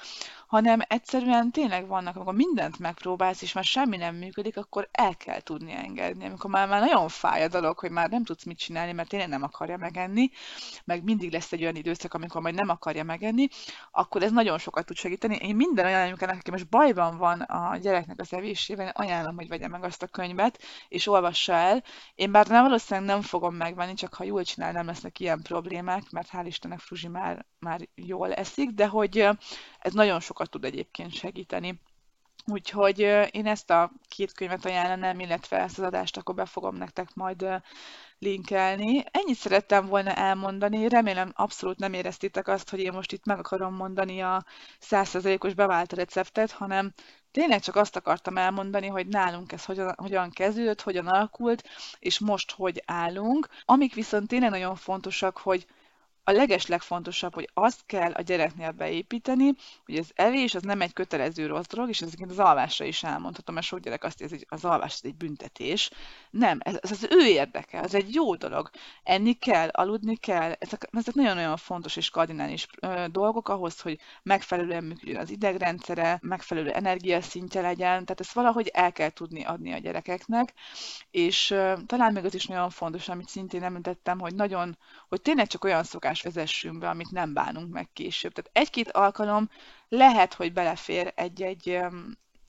hanem 0.46 0.80
egyszerűen 0.88 1.50
tényleg 1.50 1.86
vannak, 1.86 2.16
amikor 2.16 2.34
mindent 2.34 2.78
megpróbálsz, 2.78 3.42
és 3.42 3.52
már 3.52 3.64
semmi 3.64 3.96
nem 3.96 4.14
működik, 4.14 4.57
akkor 4.57 4.88
el 4.92 5.16
kell 5.16 5.40
tudni 5.40 5.72
engedni. 5.72 6.24
Amikor 6.26 6.50
már, 6.50 6.68
már 6.68 6.80
nagyon 6.80 7.09
fáj 7.09 7.42
a 7.42 7.48
dolog, 7.48 7.78
hogy 7.78 7.90
már 7.90 8.11
nem 8.11 8.24
tudsz 8.24 8.44
mit 8.44 8.59
csinálni, 8.59 8.92
mert 8.92 9.09
tényleg 9.09 9.28
nem 9.28 9.42
akarja 9.42 9.76
megenni, 9.76 10.30
meg 10.84 11.05
mindig 11.05 11.32
lesz 11.32 11.52
egy 11.52 11.62
olyan 11.62 11.76
időszak, 11.76 12.14
amikor 12.14 12.40
majd 12.40 12.55
nem 12.55 12.68
akarja 12.68 13.05
megenni, 13.05 13.48
akkor 13.90 14.22
ez 14.22 14.32
nagyon 14.32 14.59
sokat 14.59 14.86
tud 14.86 14.96
segíteni. 14.96 15.36
Én 15.36 15.57
minden 15.57 15.84
olyan 15.84 16.00
anyukának, 16.00 16.36
aki 16.38 16.50
most 16.50 16.68
bajban 16.68 17.16
van 17.16 17.40
a 17.40 17.76
gyereknek 17.76 18.20
az 18.20 18.32
evésével, 18.32 18.88
ajánlom, 18.94 19.36
hogy 19.36 19.48
vegye 19.48 19.68
meg 19.68 19.84
azt 19.84 20.02
a 20.02 20.07
könyvet, 20.07 20.62
és 20.95 21.07
olvassa 21.07 21.53
el. 21.53 21.82
Én 22.14 22.30
bár 22.30 22.47
nem 22.47 22.62
valószínűleg 22.62 23.09
nem 23.09 23.22
fogom 23.22 23.55
megvenni, 23.55 23.95
csak 23.95 24.14
ha 24.14 24.24
jól 24.24 24.45
csinál, 24.45 24.72
nem 24.72 24.86
lesznek 24.86 25.20
ilyen 25.20 25.42
problémák, 25.42 26.11
mert 26.11 26.28
hál' 26.32 26.45
Istennek 26.47 26.78
Fruzsi 26.78 27.09
már, 27.09 27.47
már 27.59 27.88
jól 27.95 28.32
eszik, 28.32 28.70
de 28.70 28.86
hogy 28.86 29.28
ez 29.78 29.92
nagyon 29.92 30.20
sokat 30.20 30.51
tud 30.51 30.64
egyébként 30.64 31.14
segíteni. 31.14 31.80
Úgyhogy 32.47 32.99
én 33.30 33.47
ezt 33.47 33.70
a 33.70 33.90
két 34.09 34.32
könyvet 34.32 34.64
ajánlanám, 34.64 35.20
illetve 35.20 35.59
ezt 35.59 35.78
az 35.78 35.84
adást 35.84 36.16
akkor 36.16 36.34
be 36.34 36.47
fogom 36.47 36.76
nektek 36.76 37.14
majd 37.14 37.47
linkelni. 38.18 39.05
Ennyit 39.11 39.36
szerettem 39.36 39.86
volna 39.86 40.14
elmondani, 40.14 40.88
remélem 40.88 41.32
abszolút 41.34 41.78
nem 41.78 41.92
éreztétek 41.92 42.49
azt, 42.49 42.70
hogy 42.70 42.80
én 42.80 42.92
most 42.92 43.12
itt 43.12 43.24
meg 43.24 43.38
akarom 43.38 43.74
mondani 43.74 44.22
a 44.22 44.45
100%-os 44.90 45.55
bevált 45.55 45.92
receptet, 45.92 46.51
hanem 46.51 46.92
tényleg 47.35 47.61
csak 47.61 47.76
azt 47.76 47.97
akartam 47.97 48.37
elmondani, 48.37 48.87
hogy 48.87 49.07
nálunk 49.07 49.53
ez 49.53 49.64
hogyan, 49.64 49.95
hogyan 49.97 50.30
kezdődött, 50.30 50.80
hogyan 50.80 51.07
alakult, 51.07 51.68
és 51.99 52.18
most 52.18 52.53
hogy 52.53 52.82
állunk. 52.87 53.49
Amik 53.64 53.95
viszont 53.95 54.28
tényleg 54.28 54.51
nagyon 54.51 54.76
fontosak, 54.76 55.37
hogy 55.37 55.66
a 56.25 56.31
leges 56.31 56.66
legfontosabb, 56.66 57.35
hogy 57.35 57.51
azt 57.55 57.83
kell 57.87 58.12
a 58.12 58.22
gyereknél 58.22 58.70
beépíteni, 58.70 59.53
hogy 59.85 59.97
az 59.97 60.11
evés 60.14 60.55
az 60.55 60.62
nem 60.62 60.81
egy 60.81 60.93
kötelező 60.93 61.47
rossz 61.47 61.66
dolog, 61.66 61.89
és 61.89 62.01
ezeket 62.01 62.31
az 62.31 62.39
alvásra 62.39 62.85
is 62.85 63.03
elmondhatom, 63.03 63.55
mert 63.55 63.66
sok 63.66 63.79
gyerek 63.79 64.05
azt 64.05 64.20
érzi, 64.20 64.35
hogy 64.35 64.47
az 64.49 64.64
alvás 64.64 65.01
egy 65.03 65.14
büntetés. 65.14 65.91
Nem, 66.31 66.59
ez, 66.62 66.79
ez 66.81 66.91
az 66.91 67.07
ő 67.11 67.27
érdeke, 67.27 67.83
ez 67.83 67.95
egy 67.95 68.14
jó 68.14 68.35
dolog. 68.35 68.70
Enni 69.03 69.33
kell, 69.33 69.68
aludni 69.68 70.16
kell, 70.16 70.53
ezek, 70.59 70.89
ezek 70.93 71.14
nagyon-nagyon 71.14 71.57
fontos 71.57 71.97
és 71.97 72.11
kardinális 72.11 72.66
dolgok 73.11 73.49
ahhoz, 73.49 73.81
hogy 73.81 73.99
megfelelően 74.22 74.85
működjön 74.85 75.20
az 75.20 75.31
idegrendszere, 75.31 76.18
megfelelő 76.22 76.70
energiaszintje 76.70 77.61
legyen, 77.61 78.05
tehát 78.05 78.20
ezt 78.20 78.33
valahogy 78.33 78.70
el 78.72 78.93
kell 78.93 79.11
tudni 79.11 79.45
adni 79.45 79.72
a 79.72 79.79
gyerekeknek, 79.79 80.53
és 81.11 81.55
talán 81.87 82.12
még 82.12 82.25
az 82.25 82.35
is 82.35 82.47
nagyon 82.47 82.70
fontos, 82.70 83.09
amit 83.09 83.29
szintén 83.29 83.62
említettem, 83.62 84.18
hogy 84.18 84.35
nagyon, 84.35 84.79
hogy 85.09 85.20
tényleg 85.20 85.47
csak 85.47 85.64
olyan 85.64 85.85
szokás 85.85 86.14
vezessünk 86.23 86.79
be, 86.79 86.89
amit 86.89 87.11
nem 87.11 87.33
bánunk 87.33 87.73
meg 87.73 87.89
később. 87.93 88.33
Tehát 88.33 88.51
egy-két 88.53 88.91
alkalom 88.91 89.51
lehet, 89.89 90.35
hogy 90.35 90.53
belefér 90.53 91.12
egy-egy 91.17 91.81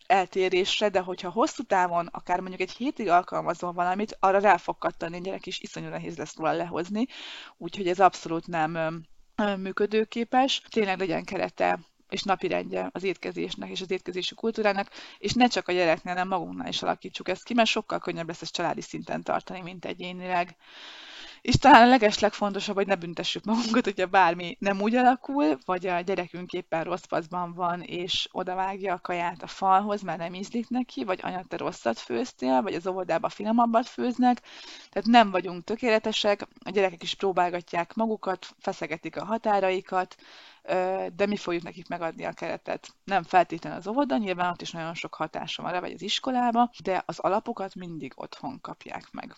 eltérésre, 0.08 0.90
de 0.90 1.00
hogyha 1.00 1.30
hosszú 1.30 1.64
távon, 1.64 2.08
akár 2.08 2.40
mondjuk 2.40 2.62
egy 2.62 2.72
hétig 2.72 3.08
alkalmazol 3.08 3.72
valamit, 3.72 4.18
arra 4.20 4.40
rá 4.40 4.58
fog 4.58 4.78
kattani 4.78 5.18
a 5.18 5.20
gyerek, 5.20 5.48
és 5.48 5.60
iszonyú 5.60 5.90
nehéz 5.90 6.18
lesz 6.18 6.36
róla 6.36 6.52
lehozni, 6.52 7.08
úgyhogy 7.58 7.88
ez 7.88 8.00
abszolút 8.00 8.48
nem 8.48 9.04
működőképes. 9.58 10.62
Tényleg 10.70 11.00
legyen 11.00 11.24
kerete 11.24 11.80
és 12.10 12.24
napirendje 12.24 12.90
az 12.92 13.04
étkezésnek 13.04 13.70
és 13.70 13.82
az 13.82 13.92
étkezési 13.92 14.36
kultúrának, 14.36 14.90
és 15.18 15.34
ne 15.34 15.48
csak 15.48 15.68
a 15.68 15.72
gyereknél, 15.72 16.14
hanem 16.14 16.28
magunknál 16.28 16.68
is 16.68 16.82
alakítsuk 16.82 17.30
ezt 17.30 17.44
ki, 17.44 17.54
mert 17.54 17.70
sokkal 17.70 18.00
könnyebb 18.00 18.28
lesz 18.28 18.42
ezt 18.42 18.54
családi 18.54 18.82
szinten 18.82 19.24
tartani, 19.24 19.62
mint 19.62 19.86
egyénileg. 19.86 20.56
És 21.46 21.56
talán 21.56 21.82
a 21.82 21.90
leges 21.90 22.20
legfontosabb, 22.20 22.76
hogy 22.76 22.88
ne 22.88 22.96
büntessük 22.96 23.44
magunkat, 23.44 23.84
hogyha 23.84 24.06
bármi 24.06 24.58
nem 24.60 24.82
úgy 24.82 24.96
alakul, 24.96 25.58
vagy 25.66 25.88
a 25.88 26.00
gyerekünk 26.00 26.54
éppen 26.54 26.84
rossz 26.84 27.04
paszban 27.04 27.54
van, 27.54 27.82
és 27.82 28.28
odavágja 28.32 28.94
a 28.94 29.00
kaját 29.00 29.44
a 29.44 29.48
falhoz, 29.48 30.02
mert 30.02 30.18
nem 30.18 30.34
ízlik 30.34 30.70
neki, 30.70 31.04
vagy 31.04 31.20
anya, 31.24 31.44
te 31.48 31.58
rosszat 31.58 32.00
főztél, 32.00 32.62
vagy 32.62 32.74
az 32.74 32.88
óvodába 32.88 33.30
finomabbat 33.30 33.88
főznek. 33.88 34.42
Tehát 34.90 35.08
nem 35.08 35.32
vagyunk 35.32 35.64
tökéletesek, 35.64 36.48
a 36.64 36.70
gyerekek 36.70 37.04
is 37.04 37.14
próbálgatják 37.14 37.94
magukat, 37.94 38.48
feszegetik 38.60 39.18
a 39.18 39.26
határaikat, 39.26 40.16
de 41.16 41.26
mi 41.26 41.38
fogjuk 41.38 41.64
nekik 41.64 41.88
megadni 41.88 42.26
a 42.26 42.34
keretet. 42.34 42.88
Nem 43.04 43.24
feltétlenül 43.24 43.78
az 43.78 43.88
óvoda, 43.88 44.18
nyilván 44.18 44.52
ott 44.52 44.62
is 44.62 44.72
nagyon 44.72 44.94
sok 44.94 45.14
hatása 45.14 45.64
van 45.64 45.80
vagy 45.80 45.94
az 45.94 46.02
iskolába, 46.02 46.72
de 46.84 47.04
az 47.06 47.20
alapokat 47.20 47.76
mindig 47.76 48.14
otthon 48.16 48.62
kapják 48.62 49.08
meg. 49.12 49.36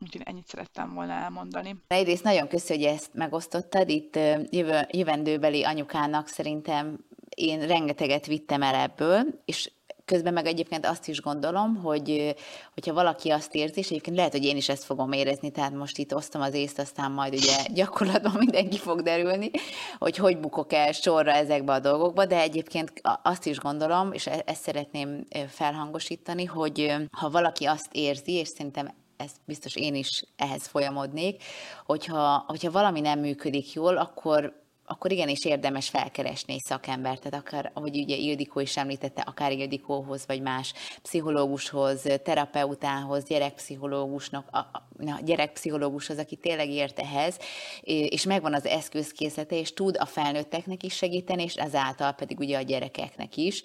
Úgyhogy 0.00 0.22
ennyit 0.24 0.46
szerettem 0.46 0.94
volna 0.94 1.12
elmondani. 1.12 1.76
Egyrészt 1.86 2.24
nagyon 2.24 2.48
köszönöm, 2.48 2.82
hogy 2.82 2.92
ezt 2.94 3.10
megosztottad. 3.14 3.88
Itt 3.88 4.16
jövő, 4.50 4.86
jövendőbeli 4.90 5.64
anyukának 5.64 6.28
szerintem 6.28 7.04
én 7.36 7.66
rengeteget 7.66 8.26
vittem 8.26 8.62
el 8.62 8.74
ebből, 8.74 9.42
és 9.44 9.70
közben 10.06 10.32
meg 10.32 10.46
egyébként 10.46 10.86
azt 10.86 11.08
is 11.08 11.20
gondolom, 11.20 11.76
hogy 11.76 12.34
hogyha 12.74 12.92
valaki 12.92 13.30
azt 13.30 13.54
érzi, 13.54 13.78
és 13.78 13.86
egyébként 13.90 14.16
lehet, 14.16 14.32
hogy 14.32 14.44
én 14.44 14.56
is 14.56 14.68
ezt 14.68 14.84
fogom 14.84 15.12
érezni, 15.12 15.50
tehát 15.50 15.72
most 15.72 15.98
itt 15.98 16.14
osztom 16.14 16.42
az 16.42 16.54
észt, 16.54 16.78
aztán 16.78 17.12
majd 17.12 17.34
ugye 17.34 17.56
gyakorlatban 17.74 18.32
mindenki 18.36 18.78
fog 18.78 19.02
derülni, 19.02 19.50
hogy 19.98 20.16
hogy 20.16 20.38
bukok 20.38 20.72
el 20.72 20.92
sorra 20.92 21.30
ezekbe 21.32 21.72
a 21.72 21.80
dolgokba, 21.80 22.26
de 22.26 22.40
egyébként 22.40 22.92
azt 23.22 23.46
is 23.46 23.58
gondolom, 23.58 24.12
és 24.12 24.26
e-, 24.26 24.42
ezt 24.46 24.62
szeretném 24.62 25.26
felhangosítani, 25.48 26.44
hogy 26.44 26.94
ha 27.10 27.30
valaki 27.30 27.64
azt 27.64 27.88
érzi, 27.92 28.32
és 28.32 28.48
szerintem 28.48 28.94
ezt 29.16 29.36
biztos 29.44 29.76
én 29.76 29.94
is 29.94 30.24
ehhez 30.36 30.66
folyamodnék, 30.66 31.42
hogyha, 31.84 32.44
hogyha 32.46 32.70
valami 32.70 33.00
nem 33.00 33.18
működik 33.18 33.72
jól, 33.72 33.96
akkor 33.96 34.64
akkor 34.86 35.12
igenis 35.12 35.44
érdemes 35.44 35.88
felkeresni 35.88 36.52
egy 36.52 36.62
szakembert, 36.64 37.22
tehát 37.22 37.46
akár, 37.46 37.70
ahogy 37.74 37.96
ugye 37.96 38.16
Ildikó 38.16 38.60
is 38.60 38.76
említette, 38.76 39.22
akár 39.22 39.52
Ildikóhoz, 39.52 40.24
vagy 40.26 40.40
más 40.40 40.72
pszichológushoz, 41.02 42.02
terapeutához, 42.22 43.24
gyerekpszichológusnak, 43.24 44.48
a, 44.50 44.58
a 44.58 44.84
gyerekpszichológushoz, 45.24 46.18
aki 46.18 46.36
tényleg 46.36 46.68
ért 46.70 46.98
ehhez, 46.98 47.38
és 47.82 48.24
megvan 48.24 48.54
az 48.54 48.66
eszközkészlete, 48.66 49.56
és 49.56 49.72
tud 49.72 49.96
a 49.98 50.06
felnőtteknek 50.06 50.82
is 50.82 50.94
segíteni, 50.94 51.42
és 51.42 51.54
ezáltal 51.54 52.12
pedig 52.12 52.38
ugye 52.38 52.58
a 52.58 52.62
gyerekeknek 52.62 53.36
is. 53.36 53.62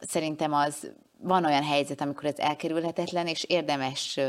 Szerintem 0.00 0.52
az 0.52 0.92
van 1.24 1.44
olyan 1.44 1.62
helyzet, 1.62 2.00
amikor 2.00 2.24
ez 2.24 2.38
elkerülhetetlen, 2.38 3.26
és 3.26 3.44
érdemes, 3.44 4.20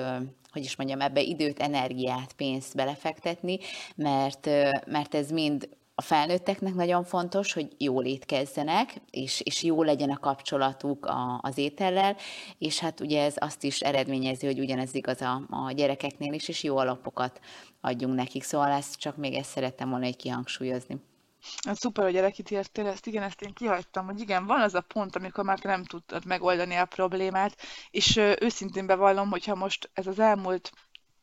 hogy 0.52 0.64
is 0.64 0.76
mondjam, 0.76 1.02
ebbe 1.02 1.22
időt, 1.22 1.60
energiát, 1.60 2.34
pénzt 2.34 2.76
belefektetni, 2.76 3.60
mert, 3.96 4.46
mert 4.86 5.16
ez 5.16 5.32
mind 5.32 5.70
a 5.96 6.02
felnőtteknek 6.02 6.74
nagyon 6.74 7.04
fontos, 7.04 7.54
hogy 7.54 7.76
jól 7.78 8.06
étkezzenek, 8.06 9.02
és, 9.10 9.42
és 9.42 9.64
jó 9.64 9.84
legyen 9.84 10.10
a 10.10 10.20
kapcsolatuk 10.20 11.06
a, 11.06 11.40
az 11.42 11.58
étellel, 11.58 12.16
és 12.58 12.80
hát 12.80 13.00
ugye 13.00 13.24
ez 13.24 13.34
azt 13.38 13.64
is 13.64 13.82
eredményezi, 13.82 14.46
hogy 14.46 14.60
ugyanez 14.60 14.96
igaz 14.96 15.22
a, 15.22 15.42
a 15.50 15.72
gyerekeknél 15.72 16.34
is, 16.34 16.48
és 16.48 16.64
jó 16.64 16.78
alapokat 16.78 17.40
adjunk 17.82 18.16
nekik. 18.16 18.44
Szóval 18.44 18.72
ezt 18.72 18.96
csak 18.96 19.16
még 19.18 19.34
ezt 19.34 19.50
szerettem 19.50 19.90
volna 19.90 20.06
egy 20.06 20.16
kihangsúlyozni. 20.16 20.98
Hát 21.66 21.80
szuper, 21.80 22.06
hogy 22.06 22.16
erre 22.16 22.30
kitértél, 22.32 22.88
ezt. 22.88 23.08
Igen, 23.08 23.24
ezt 23.24 23.42
én 23.42 23.54
kihagytam, 23.54 24.06
hogy 24.06 24.20
igen, 24.20 24.46
van 24.46 24.62
az 24.62 24.74
a 24.74 24.82
pont, 24.82 25.16
amikor 25.16 25.44
már 25.44 25.60
nem 25.64 25.84
tudtad 25.84 26.26
megoldani 26.26 26.76
a 26.76 26.86
problémát, 26.86 27.58
és 27.92 28.16
őszintén 28.40 28.86
bevallom, 28.86 29.30
hogyha 29.30 29.56
most 29.56 29.90
ez 29.94 30.08
az 30.08 30.20
elmúlt 30.20 30.72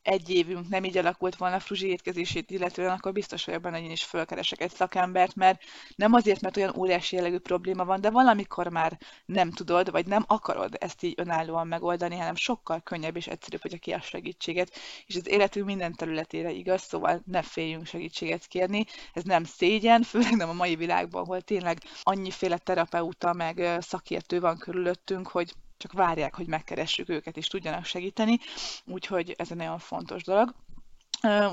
egy 0.03 0.29
évünk 0.29 0.67
nem 0.67 0.83
így 0.83 0.97
alakult 0.97 1.35
volna 1.35 1.59
Fruzsi 1.59 1.87
étkezését 1.87 2.51
illetően, 2.51 2.91
akkor 2.91 3.11
biztos 3.11 3.45
vagyok 3.45 3.61
benne, 3.61 3.75
hogy 3.75 3.85
én 3.85 3.91
is 3.91 4.03
fölkeresek 4.03 4.61
egy 4.61 4.73
szakembert, 4.73 5.35
mert 5.35 5.61
nem 5.95 6.13
azért, 6.13 6.41
mert 6.41 6.57
olyan 6.57 6.75
óriási 6.77 7.15
jellegű 7.15 7.37
probléma 7.37 7.85
van, 7.85 8.01
de 8.01 8.09
valamikor 8.09 8.67
már 8.67 8.97
nem 9.25 9.51
tudod, 9.51 9.91
vagy 9.91 10.05
nem 10.05 10.23
akarod 10.27 10.75
ezt 10.79 11.03
így 11.03 11.13
önállóan 11.17 11.67
megoldani, 11.67 12.17
hanem 12.17 12.35
sokkal 12.35 12.81
könnyebb 12.81 13.15
és 13.15 13.27
egyszerűbb, 13.27 13.61
hogy 13.61 13.79
a 13.81 13.95
a 13.95 14.01
segítséget, 14.01 14.75
és 15.05 15.15
az 15.15 15.27
életünk 15.27 15.65
minden 15.65 15.93
területére 15.93 16.51
igaz, 16.51 16.81
szóval 16.81 17.21
ne 17.25 17.41
féljünk 17.41 17.85
segítséget 17.85 18.47
kérni. 18.47 18.85
Ez 19.13 19.23
nem 19.23 19.43
szégyen, 19.43 20.01
főleg 20.03 20.35
nem 20.35 20.49
a 20.49 20.53
mai 20.53 20.75
világban, 20.75 21.21
ahol 21.21 21.41
tényleg 21.41 21.77
annyiféle 22.01 22.57
terapeuta 22.57 23.33
meg 23.33 23.77
szakértő 23.79 24.39
van 24.39 24.57
körülöttünk, 24.57 25.27
hogy 25.27 25.53
csak 25.83 25.91
várják, 25.91 26.35
hogy 26.35 26.47
megkeressük 26.47 27.09
őket, 27.09 27.37
és 27.37 27.47
tudjanak 27.47 27.85
segíteni, 27.85 28.39
úgyhogy 28.85 29.33
ez 29.37 29.51
egy 29.51 29.57
nagyon 29.57 29.79
fontos 29.79 30.23
dolog. 30.23 30.53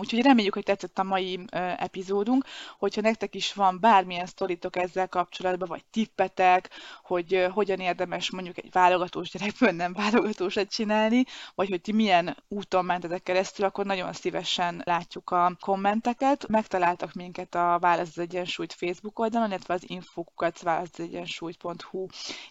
Úgyhogy 0.00 0.22
reméljük, 0.22 0.54
hogy 0.54 0.62
tetszett 0.62 0.98
a 0.98 1.02
mai 1.02 1.40
epizódunk. 1.76 2.44
Hogyha 2.78 3.00
nektek 3.00 3.34
is 3.34 3.52
van 3.52 3.80
bármilyen 3.80 4.26
sztoritok 4.26 4.76
ezzel 4.76 5.08
kapcsolatban, 5.08 5.68
vagy 5.68 5.84
tippetek, 5.90 6.70
hogy 7.02 7.46
hogyan 7.52 7.78
érdemes 7.78 8.30
mondjuk 8.30 8.58
egy 8.58 8.72
válogatós 8.72 9.30
gyerekből 9.30 9.70
nem 9.70 9.92
válogatósat 9.92 10.68
csinálni, 10.68 11.24
vagy 11.54 11.68
hogy 11.68 11.80
ti 11.80 11.92
milyen 11.92 12.36
úton 12.48 12.84
mentetek 12.84 13.22
keresztül, 13.22 13.64
akkor 13.64 13.84
nagyon 13.84 14.12
szívesen 14.12 14.82
látjuk 14.84 15.30
a 15.30 15.56
kommenteket. 15.60 16.48
Megtaláltak 16.48 17.12
minket 17.12 17.54
a 17.54 17.78
Válasz 17.80 18.08
az 18.08 18.18
Egyensúlyt 18.18 18.72
Facebook 18.72 19.18
oldalon, 19.18 19.48
illetve 19.48 19.74
az 19.74 19.90
infokukat 19.90 20.62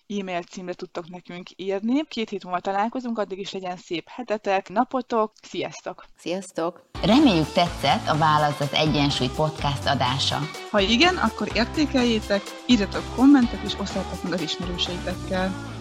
e-mail 0.07 0.41
címre 0.41 0.73
tudtok 0.73 1.09
nekünk 1.09 1.49
írni. 1.55 2.05
Két 2.07 2.29
hét 2.29 2.43
múlva 2.43 2.59
találkozunk, 2.59 3.17
addig 3.17 3.39
is 3.39 3.51
legyen 3.51 3.77
szép 3.77 4.07
hetetek, 4.07 4.69
napotok. 4.69 5.33
Sziasztok! 5.41 6.05
Sziasztok! 6.17 6.87
Reméljük 7.09 7.51
tetszett 7.51 8.07
a 8.07 8.17
Válasz 8.17 8.59
az 8.59 8.73
Egyensúly 8.73 9.29
podcast 9.35 9.87
adása. 9.87 10.39
Ha 10.71 10.79
igen, 10.79 11.15
akkor 11.15 11.47
értékeljétek, 11.53 12.41
írjatok 12.65 13.03
kommentet 13.15 13.59
és 13.65 13.73
osszátok 13.79 14.23
meg 14.23 14.33
az 14.33 14.41
ismerőseitekkel. 14.41 15.78